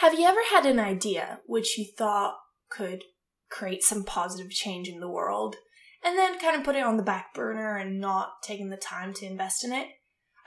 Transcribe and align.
Have 0.00 0.18
you 0.18 0.24
ever 0.24 0.40
had 0.50 0.64
an 0.64 0.78
idea 0.78 1.40
which 1.44 1.76
you 1.76 1.84
thought 1.84 2.36
could 2.70 3.04
create 3.50 3.82
some 3.82 4.02
positive 4.02 4.50
change 4.50 4.88
in 4.88 4.98
the 4.98 5.10
world 5.10 5.56
and 6.02 6.16
then 6.16 6.38
kind 6.38 6.56
of 6.56 6.64
put 6.64 6.74
it 6.74 6.82
on 6.82 6.96
the 6.96 7.02
back 7.02 7.34
burner 7.34 7.76
and 7.76 8.00
not 8.00 8.42
taking 8.42 8.70
the 8.70 8.78
time 8.78 9.12
to 9.12 9.26
invest 9.26 9.62
in 9.62 9.74
it? 9.74 9.88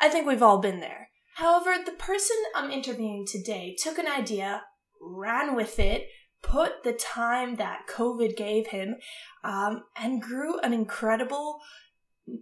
I 0.02 0.10
think 0.10 0.26
we've 0.26 0.42
all 0.42 0.58
been 0.58 0.80
there. 0.80 1.10
However, 1.36 1.76
the 1.86 1.92
person 1.92 2.36
I'm 2.56 2.72
interviewing 2.72 3.28
today 3.32 3.76
took 3.80 4.00
an 4.00 4.08
idea, 4.08 4.64
ran 5.00 5.56
with 5.56 5.78
it, 5.78 6.08
put 6.42 6.84
the 6.84 6.94
time 6.94 7.58
that 7.58 7.82
COVID 7.88 8.36
gave 8.36 8.66
him, 8.70 8.96
um, 9.44 9.84
and 9.96 10.20
grew 10.20 10.60
an 10.62 10.74
incredible 10.74 11.60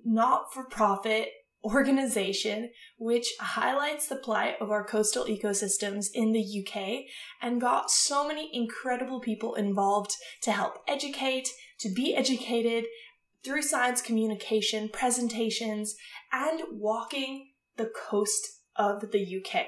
not 0.06 0.54
for 0.54 0.64
profit 0.64 1.28
organization 1.64 2.70
which 2.98 3.34
highlights 3.40 4.08
the 4.08 4.16
plight 4.16 4.56
of 4.60 4.72
our 4.72 4.84
coastal 4.84 5.26
ecosystems 5.26 6.08
in 6.14 6.32
the 6.32 6.66
UK 6.66 7.06
and 7.42 7.62
got 7.62 7.92
so 7.92 8.28
many 8.28 8.50
incredible 8.54 9.20
people 9.20 9.56
involved 9.56 10.16
to 10.42 10.52
help 10.52 10.80
educate, 10.88 11.50
to 11.80 11.90
be 11.90 12.16
educated 12.16 12.86
through 13.44 13.62
science 13.62 14.02
communication, 14.02 14.90
presentations, 14.90 15.96
and 16.32 16.62
walking 16.72 17.50
the 17.78 17.92
coast 18.10 18.48
of 18.76 19.12
the 19.12 19.44
UK. 19.44 19.66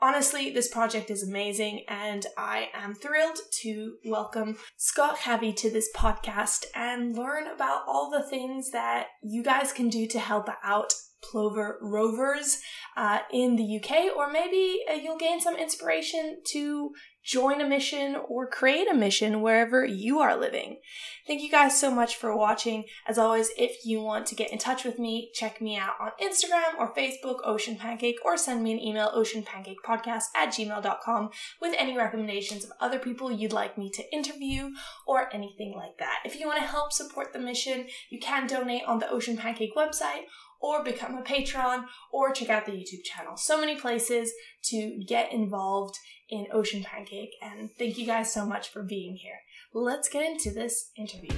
Honestly, 0.00 0.50
this 0.50 0.66
project 0.66 1.10
is 1.12 1.22
amazing, 1.22 1.84
and 1.86 2.26
I 2.36 2.70
am 2.74 2.92
thrilled 2.92 3.38
to 3.60 3.94
welcome 4.04 4.56
Scott 4.76 5.18
Chavy 5.18 5.54
to 5.54 5.70
this 5.70 5.88
podcast 5.94 6.64
and 6.74 7.16
learn 7.16 7.46
about 7.46 7.84
all 7.86 8.10
the 8.10 8.28
things 8.28 8.72
that 8.72 9.06
you 9.22 9.44
guys 9.44 9.72
can 9.72 9.88
do 9.88 10.08
to 10.08 10.18
help 10.18 10.48
out 10.64 10.92
Plover 11.22 11.78
Rovers 11.80 12.60
uh, 12.96 13.20
in 13.32 13.56
the 13.56 13.80
UK, 13.80 14.16
or 14.16 14.30
maybe 14.30 14.82
uh, 14.90 14.94
you'll 14.94 15.18
gain 15.18 15.40
some 15.40 15.56
inspiration 15.56 16.38
to 16.48 16.92
join 17.24 17.60
a 17.60 17.68
mission 17.68 18.16
or 18.28 18.48
create 18.48 18.90
a 18.90 18.94
mission 18.94 19.40
wherever 19.40 19.84
you 19.84 20.18
are 20.18 20.36
living. 20.36 20.78
Thank 21.26 21.40
you 21.40 21.50
guys 21.50 21.78
so 21.78 21.90
much 21.90 22.16
for 22.16 22.36
watching. 22.36 22.84
As 23.06 23.16
always, 23.16 23.50
if 23.56 23.84
you 23.84 24.00
want 24.00 24.26
to 24.26 24.34
get 24.34 24.52
in 24.52 24.58
touch 24.58 24.84
with 24.84 24.98
me, 24.98 25.30
check 25.32 25.60
me 25.60 25.76
out 25.76 25.94
on 26.00 26.10
Instagram 26.20 26.76
or 26.78 26.92
Facebook, 26.94 27.38
Ocean 27.44 27.76
Pancake, 27.76 28.16
or 28.24 28.36
send 28.36 28.62
me 28.62 28.72
an 28.72 28.80
email, 28.80 29.12
oceanpancakepodcast 29.14 30.24
at 30.36 30.48
gmail.com 30.48 31.30
with 31.60 31.74
any 31.78 31.96
recommendations 31.96 32.64
of 32.64 32.72
other 32.80 32.98
people 32.98 33.30
you'd 33.30 33.52
like 33.52 33.78
me 33.78 33.88
to 33.90 34.12
interview 34.12 34.70
or 35.06 35.32
anything 35.32 35.74
like 35.76 35.98
that. 35.98 36.18
If 36.24 36.38
you 36.40 36.46
want 36.48 36.60
to 36.60 36.66
help 36.66 36.92
support 36.92 37.32
the 37.32 37.38
mission, 37.38 37.86
you 38.10 38.18
can 38.18 38.48
donate 38.48 38.82
on 38.84 38.98
the 38.98 39.10
Ocean 39.10 39.36
Pancake 39.36 39.76
website 39.76 40.24
or 40.62 40.82
become 40.84 41.16
a 41.16 41.22
patron 41.22 41.84
or 42.12 42.32
check 42.32 42.48
out 42.48 42.64
the 42.64 42.72
YouTube 42.72 43.04
channel. 43.04 43.36
So 43.36 43.60
many 43.60 43.76
places 43.76 44.32
to 44.64 45.02
get 45.06 45.32
involved 45.32 45.98
in 46.30 46.46
Ocean 46.52 46.82
Pancake, 46.82 47.34
and 47.42 47.68
thank 47.76 47.98
you 47.98 48.06
guys 48.06 48.32
so 48.32 48.46
much 48.46 48.70
for 48.70 48.82
being 48.82 49.16
here. 49.16 49.40
Let's 49.74 50.08
get 50.08 50.24
into 50.24 50.50
this 50.50 50.90
interview. 50.96 51.30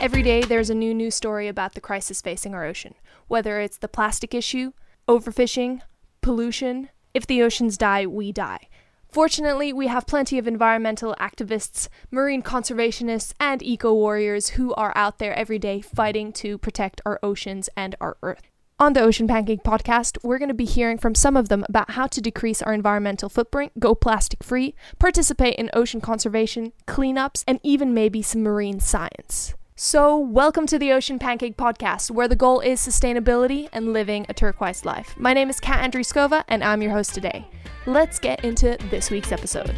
Every 0.00 0.22
day, 0.22 0.42
there's 0.42 0.70
a 0.70 0.74
new 0.74 0.94
news 0.94 1.14
story 1.14 1.48
about 1.48 1.74
the 1.74 1.80
crisis 1.80 2.20
facing 2.20 2.54
our 2.54 2.64
ocean, 2.64 2.94
whether 3.26 3.60
it's 3.60 3.78
the 3.78 3.88
plastic 3.88 4.34
issue, 4.34 4.72
overfishing, 5.08 5.80
pollution. 6.20 6.90
If 7.14 7.26
the 7.26 7.42
oceans 7.42 7.78
die, 7.78 8.06
we 8.06 8.32
die. 8.32 8.68
Fortunately, 9.14 9.72
we 9.72 9.86
have 9.86 10.08
plenty 10.08 10.38
of 10.38 10.48
environmental 10.48 11.14
activists, 11.20 11.86
marine 12.10 12.42
conservationists, 12.42 13.32
and 13.38 13.62
eco 13.62 13.94
warriors 13.94 14.48
who 14.58 14.74
are 14.74 14.92
out 14.96 15.20
there 15.20 15.32
every 15.34 15.56
day 15.56 15.80
fighting 15.80 16.32
to 16.32 16.58
protect 16.58 17.00
our 17.06 17.20
oceans 17.22 17.70
and 17.76 17.94
our 18.00 18.16
Earth. 18.24 18.50
On 18.80 18.92
the 18.92 19.02
Ocean 19.02 19.28
Pancake 19.28 19.62
podcast, 19.62 20.18
we're 20.24 20.40
going 20.40 20.48
to 20.48 20.52
be 20.52 20.64
hearing 20.64 20.98
from 20.98 21.14
some 21.14 21.36
of 21.36 21.48
them 21.48 21.64
about 21.68 21.92
how 21.92 22.08
to 22.08 22.20
decrease 22.20 22.60
our 22.60 22.74
environmental 22.74 23.28
footprint, 23.28 23.78
go 23.78 23.94
plastic 23.94 24.42
free, 24.42 24.74
participate 24.98 25.54
in 25.54 25.70
ocean 25.74 26.00
conservation, 26.00 26.72
cleanups, 26.88 27.44
and 27.46 27.60
even 27.62 27.94
maybe 27.94 28.20
some 28.20 28.42
marine 28.42 28.80
science. 28.80 29.54
So, 29.76 30.18
welcome 30.18 30.66
to 30.66 30.78
the 30.78 30.90
Ocean 30.90 31.20
Pancake 31.20 31.56
Podcast, 31.56 32.10
where 32.10 32.26
the 32.26 32.34
goal 32.34 32.58
is 32.58 32.80
sustainability 32.80 33.68
and 33.72 33.92
living 33.92 34.26
a 34.28 34.34
turquoise 34.34 34.84
life. 34.84 35.14
My 35.16 35.32
name 35.32 35.50
is 35.50 35.60
Kat 35.60 35.88
Andriskova, 35.88 36.42
and 36.48 36.64
I'm 36.64 36.82
your 36.82 36.90
host 36.90 37.14
today. 37.14 37.46
Let's 37.86 38.18
get 38.18 38.42
into 38.44 38.78
this 38.90 39.10
week's 39.10 39.30
episode. 39.30 39.74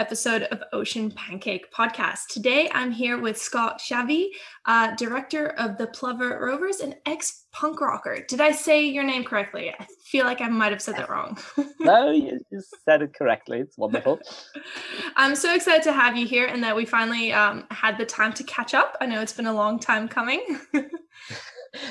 Episode 0.00 0.44
of 0.44 0.62
Ocean 0.72 1.10
Pancake 1.10 1.70
Podcast. 1.70 2.28
Today 2.30 2.70
I'm 2.72 2.90
here 2.90 3.20
with 3.20 3.36
Scott 3.36 3.78
Chavy, 3.78 4.28
uh, 4.64 4.96
director 4.96 5.48
of 5.58 5.76
the 5.76 5.88
Plover 5.88 6.40
Rovers 6.40 6.80
and 6.80 6.96
ex 7.04 7.44
punk 7.52 7.82
rocker. 7.82 8.24
Did 8.26 8.40
I 8.40 8.52
say 8.52 8.82
your 8.82 9.04
name 9.04 9.24
correctly? 9.24 9.74
I 9.78 9.86
feel 10.06 10.24
like 10.24 10.40
I 10.40 10.48
might 10.48 10.72
have 10.72 10.80
said 10.80 10.96
that 10.96 11.10
wrong. 11.10 11.36
no, 11.80 12.10
you, 12.12 12.40
said 12.86 13.02
it 13.02 13.12
correctly. 13.12 13.58
It's 13.58 13.76
wonderful. 13.76 14.20
I'm 15.16 15.36
so 15.36 15.54
excited 15.54 15.82
to 15.82 15.92
have 15.92 16.16
you 16.16 16.26
here 16.26 16.46
and 16.46 16.64
that 16.64 16.74
we 16.74 16.86
finally 16.86 17.34
um, 17.34 17.66
had 17.70 17.98
the 17.98 18.06
time 18.06 18.32
to 18.32 18.44
catch 18.44 18.72
up. 18.72 18.96
I 19.02 19.06
know 19.06 19.20
it's 19.20 19.34
been 19.34 19.46
a 19.46 19.52
long 19.52 19.78
time 19.78 20.08
coming. 20.08 20.40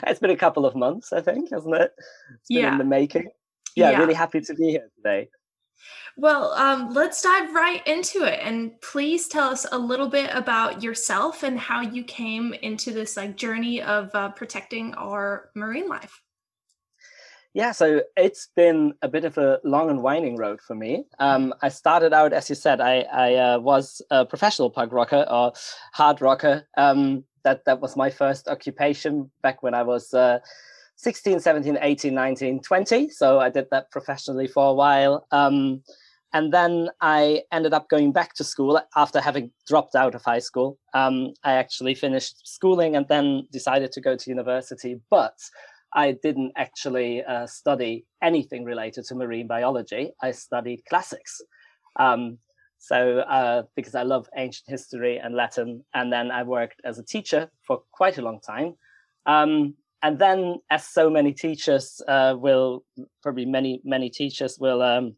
it's 0.07 0.19
been 0.19 0.31
a 0.31 0.35
couple 0.35 0.65
of 0.65 0.75
months, 0.75 1.13
I 1.13 1.21
think, 1.21 1.51
hasn't 1.51 1.75
it? 1.75 1.91
It's 2.39 2.47
been 2.49 2.57
yeah. 2.57 2.71
in 2.71 2.79
the 2.79 2.85
making. 2.85 3.29
Yeah, 3.75 3.91
yeah, 3.91 3.99
really 3.99 4.15
happy 4.15 4.41
to 4.41 4.53
be 4.55 4.71
here 4.71 4.89
today. 4.95 5.29
Well, 6.17 6.51
um, 6.53 6.93
let's 6.93 7.21
dive 7.21 7.53
right 7.53 7.85
into 7.87 8.23
it, 8.23 8.39
and 8.43 8.79
please 8.81 9.27
tell 9.27 9.49
us 9.49 9.65
a 9.71 9.77
little 9.77 10.09
bit 10.09 10.29
about 10.33 10.83
yourself 10.83 11.43
and 11.43 11.59
how 11.59 11.81
you 11.81 12.03
came 12.03 12.53
into 12.53 12.91
this 12.91 13.15
like 13.15 13.37
journey 13.37 13.81
of 13.81 14.13
uh, 14.13 14.29
protecting 14.29 14.93
our 14.95 15.49
marine 15.55 15.87
life. 15.87 16.21
Yeah, 17.53 17.71
so 17.71 18.01
it's 18.15 18.49
been 18.55 18.93
a 19.01 19.07
bit 19.07 19.25
of 19.25 19.37
a 19.37 19.59
long 19.63 19.89
and 19.89 20.03
winding 20.03 20.35
road 20.35 20.61
for 20.61 20.75
me. 20.75 21.05
Um, 21.17 21.53
I 21.61 21.69
started 21.69 22.13
out, 22.13 22.31
as 22.31 22.47
you 22.47 22.55
said, 22.55 22.79
I, 22.79 23.01
I 23.11 23.35
uh, 23.35 23.59
was 23.59 24.01
a 24.11 24.25
professional 24.25 24.69
punk 24.69 24.93
rocker 24.93 25.25
or 25.29 25.53
hard 25.93 26.21
rocker. 26.21 26.67
Um, 26.77 27.23
that 27.43 27.65
that 27.65 27.79
was 27.79 27.95
my 27.95 28.09
first 28.09 28.47
occupation 28.47 29.31
back 29.41 29.63
when 29.63 29.73
I 29.73 29.83
was. 29.83 30.13
Uh, 30.13 30.39
16, 30.99 31.39
17, 31.39 31.77
18, 31.81 32.13
19, 32.13 32.59
20. 32.61 33.09
So 33.09 33.39
I 33.39 33.49
did 33.49 33.67
that 33.71 33.89
professionally 33.89 34.47
for 34.47 34.67
a 34.67 34.73
while. 34.73 35.25
Um, 35.31 35.81
and 36.33 36.53
then 36.53 36.89
I 36.99 37.43
ended 37.53 37.73
up 37.73 37.87
going 37.87 38.11
back 38.11 38.33
to 38.33 38.43
school 38.43 38.81
after 38.97 39.21
having 39.21 39.51
dropped 39.65 39.95
out 39.95 40.13
of 40.13 40.23
high 40.23 40.39
school. 40.39 40.77
Um, 40.93 41.33
I 41.45 41.53
actually 41.53 41.95
finished 41.95 42.45
schooling 42.45 42.97
and 42.97 43.07
then 43.07 43.47
decided 43.49 43.93
to 43.93 44.01
go 44.01 44.17
to 44.17 44.29
university, 44.29 44.99
but 45.09 45.35
I 45.93 46.17
didn't 46.21 46.51
actually 46.57 47.23
uh, 47.23 47.47
study 47.47 48.05
anything 48.21 48.65
related 48.65 49.05
to 49.05 49.15
marine 49.15 49.47
biology. 49.47 50.11
I 50.21 50.31
studied 50.31 50.83
classics. 50.89 51.39
Um, 51.97 52.39
so, 52.77 53.19
uh, 53.19 53.63
because 53.77 53.95
I 53.95 54.03
love 54.03 54.29
ancient 54.35 54.69
history 54.69 55.17
and 55.17 55.33
Latin, 55.33 55.85
and 55.93 56.11
then 56.11 56.29
I 56.29 56.43
worked 56.43 56.81
as 56.83 56.99
a 56.99 57.03
teacher 57.03 57.49
for 57.65 57.83
quite 57.93 58.17
a 58.17 58.21
long 58.21 58.41
time. 58.41 58.75
Um, 59.25 59.75
and 60.01 60.17
then, 60.17 60.59
as 60.69 60.87
so 60.87 61.09
many 61.09 61.33
teachers 61.33 62.01
uh, 62.07 62.35
will, 62.37 62.85
probably 63.21 63.45
many, 63.45 63.81
many 63.83 64.09
teachers 64.09 64.57
will 64.59 64.81
um, 64.81 65.15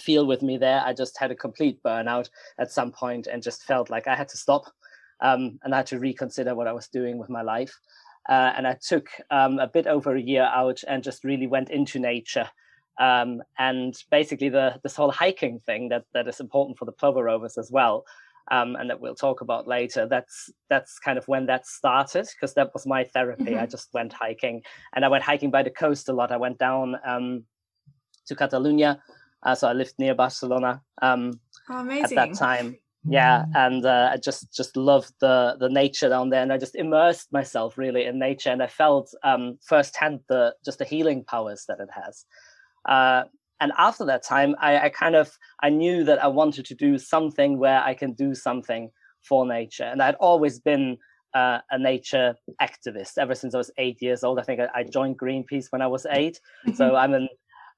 feel 0.00 0.26
with 0.26 0.42
me 0.42 0.58
there. 0.58 0.82
I 0.84 0.92
just 0.92 1.18
had 1.18 1.30
a 1.30 1.36
complete 1.36 1.82
burnout 1.82 2.28
at 2.58 2.70
some 2.70 2.92
point 2.92 3.26
and 3.26 3.42
just 3.42 3.64
felt 3.64 3.90
like 3.90 4.06
I 4.06 4.14
had 4.14 4.28
to 4.28 4.36
stop 4.36 4.64
um, 5.20 5.58
and 5.62 5.74
I 5.74 5.78
had 5.78 5.86
to 5.86 5.98
reconsider 5.98 6.54
what 6.54 6.68
I 6.68 6.72
was 6.72 6.88
doing 6.88 7.18
with 7.18 7.30
my 7.30 7.42
life. 7.42 7.74
Uh, 8.28 8.52
and 8.56 8.66
I 8.66 8.76
took 8.80 9.08
um, 9.30 9.58
a 9.58 9.68
bit 9.68 9.86
over 9.86 10.14
a 10.14 10.20
year 10.20 10.42
out 10.42 10.82
and 10.86 11.02
just 11.02 11.24
really 11.24 11.46
went 11.46 11.70
into 11.70 11.98
nature. 11.98 12.48
Um, 12.98 13.42
and 13.58 13.94
basically, 14.10 14.48
the 14.48 14.80
this 14.82 14.96
whole 14.96 15.10
hiking 15.10 15.60
thing 15.60 15.90
that 15.90 16.04
that 16.14 16.26
is 16.28 16.40
important 16.40 16.78
for 16.78 16.86
the 16.86 16.92
plover 16.92 17.24
rovers 17.24 17.58
as 17.58 17.70
well, 17.70 18.04
um, 18.50 18.76
and 18.76 18.90
that 18.90 19.00
we'll 19.00 19.14
talk 19.14 19.40
about 19.40 19.66
later. 19.66 20.06
That's 20.06 20.50
that's 20.68 20.98
kind 20.98 21.18
of 21.18 21.26
when 21.28 21.46
that 21.46 21.66
started 21.66 22.26
because 22.32 22.54
that 22.54 22.72
was 22.74 22.86
my 22.86 23.04
therapy. 23.04 23.44
Mm-hmm. 23.44 23.62
I 23.62 23.66
just 23.66 23.88
went 23.92 24.12
hiking, 24.12 24.62
and 24.94 25.04
I 25.04 25.08
went 25.08 25.24
hiking 25.24 25.50
by 25.50 25.62
the 25.62 25.70
coast 25.70 26.08
a 26.08 26.12
lot. 26.12 26.32
I 26.32 26.36
went 26.36 26.58
down 26.58 26.96
um, 27.04 27.44
to 28.26 28.34
Catalonia 28.34 29.00
uh, 29.46 29.54
so 29.54 29.68
I 29.68 29.72
lived 29.72 29.94
near 29.98 30.14
Barcelona 30.14 30.82
um, 31.02 31.40
oh, 31.70 31.88
at 31.90 32.10
that 32.10 32.34
time. 32.34 32.76
Yeah, 33.08 33.44
and 33.54 33.86
uh, 33.86 34.10
I 34.12 34.16
just 34.16 34.52
just 34.52 34.76
loved 34.76 35.12
the 35.20 35.56
the 35.60 35.68
nature 35.68 36.08
down 36.08 36.30
there, 36.30 36.42
and 36.42 36.52
I 36.52 36.58
just 36.58 36.74
immersed 36.74 37.32
myself 37.32 37.78
really 37.78 38.06
in 38.06 38.18
nature, 38.18 38.50
and 38.50 38.60
I 38.60 38.66
felt 38.66 39.14
um, 39.22 39.58
firsthand 39.64 40.20
the 40.28 40.56
just 40.64 40.80
the 40.80 40.84
healing 40.84 41.22
powers 41.22 41.64
that 41.68 41.78
it 41.78 41.88
has. 41.92 42.24
Uh, 42.84 43.24
and 43.60 43.72
after 43.78 44.04
that 44.06 44.22
time, 44.22 44.54
I, 44.60 44.78
I 44.78 44.88
kind 44.88 45.14
of 45.14 45.30
I 45.62 45.70
knew 45.70 46.04
that 46.04 46.22
I 46.22 46.28
wanted 46.28 46.66
to 46.66 46.74
do 46.74 46.98
something 46.98 47.58
where 47.58 47.82
I 47.82 47.94
can 47.94 48.12
do 48.12 48.34
something 48.34 48.90
for 49.22 49.46
nature, 49.46 49.84
and 49.84 50.02
I'd 50.02 50.14
always 50.16 50.60
been 50.60 50.98
uh, 51.34 51.58
a 51.70 51.78
nature 51.78 52.36
activist 52.60 53.18
ever 53.18 53.34
since 53.34 53.54
I 53.54 53.58
was 53.58 53.70
eight 53.78 54.00
years 54.00 54.24
old. 54.24 54.38
I 54.38 54.42
think 54.42 54.60
I, 54.60 54.68
I 54.74 54.82
joined 54.84 55.18
Greenpeace 55.18 55.66
when 55.70 55.82
I 55.82 55.86
was 55.86 56.06
eight, 56.10 56.40
so 56.74 56.96
I'm 56.96 57.14
an 57.14 57.28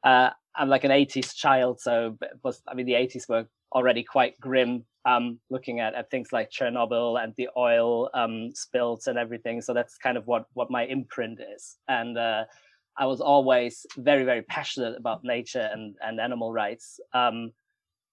uh, 0.05 0.31
I'm 0.57 0.69
like 0.69 0.85
an 0.85 0.91
80s 0.91 1.35
child, 1.35 1.81
so 1.81 2.19
was 2.43 2.63
I 2.67 2.75
mean 2.75 2.87
the 2.87 2.93
80s 2.93 3.29
were 3.29 3.47
already 3.73 4.03
quite 4.03 4.39
grim. 4.41 4.85
Um, 5.05 5.41
looking 5.49 5.81
at, 5.81 5.95
at 5.95 6.11
things 6.11 6.33
like 6.33 6.51
Chernobyl 6.51 7.23
and 7.23 7.33
the 7.39 7.49
oil 7.57 8.11
um, 8.13 8.51
spills 8.55 9.07
and 9.07 9.17
everything. 9.17 9.63
So 9.63 9.73
that's 9.73 9.97
kind 9.97 10.19
of 10.19 10.27
what 10.27 10.45
what 10.53 10.71
my 10.71 10.85
imprint 10.85 11.41
is. 11.57 11.77
And 11.89 12.19
uh, 12.19 12.45
I 12.99 13.07
was 13.07 13.21
always 13.21 13.87
very 13.97 14.25
very 14.25 14.43
passionate 14.43 14.97
about 14.97 15.25
nature 15.25 15.69
and 15.73 15.97
and 16.01 16.21
animal 16.21 16.53
rights. 16.53 17.01
Um, 17.15 17.53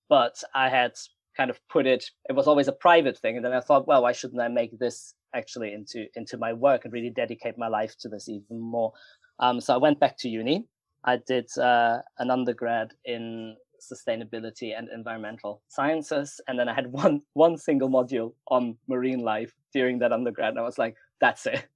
but 0.08 0.36
I 0.54 0.70
had 0.70 0.94
kind 1.36 1.50
of 1.50 1.60
put 1.70 1.86
it. 1.88 2.06
It 2.30 2.34
was 2.34 2.48
always 2.48 2.68
a 2.68 2.72
private 2.74 3.18
thing, 3.18 3.36
and 3.36 3.46
then 3.46 3.54
I 3.54 3.60
thought, 3.60 3.88
well, 3.88 4.04
why 4.04 4.12
shouldn't 4.12 4.42
I 4.42 4.48
make 4.48 4.78
this 4.80 5.16
actually 5.34 5.74
into 5.74 6.06
into 6.16 6.38
my 6.38 6.54
work 6.54 6.86
and 6.86 6.94
really 6.94 7.10
dedicate 7.10 7.58
my 7.58 7.68
life 7.68 7.96
to 8.02 8.10
this 8.10 8.30
even 8.30 8.60
more? 8.60 8.94
Um, 9.40 9.60
so 9.60 9.74
I 9.74 9.78
went 9.78 10.00
back 10.00 10.18
to 10.20 10.30
uni 10.30 10.66
I 11.06 11.18
did 11.18 11.56
uh, 11.58 12.00
an 12.18 12.32
undergrad 12.32 12.94
in 13.06 13.56
sustainability 13.80 14.78
and 14.78 14.90
environmental 14.90 15.62
sciences, 15.68 16.42
and 16.48 16.60
then 16.60 16.68
I 16.68 16.74
had 16.74 16.88
one 16.92 17.22
one 17.34 17.58
single 17.58 17.90
module 17.90 18.34
on 18.50 18.78
marine 18.88 19.20
life 19.20 19.54
during 19.72 20.00
that 20.00 20.12
undergrad, 20.12 20.50
and 20.50 20.60
I 20.60 20.64
was 20.64 20.78
like, 20.78 20.96
"That's 21.22 21.46
it." 21.46 21.68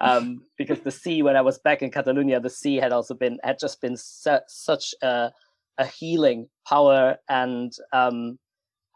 Um, 0.00 0.42
because 0.58 0.80
the 0.80 0.90
sea, 0.90 1.22
when 1.22 1.36
I 1.36 1.40
was 1.40 1.58
back 1.58 1.82
in 1.82 1.90
Catalonia, 1.90 2.40
the 2.40 2.50
sea 2.50 2.76
had 2.76 2.92
also 2.92 3.14
been 3.14 3.38
had 3.42 3.58
just 3.58 3.80
been 3.80 3.96
su- 3.96 4.46
such 4.46 4.94
a, 5.02 5.32
a 5.78 5.86
healing 5.86 6.48
power, 6.66 7.16
and 7.28 7.72
um, 7.92 8.38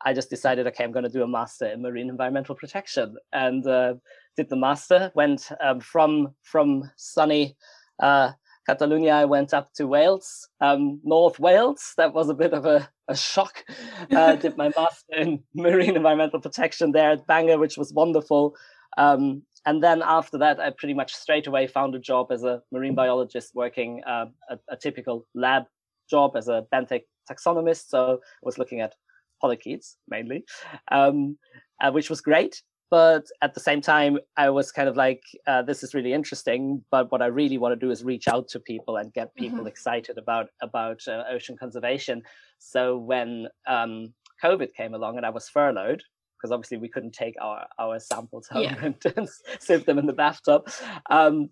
I 0.05 0.13
just 0.13 0.31
decided, 0.31 0.67
okay, 0.69 0.85
I'm 0.85 0.93
going 0.93 1.05
to 1.05 1.11
do 1.11 1.23
a 1.23 1.29
master 1.29 1.67
in 1.67 1.83
marine 1.83 2.09
environmental 2.09 2.55
protection, 2.55 3.17
and 3.33 3.67
uh, 3.67 3.95
did 4.37 4.49
the 4.49 4.57
master. 4.57 5.13
Went 5.15 5.51
um, 5.61 5.81
from 5.81 6.35
from 6.43 6.91
sunny 6.97 7.57
uh, 8.01 8.33
Catalonia, 8.67 9.15
I 9.15 9.25
went 9.25 9.53
up 9.53 9.73
to 9.75 9.87
Wales, 9.87 10.49
um, 10.61 11.01
North 11.03 11.41
Wales. 11.41 11.95
That 11.97 12.15
was 12.15 12.29
a 12.29 12.35
bit 12.35 12.53
of 12.53 12.65
a, 12.65 12.89
a 13.09 13.17
shock. 13.17 13.65
Uh, 14.11 14.37
did 14.37 14.57
my 14.59 14.71
master 14.77 15.15
in 15.17 15.43
marine 15.55 15.97
environmental 15.97 16.41
protection 16.41 16.93
there 16.93 17.13
at 17.13 17.27
Bangor, 17.27 17.59
which 17.59 17.79
was 17.79 17.93
wonderful. 17.93 18.55
Um, 18.99 19.43
and 19.67 19.83
then 19.83 20.03
after 20.05 20.39
that, 20.39 20.59
I 20.59 20.71
pretty 20.71 20.95
much 20.95 21.15
straight 21.15 21.47
away 21.47 21.67
found 21.67 21.95
a 21.95 21.99
job 21.99 22.33
as 22.33 22.43
a 22.43 22.63
marine 22.73 22.95
biologist 22.95 23.55
working 23.55 24.03
uh, 24.05 24.27
a, 24.51 24.59
a, 24.69 24.77
typical 24.77 25.27
lab 25.35 25.65
job 26.11 26.37
as 26.37 26.49
a 26.49 26.67
benthic 26.73 27.03
taxonomist. 27.31 27.89
So 27.89 28.15
I 28.15 28.45
was 28.45 28.59
looking 28.59 28.81
at 28.81 28.95
polychaetes 29.41 29.97
mainly, 30.09 30.45
um, 30.91 31.39
uh, 31.81 31.91
which 31.91 32.11
was 32.11 32.21
great 32.21 32.63
but 32.93 33.25
at 33.41 33.55
the 33.55 33.61
same 33.69 33.81
time 33.81 34.19
i 34.37 34.49
was 34.51 34.71
kind 34.71 34.89
of 34.89 34.97
like 34.97 35.23
uh, 35.47 35.63
this 35.63 35.83
is 35.83 35.95
really 35.95 36.13
interesting 36.13 36.85
but 36.91 37.11
what 37.11 37.23
i 37.23 37.27
really 37.27 37.59
want 37.59 37.73
to 37.73 37.87
do 37.87 37.91
is 37.91 38.05
reach 38.05 38.29
out 38.29 38.47
to 38.47 38.61
people 38.61 38.99
and 38.99 39.15
get 39.15 39.35
people 39.35 39.59
mm-hmm. 39.59 39.67
excited 39.67 40.19
about 40.19 40.49
about 40.61 41.01
uh, 41.09 41.25
ocean 41.31 41.57
conservation 41.57 42.23
so 42.59 42.99
when 42.99 43.49
um, 43.67 44.13
covid 44.45 44.73
came 44.75 44.95
along 44.95 45.17
and 45.17 45.25
i 45.25 45.31
was 45.31 45.49
furloughed 45.49 46.03
because 46.43 46.53
obviously 46.53 46.79
we 46.79 46.89
couldn't 46.89 47.13
take 47.13 47.35
our 47.41 47.67
our 47.79 48.01
samples 48.01 48.49
home 48.49 48.65
yeah. 48.65 48.77
and, 48.83 48.97
and 49.17 49.29
sieve 49.61 49.87
them 49.87 49.99
in 49.99 50.07
the 50.07 50.13
bathtub 50.13 50.69
um, 51.11 51.49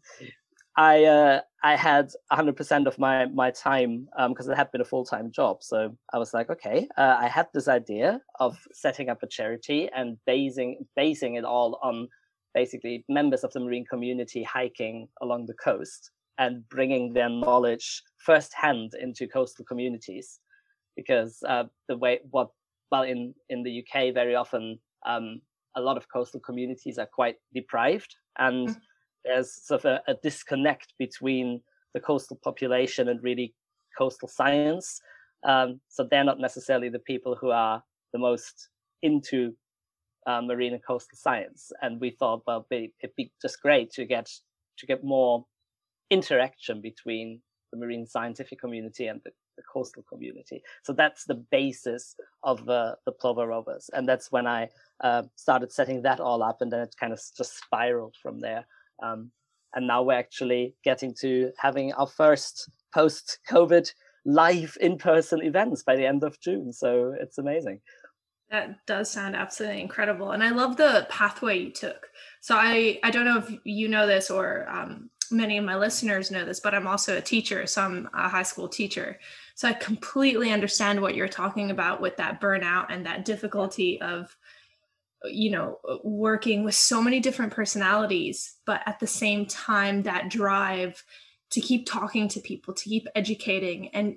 I 0.76 1.04
uh, 1.04 1.40
I 1.62 1.76
had 1.76 2.10
100% 2.32 2.86
of 2.86 2.98
my 2.98 3.26
my 3.26 3.50
time 3.50 4.08
because 4.28 4.46
um, 4.46 4.52
it 4.52 4.56
had 4.56 4.70
been 4.72 4.80
a 4.80 4.84
full 4.84 5.04
time 5.04 5.30
job. 5.30 5.62
So 5.62 5.96
I 6.12 6.18
was 6.18 6.32
like, 6.32 6.48
okay, 6.48 6.88
uh, 6.96 7.16
I 7.18 7.28
had 7.28 7.48
this 7.52 7.68
idea 7.68 8.20
of 8.38 8.56
setting 8.72 9.08
up 9.08 9.22
a 9.22 9.26
charity 9.26 9.90
and 9.94 10.16
basing 10.26 10.86
basing 10.96 11.34
it 11.34 11.44
all 11.44 11.78
on 11.82 12.08
basically 12.54 13.04
members 13.08 13.44
of 13.44 13.52
the 13.52 13.60
marine 13.60 13.84
community 13.84 14.42
hiking 14.42 15.08
along 15.20 15.46
the 15.46 15.54
coast 15.54 16.10
and 16.38 16.66
bringing 16.68 17.12
their 17.12 17.28
knowledge 17.28 18.02
firsthand 18.24 18.94
into 18.94 19.26
coastal 19.26 19.64
communities, 19.64 20.40
because 20.96 21.42
uh, 21.46 21.64
the 21.88 21.96
way 21.96 22.20
what 22.30 22.48
well 22.90 23.02
in 23.02 23.34
in 23.48 23.62
the 23.62 23.82
UK 23.82 24.14
very 24.14 24.34
often 24.34 24.78
um, 25.06 25.40
a 25.76 25.80
lot 25.80 25.96
of 25.96 26.06
coastal 26.12 26.40
communities 26.40 26.98
are 26.98 27.08
quite 27.12 27.36
deprived 27.54 28.14
and. 28.38 28.68
Mm-hmm 28.68 28.78
there's 29.24 29.66
sort 29.66 29.84
of 29.84 29.86
a, 29.86 30.12
a, 30.12 30.14
disconnect 30.22 30.94
between 30.98 31.60
the 31.94 32.00
coastal 32.00 32.38
population 32.42 33.08
and 33.08 33.22
really 33.22 33.54
coastal 33.96 34.28
science. 34.28 35.00
Um, 35.46 35.80
so 35.88 36.06
they're 36.10 36.24
not 36.24 36.40
necessarily 36.40 36.88
the 36.88 36.98
people 37.00 37.36
who 37.40 37.50
are 37.50 37.82
the 38.12 38.18
most 38.18 38.68
into 39.02 39.54
uh, 40.26 40.40
marine 40.42 40.74
and 40.74 40.84
coastal 40.84 41.16
science. 41.16 41.72
And 41.82 42.00
we 42.00 42.10
thought, 42.10 42.42
well, 42.46 42.66
it'd 42.70 43.16
be 43.16 43.32
just 43.40 43.60
great 43.62 43.90
to 43.92 44.04
get 44.04 44.30
to 44.78 44.86
get 44.86 45.04
more 45.04 45.44
interaction 46.10 46.80
between 46.80 47.40
the 47.72 47.78
marine 47.78 48.06
scientific 48.06 48.60
community 48.60 49.06
and 49.06 49.20
the, 49.24 49.30
the 49.60 49.72
coastal 49.72 50.04
community. 50.08 50.62
So 50.82 50.92
that's 50.92 51.24
the 51.24 51.34
basis 51.50 52.16
of 52.42 52.68
uh, 52.68 52.94
the 53.04 53.12
Plover 53.12 53.46
Rovers, 53.46 53.90
and 53.92 54.08
that's 54.08 54.32
when 54.32 54.46
I 54.46 54.68
uh, 55.02 55.24
started 55.36 55.72
setting 55.72 56.02
that 56.02 56.20
all 56.20 56.42
up, 56.42 56.60
and 56.60 56.72
then 56.72 56.80
it 56.80 56.94
kind 56.98 57.12
of 57.12 57.20
just 57.36 57.58
spiraled 57.58 58.16
from 58.22 58.40
there. 58.40 58.66
Um, 59.02 59.30
and 59.74 59.86
now 59.86 60.02
we're 60.02 60.18
actually 60.18 60.74
getting 60.82 61.14
to 61.20 61.52
having 61.58 61.92
our 61.92 62.06
first 62.06 62.70
post 62.92 63.38
COVID 63.48 63.92
live 64.24 64.76
in 64.80 64.98
person 64.98 65.42
events 65.42 65.82
by 65.82 65.96
the 65.96 66.06
end 66.06 66.24
of 66.24 66.40
June. 66.40 66.72
So 66.72 67.14
it's 67.18 67.38
amazing. 67.38 67.80
That 68.50 68.84
does 68.86 69.10
sound 69.10 69.36
absolutely 69.36 69.80
incredible. 69.80 70.32
And 70.32 70.42
I 70.42 70.50
love 70.50 70.76
the 70.76 71.06
pathway 71.08 71.58
you 71.60 71.70
took. 71.70 72.08
So 72.40 72.56
I, 72.56 72.98
I 73.04 73.10
don't 73.10 73.24
know 73.24 73.38
if 73.38 73.54
you 73.64 73.88
know 73.88 74.08
this 74.08 74.28
or 74.28 74.68
um, 74.68 75.08
many 75.30 75.56
of 75.56 75.64
my 75.64 75.76
listeners 75.76 76.32
know 76.32 76.44
this, 76.44 76.58
but 76.58 76.74
I'm 76.74 76.88
also 76.88 77.16
a 77.16 77.20
teacher. 77.20 77.66
So 77.66 77.82
I'm 77.82 78.08
a 78.12 78.28
high 78.28 78.42
school 78.42 78.68
teacher. 78.68 79.20
So 79.60 79.68
I 79.68 79.74
completely 79.74 80.52
understand 80.52 81.02
what 81.02 81.14
you're 81.14 81.28
talking 81.28 81.70
about 81.70 82.00
with 82.00 82.16
that 82.16 82.40
burnout 82.40 82.86
and 82.88 83.04
that 83.04 83.26
difficulty 83.26 84.00
of 84.00 84.34
you 85.24 85.50
know 85.50 85.78
working 86.02 86.64
with 86.64 86.74
so 86.74 87.02
many 87.02 87.20
different 87.20 87.52
personalities 87.52 88.56
but 88.64 88.80
at 88.86 88.98
the 89.00 89.06
same 89.06 89.44
time 89.44 90.04
that 90.04 90.30
drive 90.30 91.04
to 91.50 91.60
keep 91.60 91.84
talking 91.84 92.26
to 92.28 92.40
people 92.40 92.72
to 92.72 92.88
keep 92.88 93.06
educating 93.14 93.88
and 93.88 94.16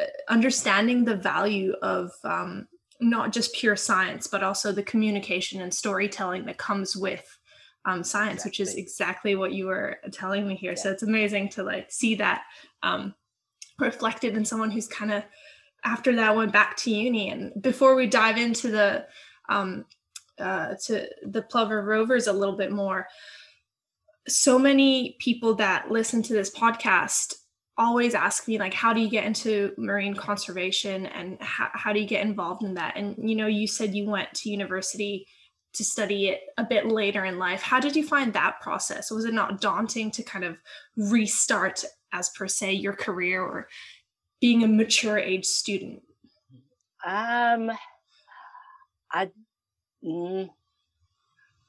uh, 0.00 0.04
understanding 0.30 1.04
the 1.04 1.16
value 1.16 1.74
of 1.82 2.10
um, 2.24 2.66
not 3.02 3.32
just 3.32 3.52
pure 3.52 3.76
science 3.76 4.26
but 4.26 4.42
also 4.42 4.72
the 4.72 4.82
communication 4.82 5.60
and 5.60 5.74
storytelling 5.74 6.46
that 6.46 6.56
comes 6.56 6.96
with 6.96 7.38
um, 7.84 8.02
science 8.02 8.46
exactly. 8.46 8.48
which 8.48 8.60
is 8.60 8.74
exactly 8.76 9.34
what 9.34 9.52
you 9.52 9.66
were 9.66 9.98
telling 10.10 10.48
me 10.48 10.56
here 10.56 10.70
yeah. 10.70 10.78
so 10.78 10.90
it's 10.90 11.02
amazing 11.02 11.50
to 11.50 11.62
like 11.62 11.92
see 11.92 12.14
that 12.14 12.44
um, 12.82 13.14
reflected 13.78 14.36
in 14.36 14.44
someone 14.44 14.70
who's 14.70 14.88
kind 14.88 15.12
of 15.12 15.22
after 15.84 16.14
that 16.16 16.34
went 16.34 16.52
back 16.52 16.76
to 16.76 16.90
uni. 16.90 17.30
And 17.30 17.62
before 17.62 17.94
we 17.94 18.06
dive 18.06 18.36
into 18.36 18.70
the 18.70 19.06
um, 19.48 19.84
uh, 20.38 20.74
to 20.84 21.08
the 21.22 21.42
Plover 21.42 21.82
Rovers 21.82 22.26
a 22.26 22.32
little 22.32 22.56
bit 22.56 22.70
more. 22.70 23.08
So 24.28 24.58
many 24.58 25.16
people 25.18 25.54
that 25.54 25.90
listen 25.90 26.22
to 26.24 26.32
this 26.32 26.54
podcast 26.54 27.34
always 27.76 28.14
ask 28.14 28.48
me 28.48 28.58
like 28.58 28.74
how 28.74 28.92
do 28.92 29.00
you 29.00 29.08
get 29.08 29.24
into 29.24 29.72
marine 29.78 30.14
conservation 30.14 31.06
and 31.06 31.40
how, 31.40 31.70
how 31.72 31.92
do 31.92 32.00
you 32.00 32.06
get 32.06 32.26
involved 32.26 32.62
in 32.62 32.74
that? 32.74 32.96
And 32.96 33.16
you 33.18 33.36
know 33.36 33.46
you 33.46 33.66
said 33.66 33.94
you 33.94 34.06
went 34.06 34.32
to 34.34 34.50
university 34.50 35.26
to 35.74 35.84
study 35.84 36.28
it 36.28 36.40
a 36.56 36.64
bit 36.64 36.86
later 36.86 37.24
in 37.24 37.38
life. 37.38 37.62
How 37.62 37.78
did 37.78 37.94
you 37.94 38.06
find 38.06 38.32
that 38.32 38.60
process? 38.60 39.10
Was 39.10 39.24
it 39.24 39.34
not 39.34 39.60
daunting 39.60 40.10
to 40.12 40.22
kind 40.22 40.44
of 40.44 40.56
restart 40.96 41.84
as 42.12 42.30
per 42.30 42.46
se 42.46 42.72
your 42.72 42.94
career 42.94 43.42
or 43.42 43.68
being 44.40 44.62
a 44.64 44.68
mature 44.68 45.18
age 45.18 45.44
student 45.44 46.02
um 47.06 47.70
i 49.12 49.30
Mm, 50.04 50.48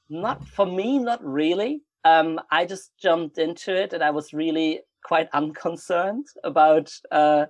not 0.10 0.48
for 0.48 0.66
me, 0.66 1.00
not 1.00 1.24
really. 1.24 1.82
Um, 2.06 2.40
I 2.52 2.66
just 2.66 2.92
jumped 3.02 3.38
into 3.38 3.76
it, 3.76 3.94
and 3.94 4.04
I 4.04 4.12
was 4.12 4.34
really 4.34 4.82
quite 5.04 5.30
unconcerned 5.34 6.28
about 6.44 6.92
uh, 7.12 7.46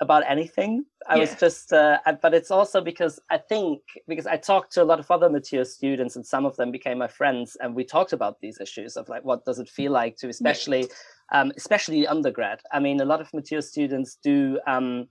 about 0.00 0.24
anything. 0.28 0.84
I 1.08 1.14
yeah. 1.14 1.20
was 1.20 1.34
just, 1.36 1.72
uh, 1.72 1.98
but 2.20 2.34
it's 2.34 2.50
also 2.50 2.80
because 2.80 3.18
I 3.30 3.38
think 3.38 3.80
because 4.06 4.26
I 4.26 4.36
talked 4.36 4.72
to 4.72 4.82
a 4.82 4.84
lot 4.84 5.00
of 5.00 5.10
other 5.10 5.30
mature 5.30 5.64
students, 5.64 6.16
and 6.16 6.26
some 6.26 6.44
of 6.44 6.56
them 6.56 6.70
became 6.70 6.98
my 6.98 7.08
friends, 7.08 7.56
and 7.60 7.74
we 7.74 7.84
talked 7.84 8.12
about 8.12 8.40
these 8.40 8.60
issues 8.60 8.96
of 8.96 9.08
like 9.08 9.24
what 9.24 9.44
does 9.44 9.58
it 9.58 9.68
feel 9.68 9.92
like 9.92 10.16
to, 10.18 10.28
especially, 10.28 10.80
yeah. 10.80 10.86
Um, 11.32 11.52
especially 11.56 12.06
undergrad. 12.06 12.60
I 12.72 12.80
mean, 12.80 13.00
a 13.00 13.04
lot 13.04 13.20
of 13.20 13.32
mature 13.34 13.62
students 13.62 14.18
do. 14.22 14.58
Um, 14.66 15.08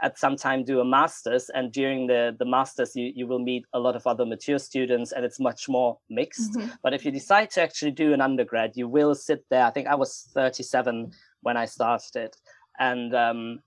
at 0.00 0.18
some 0.18 0.36
time 0.36 0.64
do 0.64 0.80
a 0.80 0.84
master's 0.84 1.50
and 1.50 1.72
during 1.72 2.06
the 2.06 2.34
the 2.38 2.44
master's 2.44 2.94
you, 2.94 3.12
you 3.14 3.26
will 3.26 3.38
meet 3.40 3.64
a 3.72 3.78
lot 3.78 3.96
of 3.96 4.06
other 4.06 4.24
mature 4.24 4.58
students 4.58 5.12
and 5.12 5.24
it's 5.24 5.40
much 5.40 5.68
more 5.68 5.98
mixed 6.08 6.52
mm-hmm. 6.52 6.68
but 6.82 6.94
if 6.94 7.04
you 7.04 7.10
decide 7.10 7.50
to 7.50 7.60
actually 7.60 7.90
do 7.90 8.12
an 8.12 8.20
undergrad 8.20 8.72
you 8.76 8.86
will 8.86 9.14
sit 9.14 9.44
there 9.50 9.64
i 9.64 9.70
think 9.70 9.88
i 9.88 9.94
was 9.94 10.28
37 10.34 11.10
when 11.42 11.56
i 11.56 11.64
started 11.64 12.32
and 12.78 13.14
um, 13.14 13.60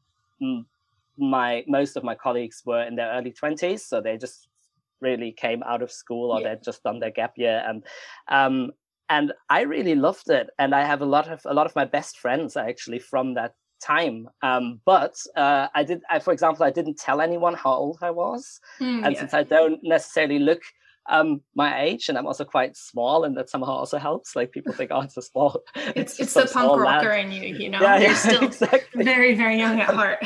my 1.18 1.64
most 1.68 1.98
of 1.98 2.04
my 2.04 2.16
colleagues 2.16 2.62
were 2.66 2.84
in 2.84 2.96
their 2.96 3.12
early 3.12 3.32
20s 3.32 3.82
so 3.82 4.00
they 4.00 4.18
just 4.18 4.48
really 5.02 5.32
came 5.32 5.64
out 5.64 5.82
of 5.82 5.92
school 5.92 6.32
or 6.32 6.40
yeah. 6.40 6.50
they'd 6.50 6.64
just 6.64 6.84
done 6.84 7.00
their 7.00 7.12
gap 7.12 7.34
year 7.36 7.64
and 7.68 7.84
um, 8.30 8.72
and 9.16 9.28
i 9.50 9.62
really 9.76 9.96
loved 10.08 10.28
it 10.40 10.48
and 10.60 10.74
i 10.74 10.84
have 10.92 11.02
a 11.02 11.06
lot 11.16 11.28
of 11.28 11.40
a 11.46 11.54
lot 11.54 11.68
of 11.70 11.76
my 11.76 11.86
best 11.86 12.14
friends 12.18 12.58
actually 12.58 13.00
from 13.12 13.34
that 13.36 13.54
time. 13.82 14.30
Um, 14.44 14.80
but 14.86 15.16
uh, 15.36 15.68
I 15.74 15.84
did, 15.84 16.02
I, 16.10 16.20
for 16.20 16.32
example, 16.34 16.64
I 16.64 16.70
didn't 16.72 16.98
tell 16.98 17.20
anyone 17.20 17.56
how 17.56 17.74
old 17.74 17.98
I 18.02 18.12
was, 18.12 18.60
Mm, 18.80 19.04
and 19.06 19.14
yeah. 19.14 19.20
since 19.20 19.34
I 19.34 19.44
don't 19.44 19.80
necessarily 19.84 20.40
look 20.40 20.62
um, 21.10 21.42
my 21.56 21.82
age, 21.82 22.10
and 22.10 22.18
I'm 22.18 22.28
also 22.28 22.46
quite 22.46 22.78
small, 22.78 23.24
and 23.24 23.36
that 23.38 23.50
somehow 23.50 23.72
also 23.72 23.98
helps. 23.98 24.36
Like 24.36 24.52
people 24.52 24.74
think, 24.74 24.92
oh, 24.94 25.02
it's 25.02 25.18
a 25.18 25.22
small. 25.24 25.62
it's, 25.96 26.20
it's 26.20 26.34
the 26.36 26.42
punk 26.42 26.50
small 26.52 26.78
lad. 26.78 26.98
rocker 26.98 27.12
in 27.14 27.32
you, 27.32 27.56
you 27.56 27.70
know. 27.70 27.82
Yeah, 27.82 27.98
You're 27.98 28.10
yeah, 28.10 28.16
still 28.30 28.44
exactly. 28.44 29.04
very, 29.04 29.34
very 29.36 29.58
young 29.58 29.80
at 29.80 29.90
heart. 30.00 30.20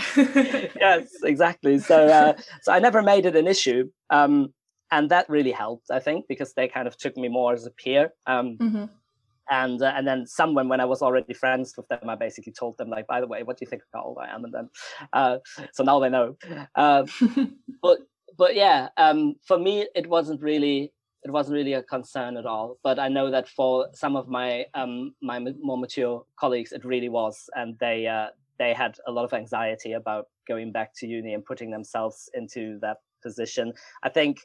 yes, 0.75 1.08
exactly. 1.24 1.80
So, 1.80 2.08
uh, 2.08 2.34
so 2.62 2.74
I 2.74 2.80
never 2.80 3.01
made 3.01 3.25
it 3.25 3.36
an 3.38 3.48
issue, 3.48 3.89
um, 4.10 4.54
and 4.92 5.10
that 5.12 5.30
really 5.30 5.51
helped, 5.51 5.92
I 5.92 6.00
think, 6.00 6.25
because 6.27 6.54
they 6.54 6.68
kind 6.68 6.88
of 6.88 6.98
took 6.98 7.18
me 7.18 7.27
more 7.30 7.54
as 7.54 7.65
a 7.65 7.72
peer. 7.72 8.13
Um, 8.27 8.62
Mhm. 8.62 8.89
and 9.50 9.82
uh, 9.82 9.94
and 9.96 10.08
then 10.08 10.25
someone 10.25 10.70
when 10.70 10.80
I 10.82 10.86
was 10.86 11.01
already 11.01 11.34
friends 11.34 11.74
with 11.77 11.88
them, 11.88 12.10
I 12.10 12.15
basically 12.15 12.54
told 12.54 12.77
them 12.77 12.89
like, 12.89 13.08
by 13.08 13.22
the 13.22 13.27
way, 13.27 13.44
what 13.44 13.58
do 13.58 13.65
you 13.65 13.70
think 13.70 13.84
of 13.84 13.88
how 13.94 14.04
old 14.06 14.18
I 14.20 14.34
am? 14.34 14.44
And 14.44 14.54
then, 14.54 14.70
uh, 15.13 15.38
so 15.74 15.84
now 15.84 16.00
they 16.00 16.10
know. 16.10 16.38
Uh, 16.75 17.06
but 17.82 18.00
but 18.38 18.56
yeah, 18.56 18.89
um, 18.98 19.36
for 19.48 19.58
me, 19.60 19.88
it 19.96 20.08
wasn't 20.08 20.42
really 20.42 20.94
it 21.24 21.32
wasn't 21.32 21.56
really 21.56 21.74
a 21.74 21.84
concern 21.84 22.38
at 22.38 22.46
all. 22.46 22.77
But 22.84 23.00
I 23.00 23.08
know 23.08 23.32
that 23.32 23.48
for 23.50 23.88
some 23.94 24.15
of 24.15 24.27
my 24.27 24.65
um, 24.74 25.15
my 25.22 25.39
more 25.39 25.77
mature 25.77 26.25
colleagues, 26.39 26.72
it 26.72 26.86
really 26.86 27.10
was, 27.10 27.50
and 27.56 27.77
they 27.80 28.08
uh, 28.08 28.27
they 28.58 28.74
had 28.74 28.98
a 29.08 29.12
lot 29.12 29.25
of 29.25 29.34
anxiety 29.34 29.94
about 29.94 30.25
going 30.48 30.72
back 30.72 30.92
to 30.98 31.08
uni 31.08 31.34
and 31.34 31.46
putting 31.46 31.72
themselves 31.72 32.30
into 32.34 32.80
that 32.82 32.98
position. 33.22 33.74
I 34.04 34.10
think 34.10 34.39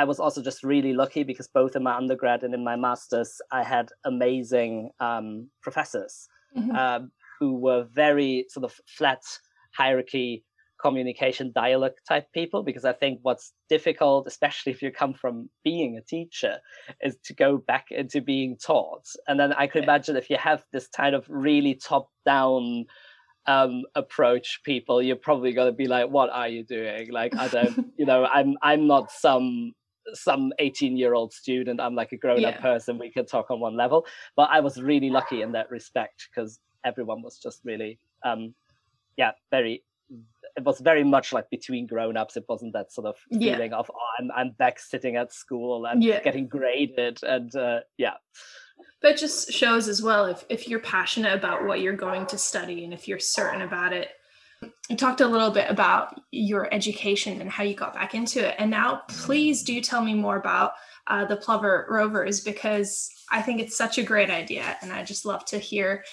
I 0.00 0.04
was 0.04 0.20
also 0.20 0.40
just 0.42 0.62
really 0.62 0.92
lucky 0.92 1.24
because 1.24 1.48
both 1.48 1.74
in 1.74 1.82
my 1.82 1.94
undergrad 1.96 2.44
and 2.44 2.54
in 2.54 2.62
my 2.62 2.76
masters, 2.76 3.30
I 3.50 3.64
had 3.64 3.86
amazing 4.04 4.90
um, 5.00 5.50
professors 5.60 6.28
Mhm. 6.56 6.74
um, 6.82 7.12
who 7.38 7.48
were 7.66 7.82
very 8.04 8.46
sort 8.48 8.64
of 8.64 8.72
flat 8.96 9.22
hierarchy 9.76 10.44
communication 10.80 11.50
dialogue 11.52 11.96
type 12.08 12.26
people 12.32 12.62
because 12.62 12.84
i 12.84 12.92
think 12.92 13.18
what's 13.22 13.52
difficult 13.68 14.28
especially 14.28 14.70
if 14.72 14.80
you 14.80 14.90
come 14.92 15.12
from 15.12 15.50
being 15.64 15.96
a 15.96 16.04
teacher 16.14 16.54
is 17.06 17.16
to 17.24 17.34
go 17.34 17.50
back 17.58 17.86
into 17.90 18.20
being 18.20 18.56
taught. 18.56 19.04
And 19.26 19.38
then 19.40 19.52
i 19.54 19.66
could 19.66 19.82
imagine 19.82 20.16
if 20.16 20.30
you 20.30 20.38
have 20.50 20.60
this 20.72 20.86
kind 21.00 21.14
of 21.16 21.26
really 21.28 21.74
top 21.74 22.06
down 22.24 22.84
um 23.46 23.82
approach 24.02 24.60
people 24.64 25.02
you're 25.02 25.24
probably 25.28 25.52
going 25.52 25.70
to 25.72 25.76
be 25.82 25.88
like 25.88 26.08
what 26.16 26.30
are 26.30 26.48
you 26.48 26.62
doing? 26.64 27.10
Like 27.20 27.34
i 27.36 27.48
don't 27.48 27.76
you 27.98 28.06
know 28.06 28.20
i'm 28.26 28.56
i'm 28.62 28.86
not 28.86 29.10
some 29.10 29.72
some 30.14 30.52
18 30.58 30.96
year 30.96 31.14
old 31.14 31.32
student 31.32 31.80
i'm 31.80 31.94
like 31.94 32.12
a 32.12 32.16
grown 32.16 32.44
up 32.44 32.54
Yeah. 32.54 32.60
person 32.60 32.98
we 32.98 33.10
can 33.10 33.26
talk 33.26 33.50
on 33.50 33.60
one 33.60 33.76
level 33.76 34.06
but 34.36 34.48
i 34.50 34.60
was 34.60 34.80
really 34.80 35.10
lucky 35.10 35.42
in 35.42 35.52
that 35.52 35.70
respect 35.70 36.28
because 36.28 36.60
everyone 36.84 37.22
was 37.22 37.38
just 37.38 37.60
really 37.64 37.98
um 38.24 38.54
yeah 39.16 39.32
very 39.50 39.82
it 40.56 40.64
was 40.64 40.80
very 40.80 41.04
much 41.04 41.32
like 41.32 41.48
between 41.50 41.86
grown-ups 41.86 42.36
it 42.36 42.44
wasn't 42.48 42.72
that 42.72 42.90
sort 42.92 43.06
of 43.06 43.16
Yeah. 43.30 43.54
feeling 43.54 43.72
of 43.74 43.90
oh, 43.94 44.08
I'm, 44.18 44.30
I'm 44.34 44.50
back 44.52 44.78
sitting 44.80 45.16
at 45.16 45.32
school 45.32 45.86
and 45.86 46.02
Yeah. 46.02 46.22
getting 46.22 46.48
graded 46.48 47.20
and 47.22 47.54
uh, 47.54 47.80
yeah 47.98 48.14
But 49.02 49.16
just 49.18 49.52
shows 49.52 49.86
as 49.88 50.02
well 50.02 50.24
if, 50.26 50.44
if 50.48 50.66
you're 50.68 50.80
passionate 50.80 51.34
about 51.34 51.66
what 51.66 51.80
you're 51.80 51.96
going 51.96 52.26
to 52.26 52.38
study 52.38 52.84
and 52.84 52.92
if 52.94 53.06
you're 53.06 53.20
certain 53.20 53.62
about 53.62 53.92
it. 53.92 54.08
You 54.62 54.96
talked 54.96 55.20
a 55.20 55.26
little 55.26 55.50
bit 55.50 55.70
about 55.70 56.20
your 56.30 56.72
education 56.72 57.40
and 57.40 57.50
how 57.50 57.62
you 57.62 57.74
got 57.74 57.94
back 57.94 58.14
into 58.14 58.46
it. 58.46 58.54
And 58.58 58.70
now, 58.70 59.02
please 59.08 59.62
do 59.62 59.80
tell 59.80 60.02
me 60.02 60.14
more 60.14 60.36
about 60.36 60.72
uh, 61.06 61.24
the 61.26 61.36
Plover 61.36 61.86
Rovers 61.90 62.40
because 62.40 63.10
I 63.30 63.42
think 63.42 63.60
it's 63.60 63.76
such 63.76 63.98
a 63.98 64.02
great 64.02 64.30
idea. 64.30 64.76
And 64.82 64.92
I 64.92 65.04
just 65.04 65.24
love 65.24 65.44
to 65.46 65.58
hear, 65.58 66.04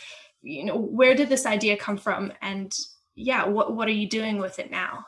you 0.41 0.65
know, 0.65 0.77
where 0.77 1.15
did 1.15 1.29
this 1.29 1.45
idea 1.45 1.77
come 1.77 1.97
from? 1.97 2.33
And 2.41 2.73
yeah, 3.15 3.45
what, 3.45 3.75
what 3.75 3.87
are 3.87 3.91
you 3.91 4.09
doing 4.09 4.37
with 4.37 4.59
it 4.59 4.69
now? 4.69 5.05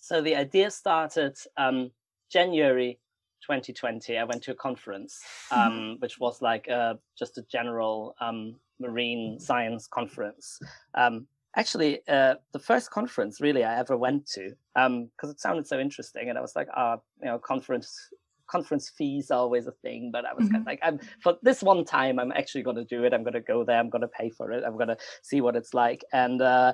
so 0.00 0.20
the 0.20 0.34
idea 0.34 0.70
started 0.70 1.36
um 1.56 1.90
january 2.32 2.98
2020 3.42 4.18
i 4.18 4.24
went 4.24 4.42
to 4.42 4.50
a 4.50 4.54
conference 4.54 5.20
um 5.52 5.96
which 6.00 6.18
was 6.18 6.42
like 6.42 6.68
uh 6.68 6.94
just 7.18 7.38
a 7.38 7.42
general 7.42 8.14
um 8.20 8.56
marine 8.80 9.38
science 9.38 9.86
conference 9.86 10.58
um 10.94 11.26
actually 11.56 12.00
uh 12.08 12.34
the 12.52 12.58
first 12.58 12.90
conference 12.90 13.40
really 13.40 13.64
i 13.64 13.78
ever 13.78 13.96
went 13.96 14.26
to 14.26 14.50
um 14.76 15.10
because 15.16 15.30
it 15.30 15.40
sounded 15.40 15.66
so 15.66 15.78
interesting 15.78 16.28
and 16.28 16.38
i 16.38 16.40
was 16.40 16.54
like 16.54 16.68
ah 16.76 16.96
you 17.20 17.26
know 17.26 17.38
conference 17.38 18.10
conference 18.46 18.90
fees 18.96 19.30
are 19.30 19.38
always 19.38 19.66
a 19.66 19.72
thing 19.82 20.10
but 20.12 20.24
i 20.24 20.34
was 20.34 20.48
kind 20.48 20.62
of 20.62 20.66
like 20.66 20.80
i'm 20.82 20.98
for 21.22 21.36
this 21.42 21.62
one 21.62 21.84
time 21.84 22.18
i'm 22.18 22.32
actually 22.32 22.62
going 22.62 22.76
to 22.76 22.84
do 22.84 23.04
it 23.04 23.14
i'm 23.14 23.22
going 23.22 23.32
to 23.32 23.40
go 23.40 23.64
there 23.64 23.78
i'm 23.78 23.90
going 23.90 24.02
to 24.02 24.08
pay 24.08 24.28
for 24.28 24.50
it 24.50 24.64
i'm 24.66 24.76
going 24.76 24.88
to 24.88 24.96
see 25.22 25.40
what 25.40 25.54
it's 25.54 25.72
like 25.72 26.04
and 26.12 26.42
uh 26.42 26.72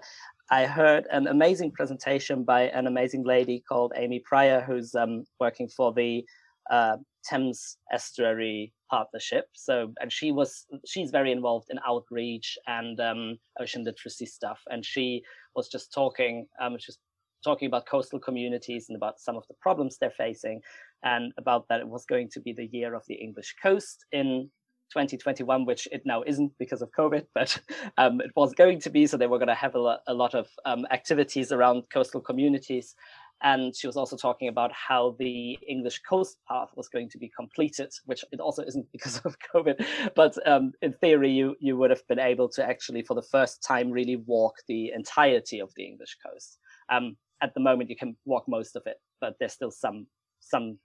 I 0.50 0.66
heard 0.66 1.06
an 1.10 1.26
amazing 1.26 1.72
presentation 1.72 2.44
by 2.44 2.68
an 2.68 2.86
amazing 2.86 3.24
lady 3.24 3.64
called 3.68 3.92
Amy 3.96 4.20
Pryor, 4.20 4.60
who's 4.60 4.94
um, 4.94 5.24
working 5.40 5.68
for 5.68 5.92
the 5.92 6.24
uh, 6.70 6.98
Thames 7.28 7.78
Estuary 7.92 8.72
Partnership. 8.90 9.46
So, 9.54 9.92
and 10.00 10.12
she 10.12 10.32
was 10.32 10.66
she's 10.86 11.10
very 11.10 11.32
involved 11.32 11.68
in 11.70 11.78
outreach 11.86 12.56
and 12.66 12.98
um, 13.00 13.38
ocean 13.60 13.84
literacy 13.84 14.26
stuff. 14.26 14.60
And 14.68 14.84
she 14.84 15.22
was 15.54 15.68
just 15.68 15.92
talking, 15.92 16.46
um, 16.60 16.74
was 16.74 16.98
talking 17.44 17.66
about 17.66 17.86
coastal 17.86 18.18
communities 18.18 18.86
and 18.88 18.96
about 18.96 19.20
some 19.20 19.36
of 19.36 19.44
the 19.48 19.54
problems 19.60 19.98
they're 19.98 20.10
facing, 20.10 20.60
and 21.02 21.32
about 21.38 21.66
that 21.68 21.80
it 21.80 21.88
was 21.88 22.04
going 22.04 22.28
to 22.30 22.40
be 22.40 22.52
the 22.52 22.68
year 22.72 22.94
of 22.94 23.02
the 23.08 23.14
English 23.14 23.54
coast 23.62 24.04
in 24.12 24.50
2021, 24.92 25.64
which 25.64 25.88
it 25.90 26.02
now 26.04 26.22
isn't 26.26 26.52
because 26.58 26.82
of 26.82 26.90
COVID, 26.92 27.26
but 27.34 27.58
um, 27.98 28.20
it 28.20 28.30
was 28.36 28.52
going 28.54 28.80
to 28.80 28.90
be. 28.90 29.06
So 29.06 29.16
they 29.16 29.26
were 29.26 29.38
going 29.38 29.48
to 29.48 29.54
have 29.54 29.74
a, 29.74 29.98
a 30.06 30.14
lot 30.14 30.34
of 30.34 30.48
um, 30.64 30.86
activities 30.90 31.52
around 31.52 31.84
coastal 31.92 32.20
communities. 32.20 32.94
And 33.42 33.76
she 33.76 33.86
was 33.86 33.96
also 33.96 34.16
talking 34.16 34.48
about 34.48 34.72
how 34.72 35.14
the 35.18 35.58
English 35.68 36.00
coast 36.08 36.38
path 36.48 36.70
was 36.74 36.88
going 36.88 37.10
to 37.10 37.18
be 37.18 37.30
completed, 37.36 37.92
which 38.06 38.24
it 38.32 38.40
also 38.40 38.62
isn't 38.62 38.86
because 38.92 39.18
of 39.20 39.36
COVID. 39.54 39.84
But 40.14 40.36
um, 40.48 40.72
in 40.82 40.92
theory, 40.94 41.30
you 41.30 41.56
you 41.60 41.76
would 41.76 41.90
have 41.90 42.06
been 42.08 42.18
able 42.18 42.48
to 42.50 42.64
actually, 42.64 43.02
for 43.02 43.14
the 43.14 43.22
first 43.22 43.62
time, 43.62 43.90
really 43.90 44.16
walk 44.16 44.54
the 44.68 44.92
entirety 44.92 45.60
of 45.60 45.72
the 45.76 45.84
English 45.84 46.16
coast. 46.24 46.58
Um, 46.88 47.16
at 47.42 47.52
the 47.54 47.60
moment, 47.60 47.90
you 47.90 47.96
can 47.96 48.16
walk 48.24 48.44
most 48.48 48.76
of 48.76 48.82
it, 48.86 48.96
but 49.20 49.34
there's 49.38 49.52
still 49.52 49.70
some 49.70 50.06
some 50.40 50.78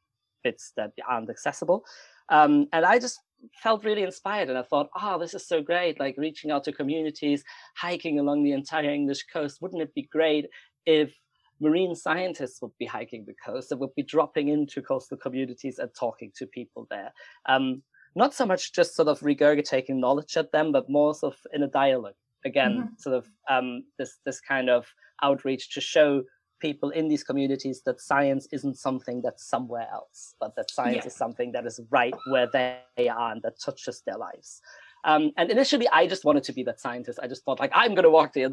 bits 0.43 0.73
that 0.75 0.91
aren't 1.07 1.29
accessible. 1.29 1.85
Um, 2.29 2.67
and 2.73 2.85
I 2.85 2.99
just 2.99 3.19
felt 3.61 3.83
really 3.83 4.03
inspired 4.03 4.49
and 4.49 4.57
I 4.57 4.63
thought, 4.63 4.89
oh, 4.99 5.19
this 5.19 5.33
is 5.33 5.47
so 5.47 5.61
great, 5.61 5.99
like 5.99 6.15
reaching 6.17 6.51
out 6.51 6.63
to 6.65 6.71
communities, 6.71 7.43
hiking 7.75 8.19
along 8.19 8.43
the 8.43 8.53
entire 8.53 8.89
English 8.89 9.25
coast. 9.31 9.61
Wouldn't 9.61 9.81
it 9.81 9.93
be 9.93 10.03
great 10.03 10.45
if 10.85 11.13
marine 11.61 11.95
scientists 11.95 12.61
would 12.61 12.77
be 12.79 12.85
hiking 12.85 13.25
the 13.25 13.35
coast 13.45 13.71
and 13.71 13.79
would 13.79 13.95
be 13.95 14.03
dropping 14.03 14.49
into 14.49 14.81
coastal 14.81 15.17
communities 15.17 15.79
and 15.79 15.89
talking 15.97 16.31
to 16.35 16.45
people 16.47 16.87
there? 16.89 17.11
Um, 17.47 17.83
not 18.15 18.33
so 18.33 18.45
much 18.45 18.73
just 18.73 18.95
sort 18.95 19.07
of 19.07 19.19
regurgitating 19.21 19.95
knowledge 19.95 20.35
at 20.35 20.51
them, 20.51 20.71
but 20.71 20.89
more 20.89 21.13
sort 21.13 21.33
of 21.33 21.39
in 21.53 21.63
a 21.63 21.67
dialogue. 21.67 22.15
Again, 22.43 22.89
sort 22.97 23.15
of 23.15 23.27
um, 23.49 23.83
this 23.99 24.17
this 24.25 24.41
kind 24.41 24.69
of 24.69 24.87
outreach 25.21 25.73
to 25.75 25.81
show 25.81 26.23
people 26.59 26.89
in 26.89 27.07
these 27.07 27.23
communities 27.23 27.83
that 27.85 28.01
science 28.01 28.47
isn't 28.51 28.77
something 28.77 29.21
that's 29.21 29.45
somewhere 29.47 29.87
else, 29.91 30.35
but 30.39 30.55
that 30.55 30.71
science 30.71 31.05
Yeah. 31.05 31.07
is 31.07 31.15
something 31.15 31.51
that 31.53 31.65
is 31.65 31.79
right 31.89 32.15
where 32.31 32.47
they 32.51 33.09
are 33.09 33.31
and 33.31 33.41
that 33.43 33.59
touches 33.59 34.01
their 34.05 34.17
lives. 34.17 34.61
Um, 35.03 35.31
and 35.37 35.49
initially, 35.49 35.87
I 35.89 36.07
just 36.07 36.25
wanted 36.25 36.43
to 36.43 36.53
be 36.53 36.63
that 36.63 36.79
scientist. 36.79 37.19
I 37.21 37.27
just 37.27 37.43
thought, 37.43 37.59
like, 37.59 37.71
I'm 37.73 37.95
going 37.95 38.03
to 38.03 38.09
walk 38.11 38.33
the 38.33 38.43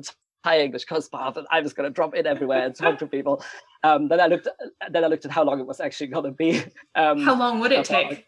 entire 0.44 0.60
English 0.60 0.84
coast 0.84 1.10
path, 1.12 1.36
and 1.36 1.46
I'm 1.50 1.64
just 1.64 1.76
going 1.76 1.88
to 1.88 1.94
drop 1.94 2.14
in 2.14 2.26
everywhere 2.26 2.64
and 2.64 2.74
talk 2.74 2.98
to 2.98 3.06
people. 3.06 3.42
Um, 3.84 4.08
then 4.08 4.20
I 4.20 4.26
looked, 4.26 4.48
then 4.90 5.04
I 5.04 5.06
looked 5.06 5.24
at 5.24 5.30
how 5.30 5.44
long 5.44 5.60
it 5.60 5.66
was 5.66 5.80
actually 5.80 6.08
going 6.08 6.24
to 6.24 6.30
be. 6.32 6.62
Um, 6.94 7.20
How 7.22 7.36
long 7.38 7.60
would 7.60 7.72
it 7.72 7.84
take? 7.84 8.26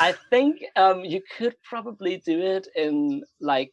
I 0.00 0.14
think 0.30 0.64
um, 0.76 1.04
you 1.04 1.20
could 1.36 1.54
probably 1.62 2.18
do 2.24 2.40
it 2.40 2.68
in 2.76 3.22
like 3.40 3.72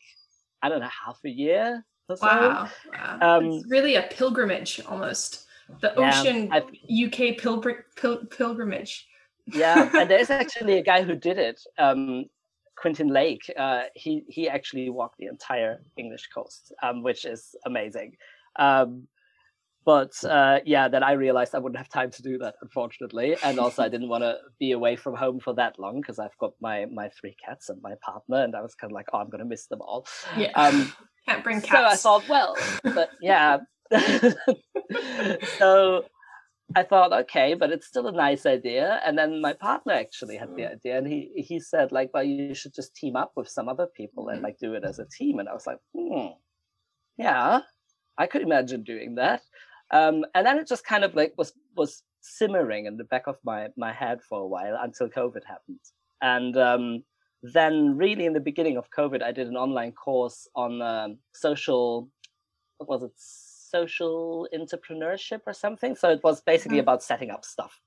I 0.61 0.69
don't 0.69 0.79
know 0.81 0.89
half 1.05 1.19
a 1.25 1.29
year 1.29 1.85
or 2.09 2.17
so. 2.17 2.25
Wow. 2.25 2.69
wow. 2.91 3.37
Um, 3.37 3.45
it's 3.51 3.67
really 3.69 3.95
a 3.95 4.03
pilgrimage 4.03 4.81
almost. 4.87 5.45
The 5.81 5.93
Yeah, 5.97 6.09
ocean 6.19 6.51
UK 6.51 7.37
pilgr- 7.37 7.83
pil- 7.95 8.25
pilgrimage. 8.25 9.07
yeah, 9.47 9.89
and 9.97 10.09
there's 10.09 10.29
actually 10.41 10.77
a 10.77 10.83
guy 10.83 11.03
who 11.03 11.15
did 11.15 11.37
it. 11.37 11.61
Um, 11.77 12.25
Quentin 12.75 13.09
Lake. 13.09 13.51
Uh, 13.57 13.83
he 13.95 14.23
he 14.27 14.49
actually 14.49 14.89
walked 14.89 15.17
the 15.17 15.27
entire 15.27 15.81
English 15.97 16.27
coast, 16.33 16.73
um, 16.81 17.03
which 17.03 17.25
is 17.25 17.55
amazing. 17.65 18.15
Um, 18.57 19.07
but 19.85 20.11
uh, 20.23 20.59
yeah, 20.65 20.87
then 20.87 21.03
I 21.03 21.13
realized 21.13 21.53
I 21.53 21.59
wouldn't 21.59 21.77
have 21.77 21.89
time 21.89 22.09
to 22.11 22.21
do 22.21 22.37
that, 22.37 22.55
unfortunately, 22.61 23.35
and 23.43 23.59
also 23.59 23.83
I 23.83 23.89
didn't 23.93 24.09
want 24.09 24.23
to 24.23 24.37
be 24.59 24.71
away 24.71 24.95
from 24.95 25.15
home 25.15 25.39
for 25.39 25.53
that 25.55 25.77
long 25.77 25.99
because 25.99 26.19
I've 26.19 26.37
got 26.39 26.53
my 26.61 26.85
my 26.85 27.09
three 27.19 27.35
cats 27.43 27.69
and 27.69 27.81
my 27.81 27.93
partner, 28.01 28.43
and 28.43 28.55
I 28.55 28.61
was 28.61 28.75
kind 28.75 28.91
of 28.91 28.95
like, 28.95 29.07
oh, 29.13 29.19
I'm 29.19 29.29
gonna 29.29 29.45
miss 29.45 29.67
them 29.67 29.81
all. 29.81 30.07
Yeah. 30.37 30.51
Um, 30.55 30.93
Can't 31.27 31.43
bring 31.43 31.61
cats. 31.61 32.01
so 32.01 32.15
I 32.15 32.19
thought, 32.19 32.29
well, 32.29 32.57
but 32.83 33.09
yeah. 33.21 33.59
so 35.57 36.03
I 36.75 36.83
thought, 36.83 37.13
okay, 37.13 37.53
but 37.53 37.71
it's 37.71 37.87
still 37.87 38.07
a 38.07 38.11
nice 38.11 38.45
idea. 38.45 39.01
And 39.05 39.17
then 39.17 39.41
my 39.41 39.53
partner 39.53 39.93
actually 39.93 40.37
had 40.37 40.55
the 40.55 40.71
idea, 40.71 40.97
and 40.97 41.07
he 41.07 41.31
he 41.35 41.59
said, 41.59 41.91
like, 41.91 42.11
well, 42.13 42.23
you 42.23 42.53
should 42.55 42.73
just 42.73 42.95
team 42.95 43.15
up 43.15 43.33
with 43.35 43.49
some 43.49 43.69
other 43.69 43.87
people 43.87 44.29
and 44.29 44.41
like 44.41 44.57
do 44.59 44.73
it 44.73 44.83
as 44.83 44.99
a 44.99 45.05
team. 45.05 45.39
And 45.39 45.49
I 45.49 45.53
was 45.53 45.67
like, 45.67 45.79
hmm, 45.95 46.33
yeah, 47.17 47.61
I 48.17 48.27
could 48.27 48.41
imagine 48.41 48.83
doing 48.83 49.15
that. 49.15 49.41
Um, 49.91 50.25
and 50.33 50.45
then 50.45 50.57
it 50.57 50.67
just 50.67 50.85
kind 50.85 51.03
of 51.03 51.15
like 51.15 51.33
was 51.37 51.53
was 51.75 52.03
simmering 52.21 52.85
in 52.85 52.97
the 52.97 53.03
back 53.03 53.27
of 53.27 53.37
my 53.43 53.67
my 53.77 53.91
head 53.91 54.21
for 54.27 54.39
a 54.39 54.47
while 54.47 54.77
until 54.81 55.09
COVID 55.09 55.43
happened. 55.45 55.79
And 56.21 56.57
um, 56.57 57.03
then, 57.43 57.97
really, 57.97 58.25
in 58.25 58.33
the 58.33 58.39
beginning 58.39 58.77
of 58.77 58.89
COVID, 58.97 59.21
I 59.21 59.33
did 59.33 59.47
an 59.47 59.57
online 59.57 59.91
course 59.91 60.47
on 60.55 60.81
um, 60.81 61.17
social. 61.33 62.09
What 62.77 62.89
was 62.89 63.03
it? 63.03 63.11
Social 63.73 64.47
entrepreneurship 64.53 65.41
or 65.47 65.53
something. 65.53 65.95
So 65.95 66.09
it 66.09 66.21
was 66.23 66.41
basically 66.41 66.77
mm-hmm. 66.77 66.83
about 66.83 67.03
setting 67.03 67.31
up 67.31 67.45
stuff. 67.45 67.79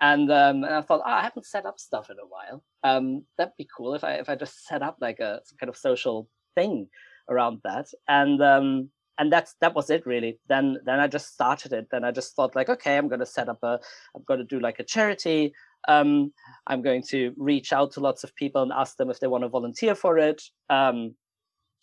And, 0.00 0.30
um, 0.30 0.62
and 0.64 0.74
I 0.74 0.80
thought, 0.80 1.02
oh, 1.04 1.10
I 1.10 1.22
haven't 1.22 1.46
set 1.46 1.66
up 1.66 1.78
stuff 1.80 2.08
in 2.10 2.16
a 2.18 2.26
while. 2.26 2.62
Um, 2.84 3.24
that'd 3.36 3.52
be 3.58 3.68
cool 3.76 3.94
if 3.94 4.04
I 4.04 4.14
if 4.14 4.28
I 4.28 4.36
just 4.36 4.66
set 4.66 4.82
up 4.82 4.98
like 5.00 5.18
a 5.18 5.40
kind 5.58 5.68
of 5.68 5.76
social 5.76 6.28
thing 6.54 6.88
around 7.28 7.60
that. 7.64 7.86
And 8.08 8.40
um, 8.42 8.90
and 9.18 9.32
that's 9.32 9.54
that 9.60 9.74
was 9.74 9.90
it 9.90 10.06
really 10.06 10.38
then 10.48 10.78
then 10.84 11.00
i 11.00 11.06
just 11.06 11.32
started 11.32 11.72
it 11.72 11.88
then 11.90 12.04
i 12.04 12.10
just 12.10 12.34
thought 12.34 12.54
like 12.54 12.68
okay 12.68 12.96
i'm 12.96 13.08
going 13.08 13.20
to 13.20 13.26
set 13.26 13.48
up 13.48 13.58
a 13.62 13.78
i'm 14.14 14.22
going 14.26 14.38
to 14.38 14.44
do 14.44 14.60
like 14.60 14.78
a 14.78 14.84
charity 14.84 15.52
um, 15.88 16.32
i'm 16.66 16.82
going 16.82 17.02
to 17.02 17.32
reach 17.36 17.72
out 17.72 17.92
to 17.92 18.00
lots 18.00 18.24
of 18.24 18.34
people 18.34 18.62
and 18.62 18.72
ask 18.72 18.96
them 18.96 19.10
if 19.10 19.20
they 19.20 19.26
want 19.26 19.44
to 19.44 19.48
volunteer 19.48 19.94
for 19.94 20.18
it 20.18 20.42
um, 20.68 21.14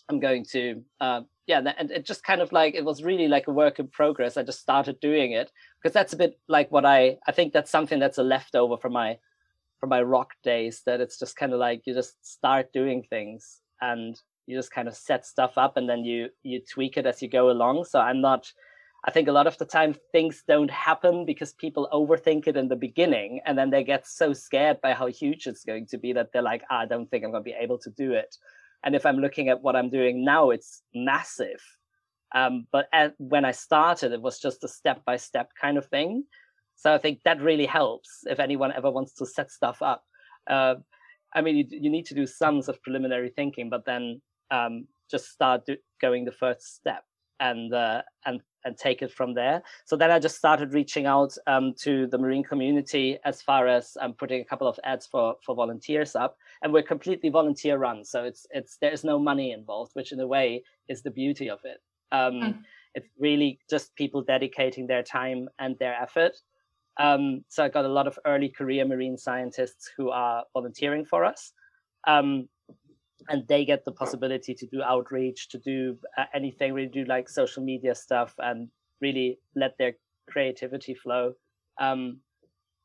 i'm 0.09 0.19
going 0.19 0.45
to 0.45 0.83
uh, 1.01 1.21
yeah 1.47 1.61
and 1.77 1.91
it 1.91 2.05
just 2.05 2.23
kind 2.23 2.41
of 2.41 2.51
like 2.51 2.75
it 2.75 2.85
was 2.85 3.03
really 3.03 3.27
like 3.27 3.47
a 3.47 3.51
work 3.51 3.79
in 3.79 3.87
progress. 3.87 4.37
I 4.37 4.43
just 4.43 4.61
started 4.61 4.99
doing 4.99 5.33
it 5.33 5.51
because 5.81 5.93
that's 5.93 6.13
a 6.13 6.17
bit 6.17 6.39
like 6.47 6.71
what 6.71 6.85
i 6.85 7.17
i 7.27 7.31
think 7.31 7.53
that's 7.53 7.71
something 7.71 7.99
that's 7.99 8.17
a 8.17 8.23
leftover 8.23 8.77
from 8.77 8.93
my 8.93 9.17
from 9.79 9.89
my 9.89 10.01
rock 10.01 10.33
days 10.43 10.81
that 10.85 11.01
it's 11.01 11.19
just 11.19 11.35
kind 11.35 11.53
of 11.53 11.59
like 11.59 11.81
you 11.85 11.93
just 11.93 12.15
start 12.25 12.71
doing 12.71 13.03
things 13.09 13.59
and 13.81 14.19
you 14.45 14.57
just 14.57 14.71
kind 14.71 14.87
of 14.87 14.95
set 14.95 15.25
stuff 15.25 15.57
up 15.57 15.77
and 15.77 15.89
then 15.89 16.03
you 16.05 16.29
you 16.43 16.61
tweak 16.61 16.97
it 16.97 17.05
as 17.05 17.21
you 17.21 17.29
go 17.29 17.49
along. 17.49 17.85
So 17.85 17.99
i'm 17.99 18.21
not 18.21 18.51
i 19.05 19.11
think 19.11 19.27
a 19.27 19.33
lot 19.33 19.47
of 19.47 19.57
the 19.57 19.65
time 19.65 19.93
things 20.11 20.43
don't 20.47 20.71
happen 20.71 21.25
because 21.25 21.53
people 21.53 21.89
overthink 21.91 22.47
it 22.47 22.55
in 22.55 22.69
the 22.69 22.75
beginning 22.75 23.41
and 23.45 23.57
then 23.57 23.69
they 23.69 23.83
get 23.83 24.07
so 24.07 24.31
scared 24.31 24.79
by 24.81 24.93
how 24.93 25.07
huge 25.07 25.47
it's 25.47 25.65
going 25.65 25.85
to 25.87 25.97
be 25.97 26.13
that 26.13 26.31
they're 26.31 26.41
like 26.41 26.63
ah, 26.69 26.79
i 26.79 26.85
don't 26.85 27.09
think 27.09 27.25
i'm 27.25 27.31
going 27.31 27.43
to 27.43 27.51
be 27.51 27.55
able 27.59 27.77
to 27.77 27.89
do 27.89 28.13
it 28.13 28.37
and 28.83 28.95
if 28.95 29.05
i'm 29.05 29.17
looking 29.17 29.49
at 29.49 29.61
what 29.61 29.75
i'm 29.75 29.89
doing 29.89 30.23
now 30.23 30.49
it's 30.49 30.81
massive. 30.93 31.61
Um, 32.35 32.65
but 32.71 32.87
at, 32.91 33.13
when 33.19 33.45
i 33.45 33.51
started 33.51 34.11
it 34.11 34.21
was 34.21 34.39
just 34.39 34.63
a 34.63 34.67
step 34.67 35.05
by 35.05 35.17
step 35.17 35.51
kind 35.59 35.77
of 35.77 35.85
thing. 35.87 36.25
So 36.75 36.93
i 36.93 36.97
think 36.97 37.19
that 37.25 37.41
really 37.41 37.67
helps 37.67 38.09
if 38.25 38.39
anyone 38.39 38.73
ever 38.73 38.89
wants 38.89 39.13
to 39.15 39.25
set 39.25 39.51
stuff 39.51 39.81
up. 39.81 40.03
Uh, 40.49 40.75
I 41.35 41.41
mean, 41.41 41.55
you, 41.57 41.65
you 41.69 41.89
need 41.89 42.05
to 42.07 42.13
do 42.13 42.27
some 42.27 42.61
sort 42.61 42.77
of 42.77 42.83
preliminary 42.83 43.31
thinking, 43.35 43.69
but 43.69 43.85
then 43.85 44.21
um, 44.51 44.87
just 45.09 45.29
start 45.29 45.65
do, 45.65 45.77
going 46.01 46.25
the 46.25 46.31
first 46.31 46.75
step 46.75 47.03
and 47.39 47.73
uh, 47.73 48.01
and 48.25 48.41
and 48.65 48.77
take 48.77 49.01
it 49.01 49.11
from 49.11 49.33
there. 49.33 49.61
So 49.85 49.95
then 49.95 50.11
I 50.11 50.19
just 50.19 50.37
started 50.37 50.73
reaching 50.73 51.05
out 51.05 51.37
um, 51.47 51.73
to 51.79 52.07
the 52.07 52.17
marine 52.17 52.43
community 52.43 53.17
as 53.25 53.41
far 53.41 53.67
as 53.67 53.97
um, 54.01 54.13
putting 54.13 54.41
a 54.41 54.45
couple 54.45 54.67
of 54.67 54.79
ads 54.83 55.05
for 55.07 55.35
for 55.45 55.55
volunteers 55.55 56.15
up, 56.15 56.37
and 56.61 56.73
we're 56.73 56.83
completely 56.83 57.29
volunteer 57.29 57.77
run. 57.77 58.03
So 58.05 58.23
it's 58.23 58.47
it's 58.51 58.77
there 58.77 58.91
is 58.91 59.03
no 59.03 59.19
money 59.19 59.51
involved, 59.51 59.91
which 59.93 60.11
in 60.11 60.19
a 60.19 60.27
way 60.27 60.63
is 60.87 61.01
the 61.01 61.11
beauty 61.11 61.49
of 61.49 61.59
it. 61.63 61.81
Um, 62.11 62.33
mm. 62.33 62.59
It's 62.95 63.09
really 63.19 63.59
just 63.69 63.95
people 63.95 64.21
dedicating 64.21 64.87
their 64.87 65.03
time 65.03 65.49
and 65.59 65.77
their 65.79 65.95
effort. 65.95 66.33
Um, 66.97 67.43
so 67.47 67.63
I 67.63 67.69
got 67.69 67.85
a 67.85 67.89
lot 67.89 68.05
of 68.05 68.19
early 68.25 68.49
career 68.49 68.85
marine 68.85 69.17
scientists 69.17 69.89
who 69.97 70.11
are 70.11 70.43
volunteering 70.53 71.05
for 71.05 71.25
us. 71.25 71.53
Um, 73.29 73.37
and 73.39 73.47
they 73.47 73.65
get 73.65 73.85
the 73.85 73.91
possibility 73.91 74.53
to 74.53 74.67
do 74.67 74.81
outreach, 74.81 75.49
to 75.49 75.57
do 75.57 75.97
uh, 76.17 76.25
anything, 76.33 76.73
really 76.73 76.89
do 76.89 77.05
like 77.05 77.29
social 77.29 77.63
media 77.63 77.95
stuff 77.95 78.33
and 78.39 78.69
really 79.01 79.39
let 79.55 79.77
their 79.77 79.93
creativity 80.29 80.93
flow. 80.93 81.33
Um, 81.79 82.19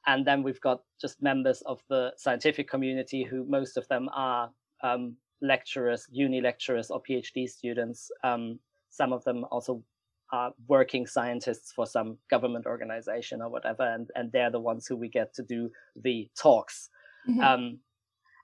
and 0.06 0.26
then 0.26 0.42
we've 0.42 0.60
got 0.60 0.82
just 1.00 1.22
members 1.22 1.62
of 1.66 1.80
the 1.88 2.12
scientific 2.16 2.68
community 2.68 3.24
who 3.24 3.44
most 3.44 3.76
of 3.76 3.86
them 3.88 4.08
are 4.14 4.50
um, 4.82 5.16
lecturers, 5.42 6.06
uni 6.10 6.40
lecturers 6.40 6.90
or 6.90 7.02
PhD 7.02 7.48
students. 7.48 8.10
Um, 8.24 8.58
some 8.90 9.12
of 9.12 9.22
them 9.24 9.44
also 9.50 9.82
are 10.32 10.52
working 10.66 11.06
scientists 11.06 11.72
for 11.72 11.86
some 11.86 12.18
government 12.30 12.66
organization 12.66 13.40
or 13.42 13.48
whatever, 13.48 13.82
and, 13.82 14.08
and 14.14 14.30
they're 14.32 14.50
the 14.50 14.60
ones 14.60 14.86
who 14.86 14.96
we 14.96 15.08
get 15.08 15.34
to 15.34 15.42
do 15.42 15.70
the 15.96 16.28
talks. 16.38 16.90
Mm-hmm. 17.28 17.40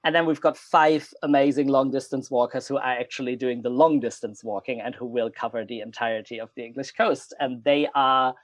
And 0.05 0.15
then 0.15 0.27
we've 0.27 0.41
got 0.41 0.57
five 0.57 1.13
amazing 1.23 1.69
long 1.69 1.91
distance 1.91 2.31
walkers 2.31 2.69
who 2.69 2.77
are 2.77 2.83
actually 2.83 3.37
doing 3.37 3.63
the 3.63 3.71
long 3.71 4.01
distance 4.01 4.45
walking 4.45 4.81
and 4.81 4.95
who 4.95 5.07
will 5.07 5.31
cover 5.31 5.65
the 5.65 5.81
entirety 5.81 6.39
of 6.39 6.51
the 6.55 6.65
English 6.65 6.93
coast. 6.93 7.35
And 7.41 7.65
they 7.65 7.89
are 7.95 8.35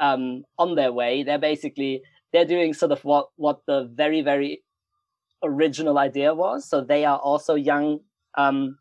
um, 0.00 0.44
on 0.58 0.76
their 0.76 0.92
way. 0.92 1.24
They're 1.24 1.38
basically 1.38 2.02
they're 2.32 2.44
doing 2.44 2.72
sort 2.72 2.92
of 2.92 3.04
what 3.04 3.28
what 3.36 3.60
the 3.66 3.90
very 3.92 4.22
very 4.22 4.62
original 5.42 5.98
idea 5.98 6.34
was. 6.34 6.68
So 6.68 6.82
they 6.82 7.04
are 7.04 7.18
also 7.18 7.54
young 7.54 8.00
um, 8.36 8.78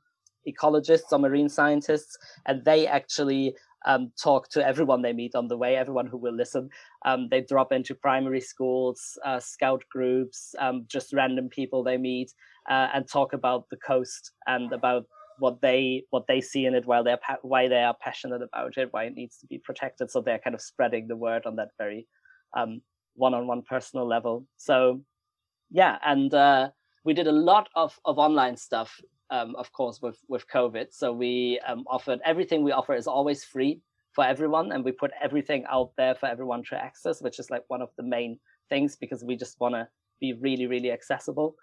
ecologists 0.48 1.12
or 1.12 1.20
marine 1.20 1.50
scientists, 1.50 2.18
and 2.46 2.64
they 2.66 2.88
actually 2.88 3.56
um, 3.88 4.12
talk 4.22 4.50
to 4.50 4.66
everyone 4.66 5.02
they 5.02 5.14
meet 5.14 5.34
on 5.34 5.48
the 5.48 5.58
way, 5.58 5.76
everyone 5.76 6.08
who 6.08 6.18
will 6.18 6.36
listen. 6.36 6.70
Um, 7.06 7.28
they 7.32 7.42
drop 7.42 7.72
into 7.72 7.96
primary 7.96 8.42
schools, 8.42 9.18
uh, 9.26 9.40
scout 9.40 9.84
groups, 9.90 10.54
um, 10.60 10.86
just 10.88 11.14
random 11.14 11.50
people 11.50 11.84
they 11.84 11.98
meet, 11.98 12.32
uh, 12.70 12.90
and 12.94 13.08
talk 13.08 13.34
about 13.34 13.70
the 13.72 13.78
coast 13.78 14.32
and 14.46 14.72
about 14.74 15.06
what 15.40 15.62
they 15.62 16.04
what 16.10 16.26
they 16.28 16.42
see 16.42 16.66
in 16.66 16.76
it, 16.76 16.86
while 16.86 17.04
they're 17.04 17.24
pa- 17.26 17.44
why 17.44 17.68
they 17.68 17.82
are 17.82 17.96
passionate 18.02 18.42
about 18.42 18.78
it, 18.78 18.90
why 18.92 19.06
it 19.06 19.14
needs 19.16 19.38
to 19.38 19.48
be 19.48 19.58
protected. 19.58 20.12
So 20.12 20.22
they're 20.22 20.40
kind 20.40 20.56
of 20.56 20.62
spreading 20.62 21.08
the 21.08 21.16
word 21.16 21.46
on 21.46 21.56
that 21.56 21.70
very 21.78 22.08
um, 22.58 22.82
one-on-one 23.16 23.64
personal 23.64 24.08
level. 24.08 24.46
So 24.58 25.02
yeah, 25.70 25.98
and 26.04 26.34
uh, 26.34 26.70
we 27.06 27.14
did 27.14 27.28
a 27.28 27.32
lot 27.32 27.70
of 27.76 27.98
of 28.04 28.18
online 28.18 28.58
stuff 28.58 29.00
um, 29.30 29.56
of 29.56 29.72
course, 29.72 30.02
with 30.02 30.20
with 30.28 30.48
COVID. 30.48 30.88
So 30.92 31.12
we 31.12 31.60
um, 31.68 31.84
offered 31.88 32.20
everything 32.26 32.64
we 32.64 32.72
offer 32.72 32.94
is 32.94 33.08
always 33.08 33.44
free 33.44 33.82
for 34.14 34.24
everyone, 34.24 34.72
and 34.72 34.84
we 34.84 34.92
put 34.92 35.12
everything 35.22 35.66
out 35.70 35.92
there 35.98 36.16
for 36.16 36.28
everyone 36.28 36.64
to 36.70 36.76
access, 36.76 37.22
which 37.22 37.40
is 37.40 37.50
like 37.50 37.64
one 37.68 37.82
of 37.82 37.90
the 37.98 38.04
main 38.04 38.40
things 38.70 38.96
because 38.96 39.24
we 39.24 39.36
just 39.36 39.60
want 39.60 39.76
to 39.76 39.88
be 40.20 40.34
really, 40.34 40.68
really 40.68 40.92
accessible. 40.92 41.56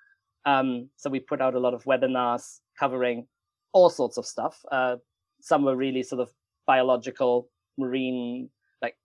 Um, 0.46 0.90
so 0.96 1.10
we 1.10 1.20
put 1.20 1.40
out 1.40 1.54
a 1.54 1.60
lot 1.60 1.74
of 1.74 1.84
webinars 1.84 2.60
covering 2.78 3.26
all 3.72 3.90
sorts 3.90 4.16
of 4.18 4.26
stuff. 4.26 4.60
Uh, 4.70 4.96
some 5.40 5.64
were 5.64 5.76
really 5.76 6.02
sort 6.02 6.20
of 6.20 6.30
biological, 6.66 7.48
marine, 7.78 8.50
like 8.82 8.96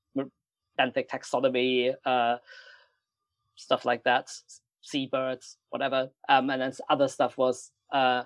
benthic 0.79 1.07
taxonomy, 1.07 1.93
uh, 2.05 2.37
stuff 3.55 3.85
like 3.85 4.03
that, 4.03 4.29
seabirds, 4.81 5.57
whatever. 5.69 6.09
Um, 6.27 6.49
and 6.49 6.61
then 6.61 6.73
other 6.89 7.07
stuff 7.07 7.37
was 7.37 7.71
uh, 7.91 8.23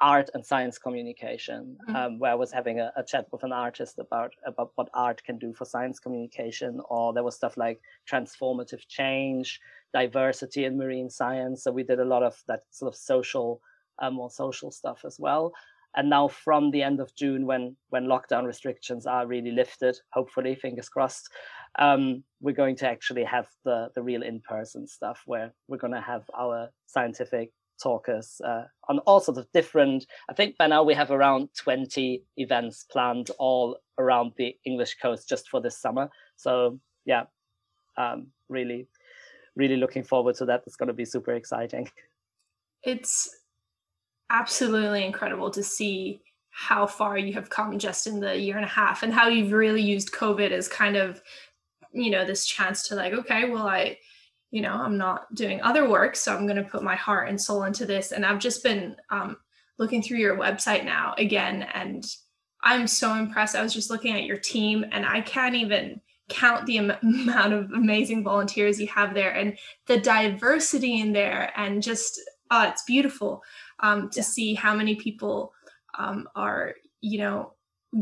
art 0.00 0.30
and 0.34 0.44
science 0.44 0.78
communication, 0.78 1.76
mm-hmm. 1.82 1.96
um, 1.96 2.18
where 2.18 2.32
I 2.32 2.36
was 2.36 2.52
having 2.52 2.80
a, 2.80 2.92
a, 2.96 3.02
chat 3.02 3.26
with 3.32 3.42
an 3.42 3.52
artist 3.52 3.98
about 3.98 4.32
about 4.46 4.72
what 4.76 4.88
art 4.94 5.22
can 5.24 5.38
do 5.38 5.52
for 5.52 5.64
science 5.64 5.98
communication, 5.98 6.80
or 6.88 7.12
there 7.12 7.24
was 7.24 7.34
stuff 7.34 7.56
like 7.56 7.80
transformative 8.10 8.86
change, 8.88 9.60
diversity 9.92 10.64
in 10.64 10.78
marine 10.78 11.10
science. 11.10 11.64
So 11.64 11.72
we 11.72 11.82
did 11.82 12.00
a 12.00 12.04
lot 12.04 12.22
of 12.22 12.40
that 12.46 12.62
sort 12.70 12.92
of 12.92 12.98
social, 12.98 13.60
uh, 13.98 14.10
more 14.10 14.30
social 14.30 14.70
stuff 14.70 15.04
as 15.04 15.18
well. 15.18 15.52
And 15.96 16.10
now 16.10 16.28
from 16.28 16.70
the 16.70 16.82
end 16.82 17.00
of 17.00 17.14
June, 17.16 17.46
when 17.46 17.76
when 17.88 18.04
lockdown 18.04 18.44
restrictions 18.44 19.06
are 19.06 19.26
really 19.26 19.50
lifted, 19.50 19.98
hopefully, 20.12 20.54
fingers 20.54 20.88
crossed, 20.88 21.28
um, 21.78 22.22
we're 22.40 22.54
going 22.54 22.76
to 22.76 22.88
actually 22.88 23.24
have 23.24 23.48
the 23.64 23.88
the 23.94 24.02
real 24.02 24.22
in 24.22 24.40
person 24.40 24.86
stuff 24.86 25.22
where 25.26 25.52
we're 25.66 25.78
going 25.78 25.94
to 25.94 26.00
have 26.00 26.24
our 26.38 26.68
scientific 26.86 27.50
talkers 27.82 28.40
uh, 28.44 28.64
on 28.88 28.98
all 29.00 29.20
sorts 29.20 29.38
of 29.38 29.50
different. 29.52 30.06
I 30.28 30.34
think 30.34 30.56
by 30.56 30.66
now 30.66 30.82
we 30.82 30.94
have 30.94 31.10
around 31.10 31.50
20 31.56 32.22
events 32.36 32.84
planned 32.90 33.30
all 33.38 33.78
around 33.98 34.32
the 34.36 34.56
English 34.64 34.96
coast 35.00 35.28
just 35.28 35.48
for 35.48 35.60
this 35.60 35.78
summer. 35.78 36.10
So 36.36 36.78
yeah, 37.04 37.24
um, 37.96 38.28
really, 38.48 38.86
really 39.56 39.76
looking 39.76 40.04
forward 40.04 40.36
to 40.36 40.44
that. 40.46 40.62
It's 40.66 40.76
going 40.76 40.88
to 40.88 40.92
be 40.94 41.04
super 41.04 41.34
exciting. 41.34 41.90
It's 42.82 43.28
absolutely 44.30 45.04
incredible 45.04 45.50
to 45.50 45.62
see 45.62 46.20
how 46.50 46.86
far 46.86 47.16
you 47.16 47.32
have 47.34 47.50
come 47.50 47.78
just 47.78 48.06
in 48.06 48.20
the 48.20 48.36
year 48.36 48.56
and 48.56 48.64
a 48.64 48.68
half 48.68 49.02
and 49.02 49.12
how 49.12 49.28
you've 49.28 49.52
really 49.52 49.82
used 49.82 50.12
COVID 50.12 50.50
as 50.50 50.68
kind 50.68 50.96
of, 50.96 51.22
you 51.92 52.10
know, 52.10 52.24
this 52.24 52.46
chance 52.46 52.88
to 52.88 52.94
like, 52.94 53.12
okay, 53.12 53.48
well, 53.48 53.66
I 53.66 53.98
you 54.50 54.62
know 54.62 54.72
i'm 54.72 54.96
not 54.96 55.32
doing 55.34 55.60
other 55.62 55.88
work 55.88 56.16
so 56.16 56.34
i'm 56.34 56.46
going 56.46 56.62
to 56.62 56.70
put 56.70 56.82
my 56.82 56.96
heart 56.96 57.28
and 57.28 57.40
soul 57.40 57.64
into 57.64 57.84
this 57.86 58.12
and 58.12 58.24
i've 58.24 58.38
just 58.38 58.62
been 58.62 58.96
um, 59.10 59.36
looking 59.78 60.02
through 60.02 60.18
your 60.18 60.36
website 60.36 60.84
now 60.84 61.14
again 61.18 61.62
and 61.74 62.04
i'm 62.62 62.86
so 62.86 63.14
impressed 63.14 63.56
i 63.56 63.62
was 63.62 63.74
just 63.74 63.90
looking 63.90 64.14
at 64.14 64.24
your 64.24 64.38
team 64.38 64.84
and 64.92 65.04
i 65.06 65.20
can't 65.20 65.54
even 65.54 66.00
count 66.28 66.66
the 66.66 66.76
amount 67.02 67.52
of 67.52 67.70
amazing 67.72 68.22
volunteers 68.22 68.80
you 68.80 68.86
have 68.86 69.14
there 69.14 69.30
and 69.30 69.58
the 69.86 69.98
diversity 69.98 71.00
in 71.00 71.12
there 71.12 71.52
and 71.56 71.82
just 71.82 72.20
oh, 72.50 72.66
it's 72.66 72.84
beautiful 72.84 73.42
um, 73.80 74.08
to 74.10 74.20
yeah. 74.20 74.24
see 74.24 74.54
how 74.54 74.74
many 74.74 74.94
people 74.94 75.52
um, 75.98 76.28
are 76.34 76.74
you 77.00 77.18
know 77.18 77.52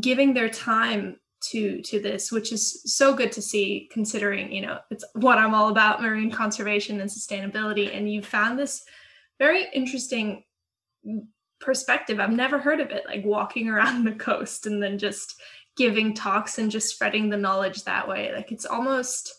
giving 0.00 0.34
their 0.34 0.48
time 0.48 1.16
to 1.50 1.80
to 1.82 2.00
this 2.00 2.32
which 2.32 2.52
is 2.52 2.82
so 2.84 3.14
good 3.14 3.32
to 3.32 3.42
see 3.42 3.88
considering 3.92 4.52
you 4.52 4.60
know 4.60 4.78
it's 4.90 5.04
what 5.14 5.38
i'm 5.38 5.54
all 5.54 5.68
about 5.68 6.02
marine 6.02 6.30
conservation 6.30 7.00
and 7.00 7.10
sustainability. 7.10 7.96
And 7.96 8.10
you 8.10 8.22
found 8.22 8.58
this 8.58 8.84
very 9.38 9.66
interesting 9.74 10.44
perspective. 11.60 12.20
I've 12.20 12.30
never 12.30 12.58
heard 12.58 12.80
of 12.80 12.90
it 12.90 13.04
like 13.06 13.24
walking 13.24 13.68
around 13.70 14.04
the 14.04 14.12
coast 14.12 14.66
and 14.66 14.82
then 14.82 14.98
just 14.98 15.40
giving 15.76 16.14
talks 16.14 16.58
and 16.58 16.70
just 16.70 16.88
spreading 16.88 17.28
the 17.28 17.36
knowledge 17.36 17.84
that 17.84 18.08
way. 18.08 18.32
Like 18.34 18.52
it's 18.52 18.66
almost 18.66 19.32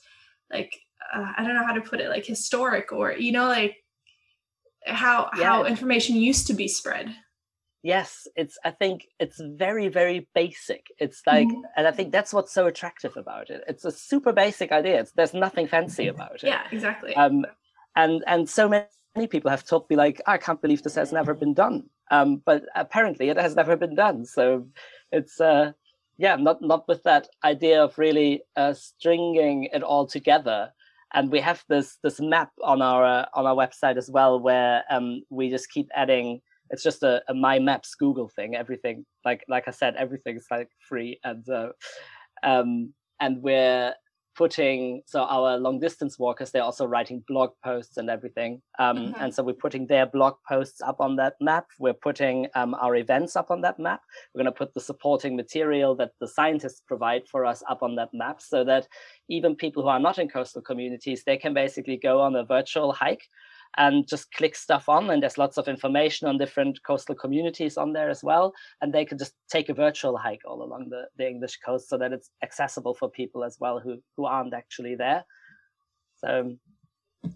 like 0.52 0.80
uh, 1.14 1.32
i 1.38 1.44
don't 1.44 1.56
know 1.56 1.66
how 1.66 1.74
to 1.74 1.82
put 1.82 2.00
it 2.00 2.10
like 2.10 2.26
historic 2.26 2.92
or 2.92 3.14
you 3.14 3.32
know 3.32 3.48
like 3.48 3.78
how 4.86 5.30
yeah. 5.38 5.44
how 5.44 5.66
information 5.66 6.16
used 6.16 6.48
to 6.48 6.54
be 6.54 6.68
spread 6.68 7.14
yes 7.88 8.28
it's 8.36 8.58
i 8.66 8.72
think 8.82 9.08
it's 9.20 9.40
very 9.66 9.88
very 9.88 10.28
basic. 10.36 10.84
It's 11.00 11.22
like 11.26 11.48
mm-hmm. 11.48 11.78
and 11.78 11.88
i 11.88 11.92
think 11.92 12.12
that's 12.12 12.34
what's 12.34 12.54
so 12.60 12.68
attractive 12.68 13.16
about 13.24 13.50
it. 13.50 13.64
It's 13.72 13.86
a 13.86 13.92
super 13.92 14.34
basic 14.34 14.70
idea. 14.80 15.00
It's, 15.02 15.14
there's 15.14 15.34
nothing 15.34 15.68
fancy 15.76 16.08
about 16.16 16.44
it. 16.44 16.48
Yeah 16.54 16.64
exactly. 16.72 17.16
Um 17.16 17.46
and 17.96 18.24
and 18.28 18.42
so 18.60 18.64
many 18.68 19.28
people 19.34 19.50
have 19.50 19.66
told 19.66 19.90
me 19.90 19.96
like 19.96 20.22
i 20.34 20.38
can't 20.38 20.62
believe 20.64 20.84
this 20.84 21.02
has 21.02 21.12
never 21.20 21.34
been 21.34 21.56
done. 21.64 21.78
Um 22.12 22.30
but 22.50 22.62
apparently 22.76 23.30
it 23.30 23.38
has 23.46 23.56
never 23.56 23.76
been 23.84 23.96
done. 23.96 24.26
So 24.26 24.68
it's 25.18 25.40
uh 25.40 25.72
yeah 26.18 26.36
not 26.48 26.58
not 26.62 26.88
with 26.90 27.02
that 27.04 27.26
idea 27.54 27.78
of 27.86 27.98
really 27.98 28.32
uh 28.62 28.74
stringing 28.74 29.70
it 29.78 29.84
all 29.92 30.06
together. 30.18 30.60
And 31.14 31.32
we 31.32 31.40
have 31.50 31.64
this 31.70 31.98
this 32.04 32.20
map 32.20 32.52
on 32.72 32.82
our 32.82 33.04
uh, 33.16 33.26
on 33.38 33.46
our 33.50 33.58
website 33.64 33.98
as 34.04 34.10
well 34.18 34.34
where 34.48 34.84
um 34.96 35.08
we 35.30 35.50
just 35.56 35.72
keep 35.76 35.88
adding 36.04 36.42
it's 36.72 36.84
just 36.84 37.04
a, 37.04 37.22
a 37.30 37.34
my 37.34 37.60
maps 37.60 37.96
google 37.96 38.30
thing 38.30 38.56
everything 38.56 39.06
like 39.26 39.44
like 39.48 39.68
i 39.68 39.72
said 39.72 39.96
everything's 39.96 40.46
like 40.50 40.70
free 40.80 41.20
and 41.24 41.48
uh, 41.50 41.70
um 42.44 42.94
and 43.20 43.42
we're 43.42 43.94
putting 44.38 45.02
so 45.08 45.24
our 45.24 45.58
long 45.58 45.80
distance 45.80 46.20
walkers 46.20 46.52
they're 46.52 46.62
also 46.62 46.86
writing 46.86 47.24
blog 47.28 47.50
posts 47.64 47.98
and 47.98 48.08
everything 48.08 48.62
um, 48.78 48.98
mm-hmm. 48.98 49.22
and 49.22 49.34
so 49.34 49.42
we're 49.42 49.54
putting 49.54 49.88
their 49.88 50.06
blog 50.06 50.36
posts 50.48 50.80
up 50.80 51.02
on 51.02 51.16
that 51.16 51.34
map 51.42 51.66
we're 51.80 51.92
putting 51.94 52.46
um, 52.54 52.76
our 52.76 52.96
events 52.96 53.36
up 53.36 53.50
on 53.50 53.62
that 53.62 53.80
map 53.80 54.02
we're 54.34 54.44
going 54.44 54.54
to 54.54 54.58
put 54.58 54.72
the 54.76 54.80
supporting 54.80 55.36
material 55.36 55.96
that 55.96 56.12
the 56.22 56.28
scientists 56.28 56.84
provide 56.88 57.24
for 57.32 57.46
us 57.46 57.64
up 57.68 57.82
on 57.82 57.96
that 57.96 58.10
map 58.14 58.40
so 58.40 58.64
that 58.64 58.88
even 59.28 59.56
people 59.56 59.82
who 59.82 59.90
are 59.90 60.00
not 60.00 60.20
in 60.20 60.30
coastal 60.30 60.62
communities 60.62 61.24
they 61.26 61.38
can 61.38 61.54
basically 61.56 61.98
go 61.98 62.22
on 62.22 62.36
a 62.36 62.46
virtual 62.46 62.94
hike 62.94 63.28
and 63.76 64.08
just 64.08 64.32
click 64.32 64.56
stuff 64.56 64.90
on 64.90 65.10
and 65.10 65.22
there's 65.22 65.38
lots 65.38 65.58
of 65.58 65.68
information 65.68 66.28
on 66.28 66.38
different 66.38 66.80
coastal 66.84 67.16
communities 67.16 67.78
on 67.78 67.94
there 67.94 68.10
as 68.10 68.24
well. 68.24 68.54
And 68.82 68.94
they 68.94 69.06
can 69.06 69.18
just 69.18 69.34
take 69.50 69.70
a 69.70 69.74
virtual 69.74 70.18
hike 70.18 70.42
all 70.46 70.64
along 70.64 70.88
the, 70.90 71.04
the 71.18 71.28
english 71.28 71.58
coast 71.66 71.90
so 71.90 71.98
that 71.98 72.14
it's 72.14 72.30
accessible 72.44 72.94
for 72.94 73.10
people 73.10 73.44
as 73.44 73.58
well 73.60 73.80
who 73.80 74.02
who 74.16 74.26
aren't 74.26 74.54
actually 74.54 74.96
there. 74.96 75.26
So 76.16 76.56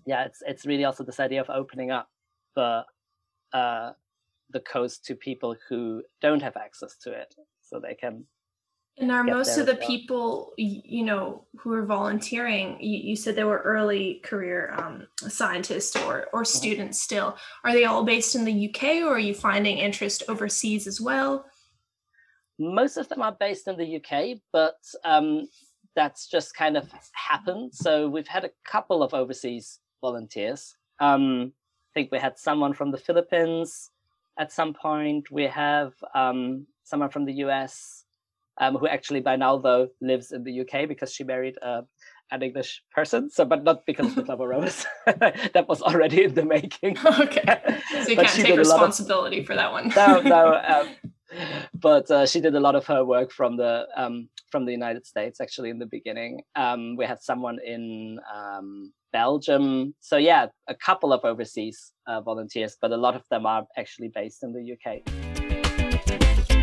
yeah 0.06 0.24
it's 0.26 0.42
it's 0.46 0.66
really 0.66 0.86
also 0.86 1.04
this 1.04 1.20
idea 1.20 1.42
of 1.42 1.50
opening 1.50 1.92
up 1.92 2.08
the 2.56 2.84
uh 3.54 3.92
the 4.52 4.60
coast 4.60 5.06
to 5.06 5.16
people 5.16 5.56
who 5.70 6.04
don't 6.22 6.42
have 6.42 6.58
access 6.58 6.98
to 6.98 7.12
it 7.12 7.34
so 7.62 7.80
they 7.80 7.96
can 7.96 8.26
and 9.02 9.12
are 9.12 9.24
most 9.24 9.58
of 9.58 9.66
the 9.66 9.74
well. 9.74 9.88
people, 9.88 10.54
you 10.58 11.04
know, 11.04 11.46
who 11.58 11.74
are 11.74 11.86
volunteering? 11.86 12.78
You, 12.80 13.00
you 13.10 13.16
said 13.16 13.36
they 13.36 13.44
were 13.44 13.58
early 13.60 14.22
career 14.24 14.74
um, 14.78 15.08
scientists 15.18 15.96
or 15.96 16.28
or 16.32 16.44
mm-hmm. 16.44 16.58
students. 16.58 17.00
Mm-hmm. 17.00 17.04
Still, 17.04 17.38
are 17.64 17.74
they 17.74 17.86
all 17.86 18.04
based 18.04 18.36
in 18.36 18.46
the 18.46 18.70
UK, 18.70 19.04
or 19.04 19.16
are 19.16 19.20
you 19.20 19.34
finding 19.34 19.78
interest 19.78 20.24
overseas 20.30 20.88
as 20.88 21.02
well? 21.02 21.46
Most 22.60 22.98
of 22.98 23.10
them 23.10 23.22
are 23.22 23.36
based 23.38 23.68
in 23.68 23.76
the 23.76 23.96
UK, 23.98 24.38
but 24.54 24.78
um, 25.04 25.48
that's 25.96 26.28
just 26.28 26.56
kind 26.56 26.78
of 26.78 26.88
happened. 27.14 27.74
So 27.74 28.08
we've 28.08 28.28
had 28.28 28.46
a 28.46 28.52
couple 28.66 29.02
of 29.02 29.16
overseas 29.16 29.80
volunteers. 30.00 30.76
Um, 31.00 31.54
I 31.92 31.94
think 31.94 32.12
we 32.12 32.20
had 32.20 32.38
someone 32.38 32.74
from 32.74 32.92
the 32.92 32.98
Philippines 32.98 33.90
at 34.38 34.52
some 34.52 34.74
point. 34.74 35.32
We 35.32 35.46
have 35.46 35.94
um, 36.14 36.68
someone 36.84 37.10
from 37.10 37.26
the 37.26 37.34
US 37.46 38.06
um, 38.62 38.76
who 38.76 38.88
actually 38.88 39.20
by 39.20 39.36
now 39.36 39.58
though 39.58 39.90
lives 40.00 40.32
in 40.32 40.44
the 40.44 40.62
UK 40.62 40.88
because 40.88 41.12
she 41.12 41.26
married 41.26 41.56
uh, 41.62 41.82
an 42.32 42.44
English 42.44 42.82
person. 42.96 43.30
So, 43.30 43.44
but 43.44 43.64
not 43.64 43.86
because 43.86 44.08
of 44.08 44.16
the 44.16 44.24
Plover 44.24 44.48
Rovers. 44.48 44.86
that 45.06 45.66
was 45.68 45.82
already 45.82 46.24
in 46.24 46.34
the 46.34 46.46
making. 46.46 46.98
okay, 47.06 47.60
so 47.92 48.08
you 48.08 48.16
but 48.16 48.28
can't 48.28 48.46
take 48.46 48.58
responsibility 48.58 49.40
of, 49.40 49.48
for 49.48 49.56
that 49.56 49.72
one. 49.72 49.92
no, 49.96 50.22
no. 50.22 50.56
Um, 50.56 50.88
but 51.74 52.10
uh, 52.12 52.26
she 52.26 52.40
did 52.40 52.56
a 52.56 52.60
lot 52.60 52.76
of 52.76 52.86
her 52.86 53.04
work 53.04 53.32
from 53.32 53.58
the 53.58 53.88
um, 53.96 54.30
from 54.52 54.66
the 54.66 54.72
United 54.72 55.06
States. 55.06 55.42
Actually, 55.42 55.72
in 55.72 55.80
the 55.80 55.86
beginning, 55.88 56.42
um, 56.56 56.96
we 56.96 57.06
had 57.06 57.22
someone 57.22 57.58
in 57.66 58.20
um, 58.34 58.94
Belgium. 59.12 59.96
So 60.00 60.18
yeah, 60.18 60.48
a 60.68 60.76
couple 60.76 61.12
of 61.14 61.26
overseas 61.26 61.92
uh, 62.08 62.22
volunteers, 62.22 62.78
but 62.80 62.92
a 62.92 62.98
lot 62.98 63.16
of 63.16 63.24
them 63.30 63.46
are 63.46 63.66
actually 63.78 64.10
based 64.14 64.44
in 64.44 64.54
the 64.54 64.74
UK. 64.74 66.61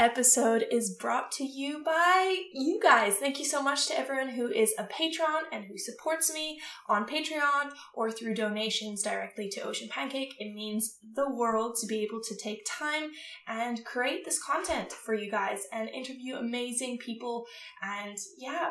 Episode 0.00 0.64
is 0.70 0.96
brought 0.98 1.30
to 1.30 1.44
you 1.44 1.84
by 1.84 2.34
you 2.54 2.80
guys. 2.82 3.16
Thank 3.16 3.38
you 3.38 3.44
so 3.44 3.62
much 3.62 3.86
to 3.86 3.98
everyone 3.98 4.30
who 4.30 4.48
is 4.48 4.72
a 4.78 4.84
patron 4.84 5.44
and 5.52 5.66
who 5.66 5.76
supports 5.76 6.32
me 6.32 6.58
on 6.88 7.06
Patreon 7.06 7.72
or 7.92 8.10
through 8.10 8.34
donations 8.34 9.02
directly 9.02 9.50
to 9.50 9.60
Ocean 9.60 9.90
Pancake. 9.90 10.34
It 10.38 10.54
means 10.54 10.96
the 11.14 11.28
world 11.28 11.76
to 11.82 11.86
be 11.86 12.00
able 12.02 12.22
to 12.22 12.34
take 12.34 12.66
time 12.66 13.10
and 13.46 13.84
create 13.84 14.24
this 14.24 14.42
content 14.42 14.90
for 14.90 15.12
you 15.12 15.30
guys 15.30 15.64
and 15.70 15.90
interview 15.90 16.36
amazing 16.36 16.96
people 16.96 17.44
and 17.82 18.16
yeah, 18.38 18.70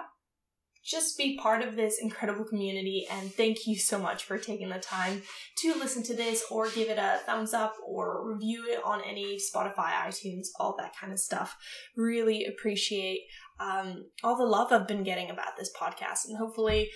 just 0.89 1.17
be 1.17 1.37
part 1.37 1.61
of 1.61 1.75
this 1.75 1.99
incredible 2.01 2.45
community. 2.45 3.05
And 3.11 3.31
thank 3.33 3.67
you 3.67 3.77
so 3.77 3.99
much 3.99 4.23
for 4.23 4.37
taking 4.37 4.69
the 4.69 4.79
time 4.79 5.21
to 5.59 5.73
listen 5.75 6.01
to 6.03 6.15
this 6.15 6.43
or 6.49 6.69
give 6.69 6.89
it 6.89 6.97
a 6.97 7.19
thumbs 7.25 7.53
up 7.53 7.75
or 7.85 8.27
review 8.27 8.65
it 8.67 8.81
on 8.83 9.01
any 9.07 9.37
Spotify, 9.37 9.91
iTunes, 10.07 10.47
all 10.59 10.75
that 10.79 10.93
kind 10.99 11.13
of 11.13 11.19
stuff. 11.19 11.55
Really 11.95 12.45
appreciate 12.45 13.21
um, 13.59 14.05
all 14.23 14.37
the 14.37 14.45
love 14.45 14.71
I've 14.71 14.87
been 14.87 15.03
getting 15.03 15.29
about 15.29 15.57
this 15.57 15.71
podcast. 15.79 16.27
And 16.27 16.37
hopefully, 16.37 16.89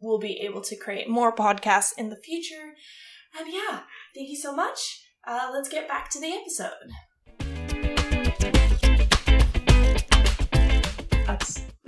we'll 0.00 0.18
be 0.18 0.40
able 0.40 0.60
to 0.62 0.76
create 0.76 1.08
more 1.08 1.34
podcasts 1.34 1.92
in 1.98 2.08
the 2.08 2.16
future. 2.16 2.74
And 3.38 3.52
yeah, 3.52 3.80
thank 4.14 4.28
you 4.28 4.36
so 4.36 4.54
much. 4.54 5.06
Uh, 5.26 5.50
let's 5.52 5.68
get 5.68 5.88
back 5.88 6.08
to 6.10 6.20
the 6.20 6.32
episode. 6.32 6.90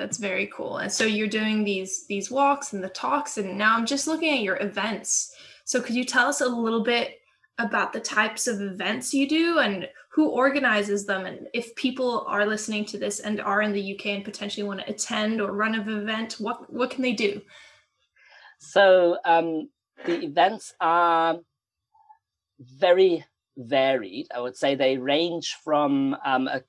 That's 0.03 0.19
very 0.19 0.49
cool. 0.49 0.79
And 0.79 0.91
so 0.91 1.05
you're 1.05 1.29
doing 1.29 1.63
these 1.63 2.07
these 2.09 2.29
walks 2.29 2.73
and 2.73 2.83
the 2.83 2.89
talks, 2.89 3.39
and 3.39 3.57
now 3.57 3.77
I'm 3.77 3.87
just 3.87 4.09
looking 4.09 4.33
at 4.35 4.43
your 4.43 4.61
events. 4.61 5.33
So 5.65 5.81
could 5.81 5.95
you 5.95 6.05
tell 6.05 6.27
us 6.27 6.41
a 6.41 6.49
little 6.49 6.83
bit 6.83 7.21
about 7.61 7.93
the 7.93 8.01
types 8.01 8.49
of 8.49 8.61
events 8.61 9.15
you 9.15 9.29
do 9.29 9.61
and 9.61 9.89
who 10.11 10.29
organizes 10.29 11.07
them 11.07 11.25
and 11.25 11.47
if 11.55 11.73
people 11.77 12.25
are 12.27 12.45
listening 12.45 12.85
to 12.87 12.99
this 12.99 13.21
and 13.21 13.41
are 13.41 13.63
in 13.63 13.73
the 13.73 13.95
UK 13.95 14.07
and 14.07 14.25
potentially 14.25 14.67
want 14.67 14.81
to 14.81 14.91
attend 14.91 15.41
or 15.41 15.53
run 15.53 15.77
an 15.77 15.89
event 15.89 16.35
what 16.41 16.73
what 16.73 16.91
can 16.91 17.03
they 17.03 17.13
do 17.13 17.41
so 18.59 19.19
um, 19.25 19.69
the 20.05 20.25
events 20.25 20.75
are 20.81 21.37
very 22.59 23.25
varied 23.57 24.27
I 24.35 24.41
would 24.41 24.57
say 24.57 24.75
they 24.75 24.97
range 24.97 25.57
from 25.63 26.17
um, 26.25 26.49
a 26.49 26.63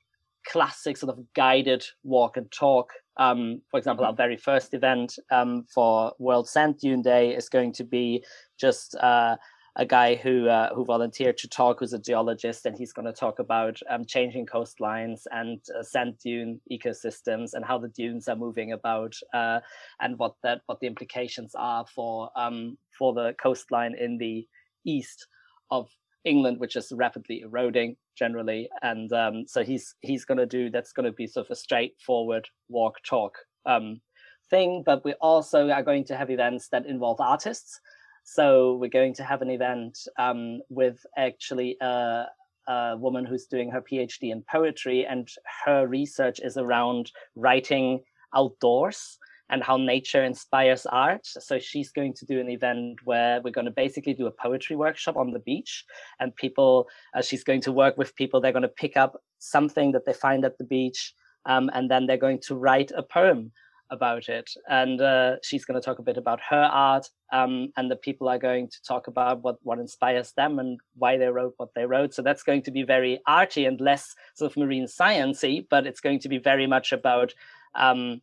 classic 0.45 0.97
sort 0.97 1.17
of 1.17 1.33
guided 1.33 1.83
walk 2.03 2.37
and 2.37 2.51
talk 2.51 2.91
um, 3.17 3.61
for 3.69 3.77
example, 3.77 4.05
our 4.05 4.13
very 4.13 4.37
first 4.37 4.73
event 4.73 5.17
um, 5.31 5.65
for 5.73 6.13
World 6.19 6.49
Sand 6.49 6.79
Dune 6.79 7.01
Day 7.01 7.35
is 7.35 7.49
going 7.49 7.73
to 7.73 7.83
be 7.83 8.23
just 8.59 8.95
uh, 8.95 9.37
a 9.75 9.85
guy 9.85 10.15
who 10.15 10.47
uh, 10.47 10.73
who 10.73 10.85
volunteered 10.85 11.37
to 11.39 11.47
talk, 11.47 11.79
who's 11.79 11.93
a 11.93 11.99
geologist, 11.99 12.65
and 12.65 12.77
he's 12.77 12.93
going 12.93 13.05
to 13.05 13.13
talk 13.13 13.39
about 13.39 13.79
um, 13.89 14.05
changing 14.05 14.45
coastlines 14.45 15.21
and 15.31 15.59
uh, 15.77 15.83
sand 15.83 16.15
dune 16.23 16.59
ecosystems 16.71 17.53
and 17.53 17.65
how 17.65 17.77
the 17.77 17.87
dunes 17.87 18.27
are 18.27 18.35
moving 18.35 18.71
about, 18.71 19.15
uh, 19.33 19.59
and 19.99 20.17
what 20.17 20.35
that 20.43 20.61
what 20.67 20.79
the 20.79 20.87
implications 20.87 21.55
are 21.55 21.85
for 21.87 22.29
um, 22.35 22.77
for 22.97 23.13
the 23.13 23.35
coastline 23.41 23.95
in 23.99 24.17
the 24.17 24.47
east 24.85 25.27
of 25.71 25.89
England, 26.25 26.59
which 26.59 26.75
is 26.75 26.91
rapidly 26.95 27.41
eroding 27.41 27.95
generally, 28.17 28.69
and 28.81 29.11
um, 29.13 29.45
so 29.47 29.63
he's 29.63 29.95
he's 30.01 30.25
going 30.25 30.37
to 30.37 30.45
do 30.45 30.69
that's 30.69 30.93
going 30.93 31.05
to 31.05 31.11
be 31.11 31.27
sort 31.27 31.47
of 31.47 31.51
a 31.51 31.55
straightforward 31.55 32.47
walk 32.69 32.95
talk 33.03 33.37
um, 33.65 34.01
thing. 34.49 34.83
But 34.85 35.03
we 35.03 35.13
also 35.21 35.69
are 35.69 35.83
going 35.83 36.05
to 36.05 36.15
have 36.15 36.29
events 36.29 36.69
that 36.69 36.85
involve 36.85 37.19
artists. 37.19 37.79
So 38.25 38.75
we're 38.75 38.89
going 38.89 39.13
to 39.15 39.23
have 39.23 39.41
an 39.41 39.49
event 39.49 39.97
um, 40.17 40.61
with 40.69 40.99
actually 41.17 41.75
a, 41.81 42.25
a 42.67 42.95
woman 42.97 43.25
who's 43.25 43.47
doing 43.47 43.69
her 43.71 43.81
PhD 43.81 44.31
in 44.31 44.43
poetry, 44.49 45.05
and 45.05 45.27
her 45.65 45.87
research 45.87 46.39
is 46.41 46.55
around 46.57 47.11
writing 47.35 48.01
outdoors 48.35 49.17
and 49.53 49.63
how 49.63 49.77
nature 49.77 50.23
inspires 50.23 50.87
art. 50.87 51.25
So 51.27 51.59
she's 51.59 51.91
going 51.91 52.15
to 52.15 52.25
do 52.25 52.39
an 52.39 52.49
event 52.49 52.97
where 53.05 53.39
we're 53.41 53.51
going 53.51 53.65
to 53.65 53.71
basically 53.85 54.15
do 54.15 54.25
a 54.25 54.31
poetry 54.31 54.75
workshop 54.75 55.15
on 55.15 55.29
the 55.31 55.39
beach, 55.39 55.85
and 56.19 56.35
people. 56.35 56.89
Uh, 57.15 57.21
she's 57.21 57.43
going 57.43 57.61
to 57.61 57.71
work 57.71 57.95
with 57.95 58.15
people. 58.15 58.41
They're 58.41 58.59
going 58.59 58.63
to 58.63 58.81
pick 58.83 58.97
up 58.97 59.21
something 59.37 59.91
that 59.91 60.05
they 60.05 60.13
find 60.13 60.43
at 60.43 60.57
the 60.57 60.63
beach, 60.63 61.13
um, 61.45 61.69
and 61.75 61.89
then 61.89 62.07
they're 62.07 62.25
going 62.27 62.41
to 62.47 62.55
write 62.55 62.91
a 62.95 63.03
poem 63.03 63.51
about 63.91 64.27
it. 64.27 64.49
And 64.67 64.99
uh, 64.99 65.35
she's 65.43 65.65
going 65.65 65.79
to 65.79 65.85
talk 65.85 65.99
a 65.99 66.07
bit 66.09 66.17
about 66.17 66.39
her 66.49 66.63
art, 66.63 67.07
um, 67.31 67.71
and 67.77 67.91
the 67.91 67.95
people 68.07 68.27
are 68.27 68.39
going 68.39 68.69
to 68.69 68.83
talk 68.87 69.05
about 69.07 69.43
what 69.43 69.57
what 69.61 69.77
inspires 69.77 70.31
them 70.33 70.57
and 70.57 70.79
why 70.95 71.17
they 71.17 71.27
wrote 71.27 71.53
what 71.57 71.75
they 71.75 71.85
wrote. 71.85 72.15
So 72.15 72.23
that's 72.23 72.43
going 72.49 72.63
to 72.63 72.71
be 72.71 72.81
very 72.95 73.21
arty 73.27 73.65
and 73.65 73.79
less 73.79 74.15
sort 74.33 74.51
of 74.51 74.57
marine 74.57 74.87
sciency, 74.87 75.67
but 75.69 75.85
it's 75.85 76.01
going 76.01 76.21
to 76.21 76.29
be 76.29 76.39
very 76.39 76.65
much 76.65 76.91
about 76.91 77.35
um, 77.75 78.21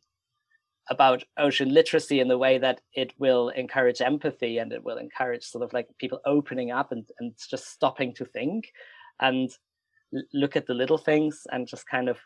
about 0.90 1.22
ocean 1.38 1.72
literacy 1.72 2.20
in 2.20 2.29
the 2.29 2.38
way 2.38 2.59
that 2.59 2.81
it 2.94 3.12
will 3.18 3.48
encourage 3.50 4.00
empathy 4.00 4.59
and 4.59 4.72
it 4.72 4.85
will 4.85 4.98
encourage 4.98 5.44
sort 5.44 5.64
of 5.64 5.72
like 5.72 5.87
people 5.98 6.20
opening 6.26 6.72
up 6.72 6.90
and, 6.90 7.09
and 7.20 7.33
just 7.48 7.68
stopping 7.68 8.12
to 8.12 8.24
think 8.24 8.72
and 9.20 9.50
look 10.33 10.57
at 10.57 10.66
the 10.66 10.74
little 10.74 10.98
things 10.98 11.46
and 11.53 11.68
just 11.68 11.87
kind 11.87 12.09
of 12.09 12.18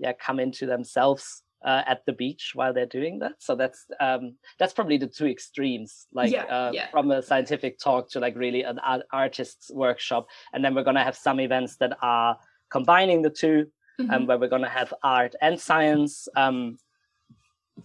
yeah 0.00 0.12
come 0.12 0.40
into 0.40 0.66
themselves 0.66 1.42
uh, 1.64 1.82
at 1.86 2.04
the 2.06 2.12
beach 2.12 2.52
while 2.54 2.72
they're 2.72 2.86
doing 2.86 3.18
that. 3.18 3.32
So 3.38 3.54
that's 3.54 3.86
um, 4.00 4.36
that's 4.58 4.72
probably 4.72 4.96
the 4.96 5.06
two 5.06 5.26
extremes, 5.26 6.06
like 6.12 6.32
yeah, 6.32 6.44
uh, 6.44 6.70
yeah. 6.72 6.88
from 6.90 7.10
a 7.10 7.22
scientific 7.22 7.78
talk 7.78 8.10
to 8.10 8.20
like 8.20 8.34
really 8.36 8.62
an 8.62 8.80
artist's 9.12 9.70
workshop. 9.72 10.26
And 10.52 10.64
then 10.64 10.74
we're 10.74 10.84
gonna 10.84 11.04
have 11.04 11.16
some 11.16 11.40
events 11.40 11.76
that 11.76 11.96
are 12.02 12.38
combining 12.70 13.22
the 13.22 13.30
2 13.30 13.66
mm-hmm. 14.00 14.10
um, 14.10 14.26
where 14.26 14.38
we're 14.38 14.48
gonna 14.48 14.70
have 14.70 14.94
art 15.02 15.34
and 15.40 15.60
science. 15.60 16.28
Um, 16.36 16.78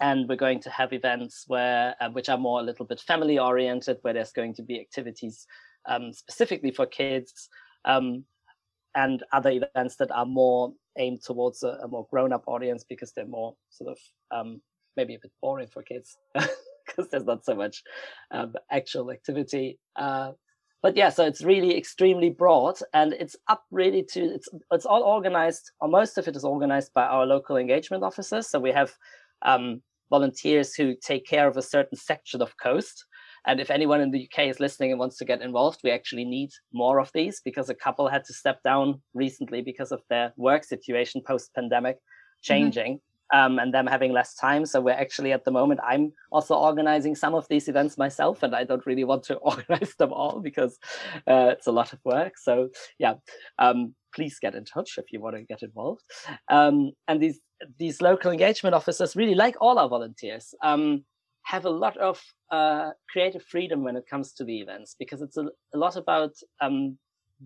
and 0.01 0.27
we're 0.27 0.35
going 0.35 0.61
to 0.61 0.69
have 0.69 0.93
events 0.93 1.45
where 1.47 1.95
uh, 1.99 2.09
which 2.09 2.29
are 2.29 2.37
more 2.37 2.59
a 2.59 2.63
little 2.63 2.85
bit 2.85 2.99
family 2.99 3.39
oriented, 3.39 3.97
where 4.01 4.13
there's 4.13 4.31
going 4.31 4.53
to 4.55 4.63
be 4.63 4.79
activities 4.79 5.45
um, 5.87 6.13
specifically 6.13 6.71
for 6.71 6.85
kids. 6.85 7.49
Um, 7.85 8.25
and 8.95 9.23
other 9.33 9.51
events 9.51 9.97
that 9.97 10.09
are 10.11 10.25
more 10.25 10.73
aimed 10.97 11.21
towards 11.21 11.63
a, 11.63 11.77
a 11.83 11.87
more 11.87 12.07
grown-up 12.09 12.43
audience 12.47 12.85
because 12.87 13.11
they're 13.11 13.27
more 13.27 13.53
sort 13.69 13.91
of 13.91 13.97
um, 14.31 14.61
maybe 14.95 15.15
a 15.15 15.19
bit 15.21 15.31
boring 15.41 15.67
for 15.67 15.83
kids 15.83 16.17
because 16.33 17.09
there's 17.11 17.25
not 17.25 17.43
so 17.43 17.55
much 17.55 17.83
um, 18.31 18.53
actual 18.71 19.11
activity. 19.11 19.77
Uh, 19.95 20.31
but 20.81 20.95
yeah, 20.95 21.09
so 21.09 21.25
it's 21.25 21.43
really 21.43 21.75
extremely 21.75 22.29
broad, 22.29 22.77
and 22.93 23.13
it's 23.13 23.35
up 23.47 23.63
really 23.71 24.03
to 24.11 24.23
it's 24.23 24.47
it's 24.71 24.85
all 24.85 25.01
organized, 25.01 25.71
or 25.81 25.87
most 25.87 26.19
of 26.19 26.27
it 26.27 26.35
is 26.35 26.45
organized 26.45 26.93
by 26.93 27.05
our 27.05 27.25
local 27.25 27.57
engagement 27.57 28.03
officers. 28.03 28.47
So 28.47 28.59
we 28.59 28.71
have 28.71 28.93
um, 29.45 29.81
volunteers 30.09 30.75
who 30.75 30.95
take 31.01 31.25
care 31.25 31.47
of 31.47 31.55
a 31.55 31.61
certain 31.61 31.97
section 31.97 32.41
of 32.41 32.57
coast 32.57 33.05
and 33.47 33.59
if 33.59 33.69
anyone 33.69 34.01
in 34.01 34.11
the 34.11 34.27
UK 34.27 34.47
is 34.47 34.59
listening 34.59 34.91
and 34.91 34.99
wants 34.99 35.17
to 35.17 35.25
get 35.25 35.41
involved, 35.41 35.81
we 35.83 35.91
actually 35.91 36.25
need 36.25 36.49
more 36.73 36.99
of 36.99 37.11
these 37.13 37.41
because 37.43 37.69
a 37.69 37.75
couple 37.75 38.07
had 38.07 38.23
to 38.25 38.33
step 38.33 38.61
down 38.63 39.01
recently 39.13 39.61
because 39.61 39.91
of 39.91 40.01
their 40.09 40.33
work 40.35 40.63
situation 40.63 41.21
post 41.21 41.53
pandemic 41.53 41.97
mm-hmm. 41.97 42.53
changing. 42.53 42.95
Mm-hmm. 42.95 42.99
Um, 43.33 43.57
and 43.57 43.73
them 43.73 43.87
having 43.87 44.13
less 44.13 44.35
time. 44.35 44.67
So 44.67 44.79
we're 44.79 44.91
actually 44.91 45.33
at 45.33 45.45
the 45.45 45.51
moment, 45.51 45.79
I'm 45.83 46.13
also 46.31 46.53
organizing 46.53 47.15
some 47.15 47.33
of 47.33 47.47
these 47.47 47.67
events 47.67 47.97
myself, 47.97 48.43
and 48.43 48.55
I 48.55 48.65
don't 48.65 48.85
really 48.85 49.03
want 49.03 49.23
to 49.23 49.35
organize 49.37 49.95
them 49.97 50.13
all 50.13 50.41
because 50.41 50.77
uh, 51.27 51.49
it's 51.49 51.65
a 51.65 51.71
lot 51.71 51.91
of 51.91 51.97
work. 52.05 52.37
So 52.37 52.69
yeah, 52.99 53.15
um, 53.57 53.95
please 54.13 54.37
get 54.39 54.53
in 54.53 54.63
touch 54.63 54.99
if 54.99 55.05
you 55.11 55.21
want 55.21 55.37
to 55.37 55.41
get 55.41 55.63
involved. 55.63 56.03
Um, 56.51 56.91
and 57.07 57.19
these 57.19 57.39
these 57.77 58.01
local 58.01 58.31
engagement 58.31 58.75
officers 58.75 59.15
really 59.15 59.35
like 59.35 59.55
all 59.61 59.77
our 59.79 59.89
volunteers. 59.89 60.53
Um, 60.63 61.03
have 61.45 61.65
a 61.65 61.69
lot 61.69 61.95
of 61.97 62.21
uh, 62.51 62.89
creative 63.09 63.43
freedom 63.43 63.83
when 63.83 63.95
it 63.95 64.07
comes 64.09 64.33
to 64.33 64.43
the 64.43 64.59
events 64.59 64.95
because 64.97 65.21
it's 65.21 65.37
a, 65.37 65.45
a 65.73 65.77
lot 65.77 65.95
about 65.95 66.31
um, 66.59 66.97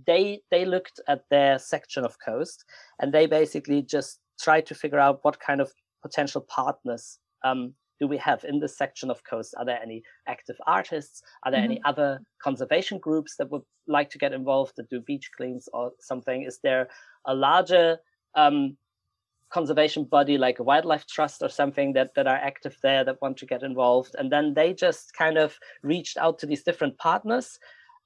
they 0.08 0.42
they 0.52 0.66
looked 0.66 1.00
at 1.08 1.24
their 1.30 1.60
section 1.60 2.06
of 2.06 2.18
coast 2.26 2.64
and 3.02 3.14
they 3.14 3.26
basically 3.26 3.82
just 3.82 4.20
tried 4.40 4.66
to 4.66 4.76
figure 4.76 5.00
out 5.00 5.20
what 5.24 5.40
kind 5.40 5.62
of 5.62 5.72
potential 6.02 6.46
partners 6.48 7.20
um, 7.44 7.74
do 8.00 8.08
we 8.08 8.18
have 8.18 8.46
in 8.46 8.60
this 8.60 8.78
section 8.78 9.12
of 9.12 9.22
coast 9.30 9.54
are 9.58 9.66
there 9.66 9.82
any 9.82 10.02
active 10.28 10.56
artists 10.66 11.22
are 11.44 11.52
there 11.52 11.62
mm-hmm. 11.62 11.72
any 11.72 11.82
other 11.84 12.22
conservation 12.42 12.98
groups 13.00 13.36
that 13.38 13.52
would 13.52 13.64
like 13.88 14.10
to 14.10 14.18
get 14.18 14.32
involved 14.32 14.74
that 14.78 14.90
do 14.90 15.02
beach 15.02 15.30
cleans 15.36 15.68
or 15.74 15.92
something 16.00 16.44
is 16.44 16.60
there 16.64 16.88
a 17.26 17.34
larger 17.34 17.98
um, 18.36 18.78
conservation 19.50 20.04
body 20.04 20.38
like 20.38 20.60
a 20.60 20.64
wildlife 20.64 21.06
trust 21.08 21.42
or 21.42 21.50
something 21.50 21.94
that 21.94 22.14
that 22.16 22.28
are 22.28 22.36
active 22.36 22.78
there 22.84 23.04
that 23.04 23.22
want 23.22 23.38
to 23.38 23.46
get 23.46 23.64
involved. 23.64 24.16
And 24.18 24.32
then 24.32 24.54
they 24.54 24.74
just 24.74 25.14
kind 25.14 25.38
of 25.38 25.58
reached 25.82 26.18
out 26.18 26.40
to 26.40 26.46
these 26.46 26.64
different 26.64 26.98
partners 26.98 27.60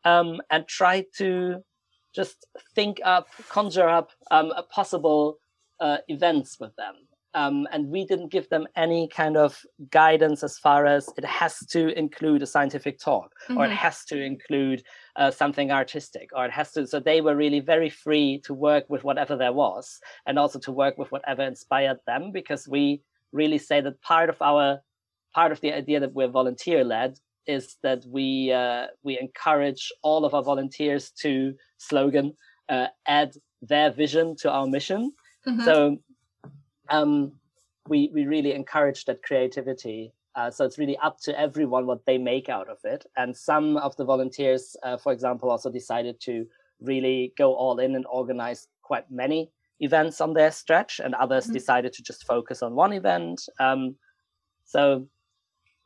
um, 0.05 0.41
and 0.49 0.67
tried 0.67 1.05
to 1.17 1.63
just 2.13 2.45
think 2.75 2.99
up 3.03 3.27
conjure 3.49 3.89
up 3.89 4.11
um, 4.31 4.53
possible 4.69 5.39
uh, 5.79 5.97
events 6.07 6.59
with 6.59 6.75
them 6.75 6.95
um, 7.35 7.67
and 7.71 7.87
we 7.87 8.05
didn't 8.05 8.31
give 8.31 8.47
them 8.49 8.67
any 8.75 9.07
kind 9.07 9.37
of 9.37 9.59
guidance 9.89 10.43
as 10.43 10.57
far 10.57 10.85
as 10.85 11.09
it 11.17 11.25
has 11.25 11.59
to 11.67 11.97
include 11.97 12.41
a 12.41 12.47
scientific 12.47 12.99
talk 12.99 13.33
mm-hmm. 13.43 13.57
or 13.57 13.65
it 13.65 13.69
mm-hmm. 13.69 13.77
has 13.77 14.05
to 14.05 14.21
include 14.21 14.83
uh, 15.15 15.31
something 15.31 15.71
artistic 15.71 16.29
or 16.35 16.45
it 16.45 16.51
has 16.51 16.71
to 16.71 16.85
so 16.85 16.99
they 16.99 17.21
were 17.21 17.35
really 17.35 17.59
very 17.59 17.89
free 17.89 18.39
to 18.43 18.53
work 18.53 18.85
with 18.89 19.03
whatever 19.03 19.35
there 19.35 19.53
was 19.53 19.99
and 20.25 20.37
also 20.37 20.59
to 20.59 20.71
work 20.71 20.97
with 20.97 21.11
whatever 21.11 21.43
inspired 21.43 21.99
them 22.05 22.31
because 22.31 22.67
we 22.67 23.01
really 23.31 23.57
say 23.57 23.81
that 23.81 24.01
part 24.01 24.29
of 24.29 24.41
our 24.41 24.79
part 25.33 25.51
of 25.51 25.59
the 25.61 25.73
idea 25.73 25.99
that 25.99 26.13
we're 26.13 26.27
volunteer 26.27 26.83
led 26.83 27.17
is 27.45 27.75
that 27.83 28.03
we 28.07 28.51
uh, 28.51 28.85
we 29.03 29.19
encourage 29.19 29.91
all 30.01 30.23
of 30.23 30.33
our 30.33 30.43
volunteers 30.43 31.11
to 31.11 31.53
slogan 31.77 32.33
uh, 32.69 32.87
add 33.07 33.33
their 33.61 33.91
vision 33.91 34.35
to 34.35 34.49
our 34.51 34.67
mission 34.67 35.11
mm-hmm. 35.47 35.63
so 35.63 35.97
um, 36.89 37.33
we 37.87 38.09
we 38.13 38.25
really 38.25 38.53
encourage 38.53 39.05
that 39.05 39.23
creativity. 39.23 40.13
Uh, 40.35 40.49
so 40.49 40.65
it's 40.65 40.79
really 40.79 40.97
up 40.97 41.19
to 41.19 41.39
everyone 41.39 41.85
what 41.85 42.05
they 42.07 42.17
make 42.17 42.49
out 42.49 42.67
of 42.67 42.77
it. 42.83 43.05
And 43.17 43.37
some 43.37 43.77
of 43.77 43.95
the 43.97 44.05
volunteers, 44.05 44.75
uh, 44.81 44.97
for 44.97 45.11
example, 45.11 45.51
also 45.51 45.69
decided 45.69 46.19
to 46.21 46.47
really 46.81 47.33
go 47.37 47.53
all 47.53 47.77
in 47.77 47.95
and 47.95 48.05
organize 48.09 48.67
quite 48.81 49.09
many 49.11 49.51
events 49.79 50.21
on 50.21 50.33
their 50.33 50.51
stretch, 50.51 50.99
and 50.99 51.13
others 51.15 51.45
mm-hmm. 51.45 51.53
decided 51.53 51.93
to 51.93 52.03
just 52.03 52.25
focus 52.25 52.63
on 52.63 52.73
one 52.73 52.93
event. 52.93 53.47
Um, 53.59 53.95
so 54.65 55.07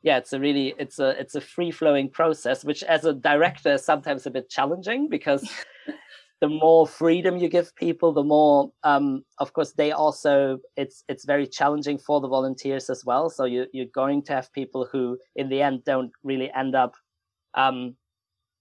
yeah, 0.02 0.18
it's 0.18 0.32
a 0.32 0.40
really 0.40 0.74
it's 0.78 0.98
a 0.98 1.10
it's 1.20 1.34
a 1.34 1.40
free 1.40 1.70
flowing 1.70 2.08
process, 2.08 2.64
which 2.64 2.82
as 2.84 3.04
a 3.04 3.12
director 3.12 3.74
is 3.74 3.84
sometimes 3.84 4.26
a 4.26 4.30
bit 4.30 4.48
challenging 4.48 5.08
because 5.08 5.48
the 6.40 6.48
more 6.48 6.86
freedom 6.86 7.36
you 7.36 7.48
give 7.48 7.74
people, 7.74 8.12
the 8.12 8.22
more, 8.22 8.70
um, 8.84 9.24
of 9.38 9.52
course, 9.52 9.72
they 9.72 9.90
also 9.90 10.58
it's 10.76 11.02
it's 11.08 11.24
very 11.24 11.46
challenging 11.46 11.98
for 11.98 12.20
the 12.20 12.28
volunteers 12.28 12.88
as 12.90 13.04
well. 13.04 13.28
So 13.28 13.44
you 13.44 13.66
you're 13.72 13.86
going 13.92 14.22
to 14.24 14.34
have 14.34 14.52
people 14.52 14.88
who, 14.90 15.18
in 15.34 15.48
the 15.48 15.62
end, 15.62 15.84
don't 15.84 16.12
really 16.22 16.50
end 16.54 16.76
up 16.76 16.94
um, 17.54 17.96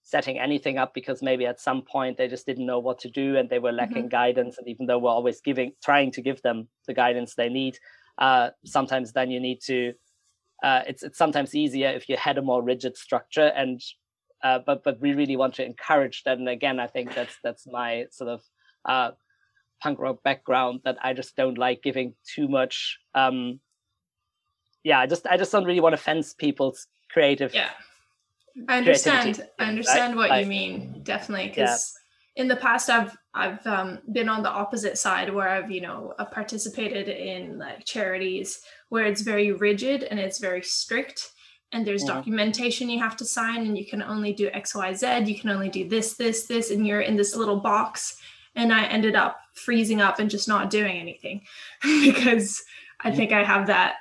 setting 0.03 0.39
anything 0.39 0.77
up 0.77 0.93
because 0.93 1.21
maybe 1.21 1.45
at 1.45 1.59
some 1.59 1.83
point 1.83 2.17
they 2.17 2.27
just 2.27 2.45
didn't 2.47 2.65
know 2.65 2.79
what 2.79 2.97
to 2.99 3.09
do 3.09 3.37
and 3.37 3.49
they 3.49 3.59
were 3.59 3.71
lacking 3.71 4.03
mm-hmm. 4.03 4.21
guidance. 4.21 4.57
And 4.57 4.67
even 4.67 4.87
though 4.87 4.97
we're 4.97 5.11
always 5.11 5.41
giving, 5.41 5.73
trying 5.83 6.11
to 6.13 6.21
give 6.21 6.41
them 6.41 6.69
the 6.87 6.93
guidance 6.95 7.35
they 7.35 7.49
need, 7.49 7.77
uh, 8.17 8.49
sometimes 8.65 9.13
then 9.13 9.29
you 9.29 9.39
need 9.39 9.61
to. 9.65 9.93
Uh, 10.63 10.81
it's 10.87 11.03
it's 11.03 11.19
sometimes 11.19 11.53
easier 11.53 11.89
if 11.89 12.09
you 12.09 12.17
had 12.17 12.39
a 12.39 12.41
more 12.41 12.63
rigid 12.63 12.97
structure 12.97 13.51
and 13.55 13.79
uh, 14.43 14.59
but 14.65 14.83
but 14.83 14.99
we 14.99 15.13
really 15.13 15.35
want 15.35 15.55
to 15.55 15.65
encourage 15.65 16.23
that. 16.23 16.37
And 16.37 16.49
again, 16.49 16.79
I 16.79 16.87
think 16.87 17.13
that's 17.13 17.35
that's 17.43 17.67
my 17.67 18.05
sort 18.11 18.29
of 18.29 18.41
uh, 18.85 19.11
punk 19.81 19.99
rock 19.99 20.23
background 20.23 20.81
that 20.85 20.97
I 21.01 21.13
just 21.13 21.35
don't 21.35 21.57
like 21.57 21.81
giving 21.81 22.13
too 22.35 22.47
much. 22.47 22.99
Um, 23.15 23.59
yeah, 24.83 24.99
I 24.99 25.07
just 25.07 25.25
I 25.27 25.37
just 25.37 25.51
don't 25.51 25.65
really 25.65 25.79
want 25.79 25.93
to 25.93 26.01
fence 26.01 26.33
people's 26.33 26.87
creative. 27.11 27.53
Yeah, 27.53 27.69
I 28.67 28.77
understand. 28.77 29.43
I 29.59 29.65
understand 29.65 30.13
right? 30.13 30.17
what 30.17 30.29
like, 30.29 30.43
you 30.43 30.49
mean. 30.49 31.01
Definitely, 31.03 31.49
because 31.49 31.93
yeah. 32.35 32.43
in 32.43 32.47
the 32.47 32.55
past, 32.55 32.89
I've 32.89 33.17
I've 33.33 33.65
um, 33.65 33.99
been 34.11 34.29
on 34.29 34.43
the 34.43 34.49
opposite 34.49 34.97
side 34.97 35.33
where 35.33 35.49
I've 35.49 35.71
you 35.71 35.81
know 35.81 36.13
uh, 36.19 36.25
participated 36.25 37.09
in 37.09 37.57
like 37.57 37.85
charities 37.85 38.61
where 38.89 39.05
it's 39.05 39.21
very 39.21 39.51
rigid 39.51 40.03
and 40.03 40.19
it's 40.19 40.39
very 40.39 40.61
strict 40.61 41.31
and 41.71 41.85
there's 41.85 42.03
yeah. 42.03 42.13
documentation 42.13 42.89
you 42.89 42.99
have 42.99 43.17
to 43.17 43.25
sign 43.25 43.65
and 43.65 43.77
you 43.77 43.85
can 43.85 44.01
only 44.01 44.33
do 44.33 44.49
xyz 44.51 45.27
you 45.27 45.39
can 45.39 45.49
only 45.49 45.69
do 45.69 45.87
this 45.87 46.13
this 46.13 46.45
this 46.45 46.71
and 46.71 46.85
you're 46.85 47.01
in 47.01 47.15
this 47.15 47.35
little 47.35 47.59
box 47.59 48.17
and 48.55 48.73
i 48.73 48.85
ended 48.85 49.15
up 49.15 49.39
freezing 49.53 50.01
up 50.01 50.19
and 50.19 50.29
just 50.29 50.47
not 50.47 50.69
doing 50.69 50.97
anything 50.97 51.41
because 52.03 52.63
i 53.01 53.11
think 53.11 53.31
i 53.31 53.43
have 53.43 53.67
that 53.67 53.95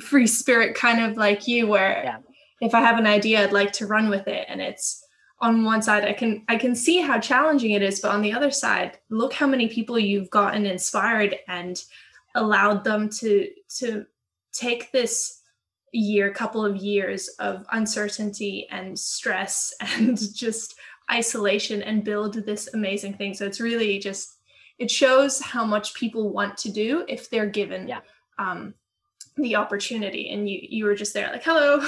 free 0.00 0.26
spirit 0.26 0.74
kind 0.74 1.02
of 1.02 1.16
like 1.16 1.46
you 1.46 1.66
where 1.66 2.02
yeah. 2.04 2.18
if 2.60 2.74
i 2.74 2.80
have 2.80 2.98
an 2.98 3.06
idea 3.06 3.42
i'd 3.42 3.52
like 3.52 3.72
to 3.72 3.86
run 3.86 4.08
with 4.08 4.26
it 4.26 4.44
and 4.48 4.60
it's 4.60 5.04
on 5.40 5.64
one 5.64 5.80
side 5.80 6.04
i 6.04 6.12
can 6.12 6.42
i 6.48 6.56
can 6.56 6.74
see 6.74 7.00
how 7.00 7.18
challenging 7.18 7.72
it 7.72 7.82
is 7.82 8.00
but 8.00 8.10
on 8.10 8.22
the 8.22 8.32
other 8.32 8.50
side 8.50 8.98
look 9.08 9.32
how 9.32 9.46
many 9.46 9.68
people 9.68 9.98
you've 9.98 10.30
gotten 10.30 10.66
inspired 10.66 11.36
and 11.48 11.84
allowed 12.34 12.82
them 12.84 13.08
to 13.08 13.48
to 13.68 14.04
take 14.52 14.90
this 14.90 15.37
year, 15.92 16.32
couple 16.32 16.64
of 16.64 16.76
years 16.76 17.28
of 17.38 17.64
uncertainty 17.72 18.66
and 18.70 18.98
stress 18.98 19.72
and 19.80 20.18
just 20.34 20.74
isolation 21.10 21.82
and 21.82 22.04
build 22.04 22.34
this 22.34 22.68
amazing 22.74 23.14
thing. 23.14 23.34
So 23.34 23.46
it's 23.46 23.60
really 23.60 23.98
just 23.98 24.36
it 24.78 24.90
shows 24.90 25.40
how 25.40 25.64
much 25.64 25.94
people 25.94 26.30
want 26.30 26.56
to 26.58 26.70
do 26.70 27.04
if 27.08 27.28
they're 27.30 27.46
given 27.46 27.88
yeah. 27.88 28.00
um, 28.38 28.74
the 29.36 29.56
opportunity. 29.56 30.30
And 30.30 30.48
you 30.48 30.60
you 30.62 30.84
were 30.84 30.94
just 30.94 31.14
there 31.14 31.30
like, 31.32 31.44
hello, 31.44 31.80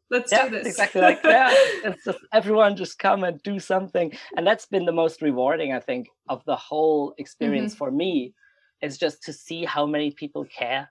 let's 0.10 0.32
yeah, 0.32 0.48
do 0.48 0.50
this. 0.50 0.66
Exactly 0.66 1.00
like 1.00 1.20
yeah, 1.24 1.48
it's 1.52 2.04
just 2.04 2.18
everyone 2.32 2.76
just 2.76 2.98
come 2.98 3.24
and 3.24 3.42
do 3.42 3.58
something. 3.58 4.12
And 4.36 4.46
that's 4.46 4.66
been 4.66 4.84
the 4.84 4.92
most 4.92 5.22
rewarding, 5.22 5.72
I 5.72 5.80
think, 5.80 6.08
of 6.28 6.44
the 6.44 6.56
whole 6.56 7.14
experience 7.18 7.72
mm-hmm. 7.72 7.84
for 7.84 7.90
me, 7.90 8.34
is 8.82 8.98
just 8.98 9.22
to 9.24 9.32
see 9.32 9.64
how 9.64 9.86
many 9.86 10.10
people 10.10 10.44
care 10.44 10.90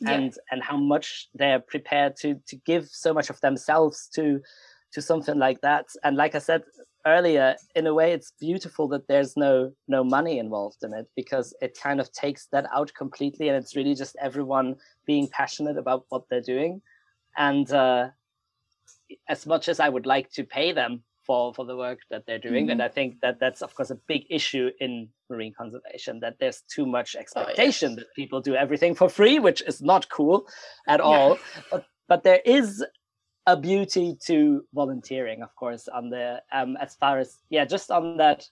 yeah. 0.00 0.12
and 0.12 0.34
and 0.50 0.62
how 0.62 0.76
much 0.76 1.28
they're 1.34 1.60
prepared 1.60 2.16
to 2.16 2.40
to 2.46 2.56
give 2.66 2.86
so 2.88 3.12
much 3.12 3.30
of 3.30 3.40
themselves 3.40 4.08
to 4.14 4.40
to 4.92 5.02
something 5.02 5.38
like 5.38 5.60
that 5.60 5.86
and 6.04 6.16
like 6.16 6.34
i 6.34 6.38
said 6.38 6.62
earlier 7.06 7.56
in 7.74 7.86
a 7.86 7.94
way 7.94 8.12
it's 8.12 8.32
beautiful 8.40 8.88
that 8.88 9.06
there's 9.08 9.36
no 9.36 9.72
no 9.86 10.02
money 10.02 10.38
involved 10.38 10.82
in 10.82 10.92
it 10.92 11.06
because 11.16 11.54
it 11.60 11.78
kind 11.80 12.00
of 12.00 12.12
takes 12.12 12.46
that 12.52 12.66
out 12.74 12.92
completely 12.94 13.48
and 13.48 13.56
it's 13.56 13.76
really 13.76 13.94
just 13.94 14.16
everyone 14.20 14.74
being 15.06 15.28
passionate 15.28 15.78
about 15.78 16.04
what 16.08 16.22
they're 16.28 16.40
doing 16.40 16.82
and 17.36 17.72
uh, 17.72 18.08
as 19.28 19.46
much 19.46 19.68
as 19.68 19.80
i 19.80 19.88
would 19.88 20.06
like 20.06 20.30
to 20.30 20.44
pay 20.44 20.72
them 20.72 21.02
for 21.28 21.52
for 21.54 21.64
the 21.66 21.76
work 21.76 22.00
that 22.10 22.24
they're 22.26 22.38
doing 22.38 22.64
mm-hmm. 22.64 22.72
and 22.72 22.82
i 22.82 22.88
think 22.88 23.20
that 23.20 23.38
that's 23.38 23.62
of 23.62 23.72
course 23.74 23.90
a 23.90 24.00
big 24.08 24.24
issue 24.30 24.70
in 24.80 25.08
marine 25.30 25.52
conservation 25.56 26.18
that 26.18 26.34
there's 26.40 26.62
too 26.74 26.86
much 26.86 27.14
expectation 27.14 27.90
oh, 27.90 27.96
yes. 27.96 27.98
that 27.98 28.14
people 28.16 28.40
do 28.40 28.56
everything 28.56 28.94
for 28.94 29.08
free 29.08 29.38
which 29.38 29.60
is 29.62 29.80
not 29.80 30.08
cool 30.08 30.48
at 30.88 31.00
all 31.00 31.38
but 31.70 31.84
but 32.08 32.24
there 32.24 32.40
is 32.44 32.84
a 33.46 33.56
beauty 33.56 34.16
to 34.24 34.64
volunteering 34.74 35.42
of 35.42 35.54
course 35.54 35.86
on 35.88 36.08
the 36.08 36.42
um 36.52 36.76
as 36.80 36.96
far 36.96 37.18
as 37.18 37.38
yeah 37.50 37.64
just 37.64 37.90
on 37.90 38.16
that 38.16 38.48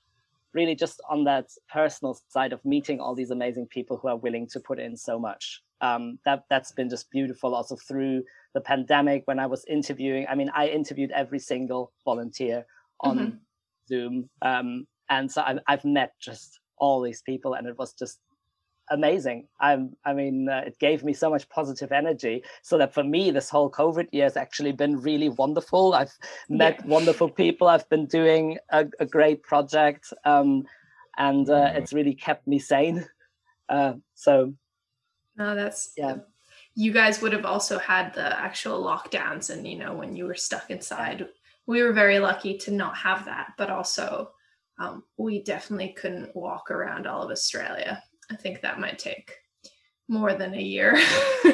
really 0.53 0.75
just 0.75 1.01
on 1.09 1.25
that 1.25 1.49
personal 1.73 2.19
side 2.29 2.53
of 2.53 2.65
meeting 2.65 3.01
all 3.01 3.15
these 3.15 3.31
amazing 3.31 3.67
people 3.67 3.97
who 3.97 4.09
are 4.09 4.17
willing 4.17 4.47
to 4.47 4.61
put 4.61 4.79
in 4.79 4.97
so 4.97 5.19
much 5.19 5.63
um 5.81 6.19
that 6.25 6.45
that's 6.49 6.73
been 6.73 6.89
just 6.89 7.11
beautiful 7.11 7.55
also 7.55 7.77
through 7.77 8.23
the 8.55 8.61
pandemic 8.61 9.23
when 9.27 9.39
I 9.39 9.47
was 9.47 9.65
interviewing. 9.69 10.27
I 10.29 10.35
mean, 10.35 10.51
I 10.55 10.69
interviewed 10.69 11.11
every 11.11 11.39
single 11.39 11.93
volunteer 12.05 12.65
on 13.01 13.19
mm-hmm. 13.19 13.37
Zoom. 13.87 14.31
Um, 14.41 14.87
and 15.11 15.31
so 15.31 15.43
I've, 15.43 15.59
I've 15.67 15.85
met 15.85 16.13
just 16.21 16.61
all 16.79 17.03
these 17.03 17.21
people 17.21 17.53
and 17.53 17.67
it 17.67 17.79
was 17.79 17.93
just 17.93 18.21
amazing. 18.91 19.49
I'm, 19.61 19.97
I 20.05 20.13
mean, 20.13 20.49
uh, 20.49 20.63
it 20.67 20.79
gave 20.79 21.05
me 21.05 21.13
so 21.13 21.29
much 21.29 21.49
positive 21.49 21.93
energy. 21.93 22.45
So 22.63 22.79
that 22.79 22.95
for 22.95 23.05
me, 23.05 23.31
this 23.31 23.51
whole 23.51 23.71
COVID 23.71 24.09
year 24.13 24.25
has 24.25 24.37
actually 24.37 24.73
been 24.73 25.01
really 25.01 25.29
wonderful. 25.29 25.95
I've 25.95 26.13
met 26.49 26.81
yeah. 26.81 26.87
wonderful 26.87 27.29
people. 27.29 27.69
I've 27.69 27.89
been 27.89 28.07
doing 28.07 28.59
a, 28.71 28.87
a 29.01 29.07
great 29.07 29.43
project, 29.43 30.13
um, 30.25 30.65
and 31.19 31.49
uh, 31.51 31.73
it's 31.75 31.93
really 31.93 32.15
kept 32.15 32.47
me 32.47 32.59
sane. 32.59 33.05
Uh, 33.69 33.95
so, 34.15 34.55
no, 35.37 35.55
that's 35.55 35.93
yeah. 35.97 36.19
You 36.75 36.93
guys 36.93 37.23
would 37.23 37.33
have 37.33 37.47
also 37.47 37.79
had 37.79 38.13
the 38.15 38.39
actual 38.39 38.83
lockdowns 38.83 39.51
and 39.51 39.67
you 39.67 39.79
know 39.79 39.95
when 39.95 40.15
you 40.17 40.27
were 40.27 40.35
stuck 40.35 40.71
inside. 40.71 41.27
We 41.67 41.83
were 41.83 41.93
very 41.93 42.19
lucky 42.21 42.57
to 42.59 42.71
not 42.71 42.97
have 42.97 43.25
that 43.25 43.55
but 43.59 43.71
also 43.71 44.31
um, 44.79 45.05
we 45.17 45.43
definitely 45.43 45.95
couldn't 45.99 46.37
walk 46.37 46.71
around 46.71 47.07
all 47.07 47.23
of 47.23 47.31
australia. 47.31 48.03
I 48.31 48.37
think 48.37 48.61
that 48.61 48.81
might 48.81 48.99
take 48.99 49.33
more 50.09 50.35
than 50.35 50.55
a 50.55 50.61
year 50.61 50.97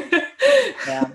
yeah. 0.86 1.10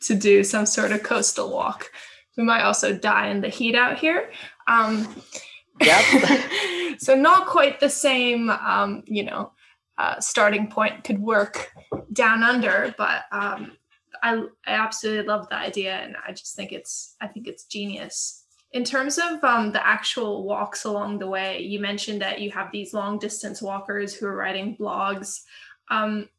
to 0.00 0.14
do 0.14 0.42
some 0.42 0.66
sort 0.66 0.92
of 0.92 1.02
coastal 1.02 1.50
walk. 1.50 1.90
We 2.36 2.44
might 2.44 2.62
also 2.62 2.96
die 2.96 3.28
in 3.28 3.40
the 3.40 3.48
heat 3.48 3.74
out 3.74 3.98
here. 3.98 4.30
Um, 4.66 5.22
yep. 5.80 6.02
so 6.98 7.14
not 7.14 7.46
quite 7.46 7.80
the 7.80 7.90
same 7.90 8.50
um, 8.50 9.02
you 9.06 9.24
know 9.24 9.52
uh, 9.98 10.18
starting 10.20 10.68
point 10.68 11.04
could 11.04 11.18
work 11.18 11.70
down 12.12 12.42
under 12.42 12.94
but 12.96 13.24
um, 13.32 13.72
I, 14.22 14.42
I 14.66 14.72
absolutely 14.72 15.26
love 15.26 15.48
the 15.48 15.56
idea 15.56 15.94
and 15.94 16.16
i 16.26 16.32
just 16.32 16.56
think 16.56 16.72
it's 16.72 17.16
i 17.20 17.26
think 17.26 17.46
it's 17.46 17.64
genius. 17.64 18.42
In 18.72 18.84
terms 18.84 19.18
of 19.18 19.44
um, 19.44 19.70
the 19.70 19.86
actual 19.86 20.44
walks 20.44 20.84
along 20.84 21.18
the 21.18 21.26
way 21.26 21.60
you 21.60 21.78
mentioned 21.78 22.22
that 22.22 22.40
you 22.40 22.50
have 22.52 22.72
these 22.72 22.94
long 22.94 23.18
distance 23.18 23.60
walkers 23.60 24.14
who 24.14 24.26
are 24.26 24.34
writing 24.34 24.76
blogs. 24.78 25.42
Um, 25.90 26.30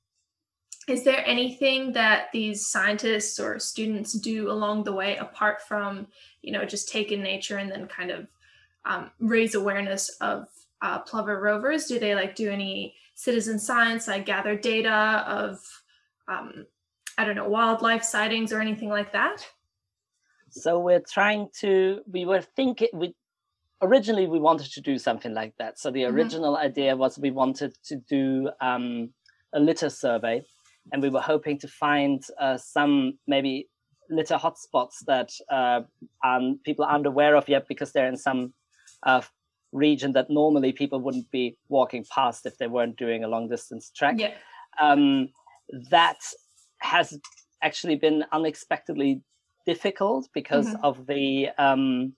is 0.88 1.04
there 1.04 1.24
anything 1.28 1.94
that 1.94 2.30
these 2.34 2.66
scientists 2.66 3.40
or 3.40 3.60
students 3.60 4.14
do 4.14 4.50
along 4.50 4.84
the 4.84 4.92
way 4.92 5.16
apart 5.18 5.62
from 5.62 6.08
you 6.42 6.52
know 6.52 6.66
just 6.66 6.90
take 6.90 7.12
in 7.12 7.22
nature 7.22 7.58
and 7.58 7.72
then 7.72 7.88
kind 7.88 8.10
of 8.10 8.28
um, 8.86 9.12
raise 9.20 9.54
awareness 9.54 10.10
of 10.20 10.48
uh, 10.82 11.00
plover 11.00 11.40
rovers? 11.40 11.86
Do 11.86 12.00
they 12.00 12.16
like 12.16 12.36
do 12.36 12.50
any 12.50 12.96
citizen 13.16 13.60
science. 13.60 14.08
I 14.08 14.20
gather 14.20 14.56
data 14.56 15.24
of, 15.28 15.60
um, 16.28 16.66
I 17.18 17.26
don't 17.26 17.36
know, 17.36 17.48
wildlife 17.48 18.04
sightings 18.04 18.52
or 18.52 18.60
anything 18.60 18.90
like 18.90 19.14
that. 19.14 19.46
So 20.50 20.80
we're 20.80 21.02
trying 21.02 21.50
to, 21.62 22.02
we 22.12 22.26
were 22.26 22.42
thinking, 22.42 22.90
we 22.94 23.16
originally 23.82 24.28
we 24.28 24.40
wanted 24.40 24.72
to 24.72 24.82
do 24.82 24.98
something 24.98 25.34
like 25.34 25.54
that. 25.58 25.80
So 25.80 25.92
the 25.92 26.04
mm-hmm. 26.04 26.16
original 26.16 26.54
mm-hmm. 26.56 26.66
idea 26.66 26.96
was 26.96 27.20
we 27.20 27.32
wanted 27.32 27.76
to 27.86 27.96
do 27.98 28.50
um, 28.62 29.10
a 29.54 29.60
litter 29.60 29.90
survey 29.90 30.44
and 30.92 31.02
we 31.02 31.10
were 31.10 31.22
hoping 31.22 31.58
to 31.60 31.68
find 31.68 32.24
uh, 32.40 32.58
some 32.58 33.18
maybe 33.28 33.70
litter 34.10 34.36
hotspots 34.36 35.04
that 35.08 35.32
uh, 35.50 35.82
um, 36.24 36.60
people 36.66 36.86
aren't 36.86 37.06
aware 37.06 37.36
of 37.36 37.48
yet 37.48 37.68
because 37.68 37.92
they're 37.92 38.08
in 38.08 38.18
some 38.18 38.54
uh, 39.04 39.22
region 39.74 40.14
that 40.14 40.30
normally 40.30 40.72
people 40.72 41.02
wouldn't 41.02 41.30
be 41.32 41.58
walking 41.68 42.06
past 42.14 42.46
if 42.46 42.58
they 42.58 42.68
weren't 42.68 42.98
doing 42.98 43.24
a 43.24 43.28
long 43.28 43.50
distance 43.50 43.92
trek. 43.96 44.16
Yeah. 44.18 44.36
Um, 44.80 45.30
that 45.90 46.20
has 46.80 47.18
actually 47.62 47.96
been 47.96 48.24
unexpectedly 48.32 49.22
difficult 49.66 50.30
because 50.34 50.68
mm-hmm. 50.68 50.86
of 50.86 51.08
the 51.08 51.50
um, 51.58 52.14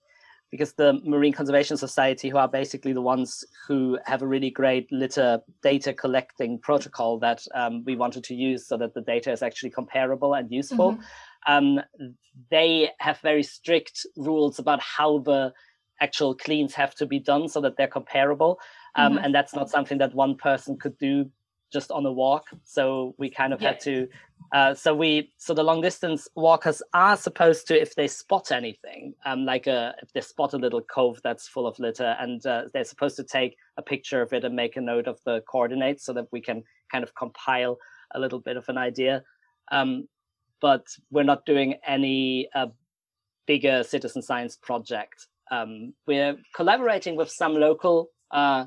because 0.52 0.74
the 0.74 1.02
Marine 1.04 1.34
Conservation 1.34 1.76
Society, 1.76 2.30
who 2.30 2.38
are 2.38 2.48
basically 2.48 2.94
the 2.94 3.02
ones 3.02 3.44
who 3.68 3.98
have 4.06 4.22
a 4.22 4.28
really 4.28 4.50
great 4.50 4.90
litter 4.92 5.42
data 5.62 5.94
collecting 5.94 6.60
protocol 6.60 7.20
that 7.20 7.44
um, 7.54 7.84
we 7.84 7.96
wanted 7.96 8.24
to 8.26 8.36
use 8.36 8.66
so 8.66 8.78
that 8.78 8.94
the 8.94 9.02
data 9.02 9.32
is 9.32 9.42
actually 9.42 9.72
comparable 9.72 10.34
and 10.34 10.52
useful, 10.52 10.94
mm-hmm. 10.94 11.54
um, 11.54 11.82
they 12.52 12.90
have 13.00 13.18
very 13.20 13.44
strict 13.44 14.06
rules 14.16 14.60
about 14.60 14.80
how 14.80 15.18
the 15.20 15.52
actual 16.02 16.36
cleans 16.36 16.74
have 16.74 16.96
to 16.96 17.06
be 17.06 17.20
done 17.20 17.48
so 17.48 17.62
that 17.62 17.78
they're 17.78 17.88
comparable. 17.88 18.60
Um, 18.96 19.14
mm-hmm. 19.14 19.26
And 19.26 19.36
that's 19.36 19.54
not 19.54 19.70
something 19.70 19.98
that 20.00 20.14
one 20.14 20.36
person 20.36 20.78
could 20.78 20.98
do 20.98 21.30
just 21.72 21.92
on 21.92 22.06
a 22.06 22.12
walk. 22.12 22.46
So 22.64 23.16
we 23.18 23.30
kind 23.30 23.54
of 23.54 23.62
yeah. 23.62 23.70
had 23.70 23.80
to. 23.82 24.08
Uh, 24.54 24.74
so 24.74 24.94
we 24.96 25.34
so 25.38 25.54
the 25.54 25.64
long 25.64 25.82
distance 25.82 26.28
walkers 26.36 26.82
are 26.94 27.18
supposed 27.18 27.68
to, 27.68 27.82
if 27.82 27.96
they 27.96 28.08
spot 28.08 28.52
anything, 28.52 29.14
um, 29.26 29.46
like 29.46 29.68
a 29.68 29.96
if 30.02 30.12
they 30.14 30.22
spot 30.22 30.54
a 30.54 30.58
little 30.58 30.82
cove 30.82 31.20
that's 31.24 31.48
full 31.48 31.68
of 31.68 31.78
litter, 31.80 32.16
and 32.20 32.46
uh, 32.46 32.64
they're 32.74 32.84
supposed 32.84 33.16
to 33.18 33.24
take 33.24 33.58
a 33.78 33.82
picture 33.82 34.22
of 34.22 34.32
it 34.34 34.46
and 34.46 34.56
make 34.56 34.78
a 34.78 34.82
note 34.82 35.08
of 35.08 35.20
the 35.26 35.42
coordinates 35.50 36.06
so 36.06 36.14
that 36.14 36.28
we 36.32 36.42
can 36.42 36.64
kind 36.92 37.04
of 37.04 37.16
compile 37.16 37.78
a 38.14 38.20
little 38.20 38.40
bit 38.40 38.58
of 38.58 38.70
an 38.70 38.78
idea. 38.78 39.24
Um, 39.72 40.08
but 40.62 40.86
we're 41.12 41.24
not 41.24 41.46
doing 41.46 41.76
any 41.86 42.48
uh, 42.56 42.68
bigger 43.46 43.84
citizen 43.84 44.22
science 44.22 44.56
project 44.56 45.28
um, 45.52 45.94
we're 46.08 46.38
collaborating 46.56 47.16
with 47.16 47.30
some 47.30 47.54
local 47.54 48.10
uh, 48.32 48.66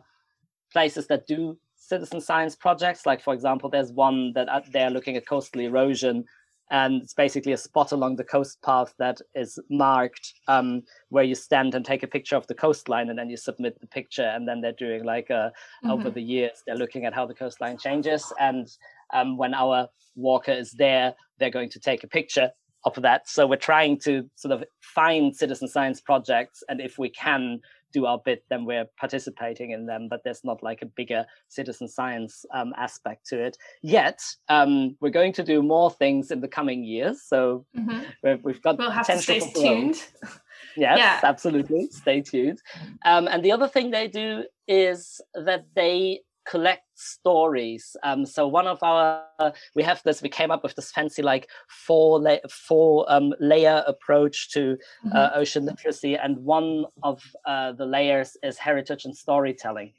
places 0.72 1.06
that 1.08 1.26
do 1.26 1.58
citizen 1.76 2.20
science 2.20 2.54
projects. 2.54 3.06
Like, 3.06 3.22
for 3.22 3.34
example, 3.34 3.70
there's 3.70 3.92
one 3.92 4.32
that 4.34 4.48
uh, 4.48 4.60
they're 4.72 4.90
looking 4.90 5.16
at 5.16 5.26
coastal 5.26 5.62
erosion, 5.62 6.24
and 6.70 7.02
it's 7.02 7.14
basically 7.14 7.52
a 7.52 7.56
spot 7.56 7.92
along 7.92 8.16
the 8.16 8.24
coast 8.24 8.58
path 8.62 8.92
that 8.98 9.20
is 9.34 9.58
marked 9.70 10.34
um, 10.48 10.82
where 11.08 11.24
you 11.24 11.34
stand 11.34 11.74
and 11.74 11.84
take 11.84 12.02
a 12.02 12.06
picture 12.06 12.36
of 12.36 12.46
the 12.46 12.54
coastline, 12.54 13.08
and 13.08 13.18
then 13.18 13.30
you 13.30 13.36
submit 13.36 13.80
the 13.80 13.86
picture. 13.86 14.30
And 14.34 14.46
then 14.46 14.60
they're 14.60 14.72
doing 14.72 15.04
like 15.04 15.30
a, 15.30 15.53
mm-hmm. 15.84 15.90
over 15.90 16.11
the 16.11 16.22
years, 16.22 16.62
they're 16.66 16.76
looking 16.76 17.07
at 17.07 17.14
how 17.14 17.26
the 17.26 17.34
coastline 17.34 17.78
changes. 17.78 18.32
And 18.38 18.68
um, 19.14 19.38
when 19.38 19.55
our 19.55 19.88
walker 20.14 20.53
is 20.53 20.72
there, 20.72 21.14
they're 21.38 21.50
going 21.50 21.70
to 21.70 21.80
take 21.80 22.05
a 22.05 22.09
picture 22.09 22.50
of 22.85 22.95
that. 23.03 23.29
So 23.29 23.47
we're 23.47 23.57
trying 23.57 23.99
to 24.01 24.29
sort 24.37 24.53
of 24.53 24.64
find 24.81 25.35
citizen 25.35 25.68
science 25.68 26.01
projects, 26.01 26.62
and 26.68 26.81
if 26.81 26.99
we 26.99 27.11
can 27.11 27.61
do 27.93 28.05
our 28.05 28.20
bit, 28.22 28.45
then 28.51 28.64
we're 28.64 28.85
participating 28.99 29.70
in 29.70 29.87
them. 29.87 30.09
But 30.11 30.20
there's 30.24 30.45
not 30.45 30.62
like 30.62 30.83
a 30.83 30.87
bigger 30.87 31.24
citizen 31.49 31.89
science 31.89 32.45
um, 32.55 32.72
aspect 32.76 33.26
to 33.29 33.41
it 33.41 33.57
yet. 33.83 34.20
Um, 34.49 34.97
we're 35.01 35.11
going 35.11 35.33
to 35.35 35.43
do 35.43 35.62
more 35.62 35.91
things 35.91 36.31
in 36.31 36.41
the 36.41 36.49
coming 36.49 36.85
years, 36.85 37.22
so 37.22 37.64
mm-hmm. 37.76 38.43
we've 38.43 38.62
got 38.62 38.79
we'll 38.79 38.91
potential 38.93 39.35
have 39.35 39.45
to 39.45 39.51
stay 39.51 39.62
tuned. 39.62 40.05
Yes, 40.76 40.99
yeah. 40.99 41.20
absolutely. 41.22 41.89
Stay 41.91 42.20
tuned. 42.20 42.61
Um, 43.05 43.26
and 43.26 43.45
the 43.45 43.53
other 43.53 43.68
thing 43.68 43.91
they 43.91 44.07
do 44.07 44.45
is 44.66 45.20
that 45.35 45.64
they 45.74 46.20
collect 46.49 46.84
stories. 46.94 47.96
Um, 48.03 48.24
so 48.24 48.46
one 48.49 48.66
of 48.66 48.78
our 48.82 49.24
uh, 49.38 49.51
we 49.74 49.82
have 49.82 50.03
this. 50.05 50.22
We 50.22 50.28
came 50.28 50.51
up 50.51 50.62
with 50.62 50.74
this 50.74 50.90
fancy 50.90 51.22
like 51.22 51.49
four 51.68 52.20
la- 52.20 52.49
four 52.51 53.05
um, 53.09 53.34
layer 53.40 53.84
approach 53.86 54.51
to 54.53 54.76
uh, 55.07 55.09
mm-hmm. 55.09 55.40
ocean 55.40 55.64
literacy, 55.66 56.16
and 56.16 56.38
one 56.38 56.86
of 57.03 57.22
uh, 57.46 57.72
the 57.72 57.86
layers 57.86 58.36
is 58.42 58.59
heritage 58.59 59.05
and 59.05 59.16
storytelling, 59.16 59.92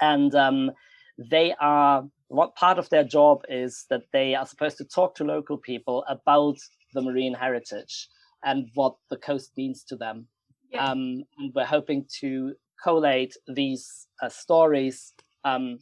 and 0.00 0.34
um, 0.34 0.70
they 1.18 1.54
are 1.60 2.04
what 2.28 2.54
part 2.56 2.78
of 2.78 2.88
their 2.90 3.04
job 3.04 3.42
is 3.48 3.86
that 3.90 4.02
they 4.12 4.34
are 4.34 4.46
supposed 4.46 4.76
to 4.78 4.84
talk 4.84 5.14
to 5.14 5.24
local 5.24 5.56
people 5.56 6.04
about 6.08 6.56
the 6.94 7.02
marine 7.02 7.34
heritage 7.34 8.08
and 8.44 8.68
what 8.74 8.94
the 9.10 9.16
coast 9.16 9.52
means 9.56 9.82
to 9.84 9.96
them. 9.96 10.26
Yeah. 10.70 10.84
Um, 10.84 11.24
and 11.38 11.52
we're 11.54 11.64
hoping 11.64 12.04
to 12.20 12.54
collate 12.82 13.34
these 13.48 14.06
uh, 14.22 14.28
stories, 14.28 15.14
um, 15.44 15.78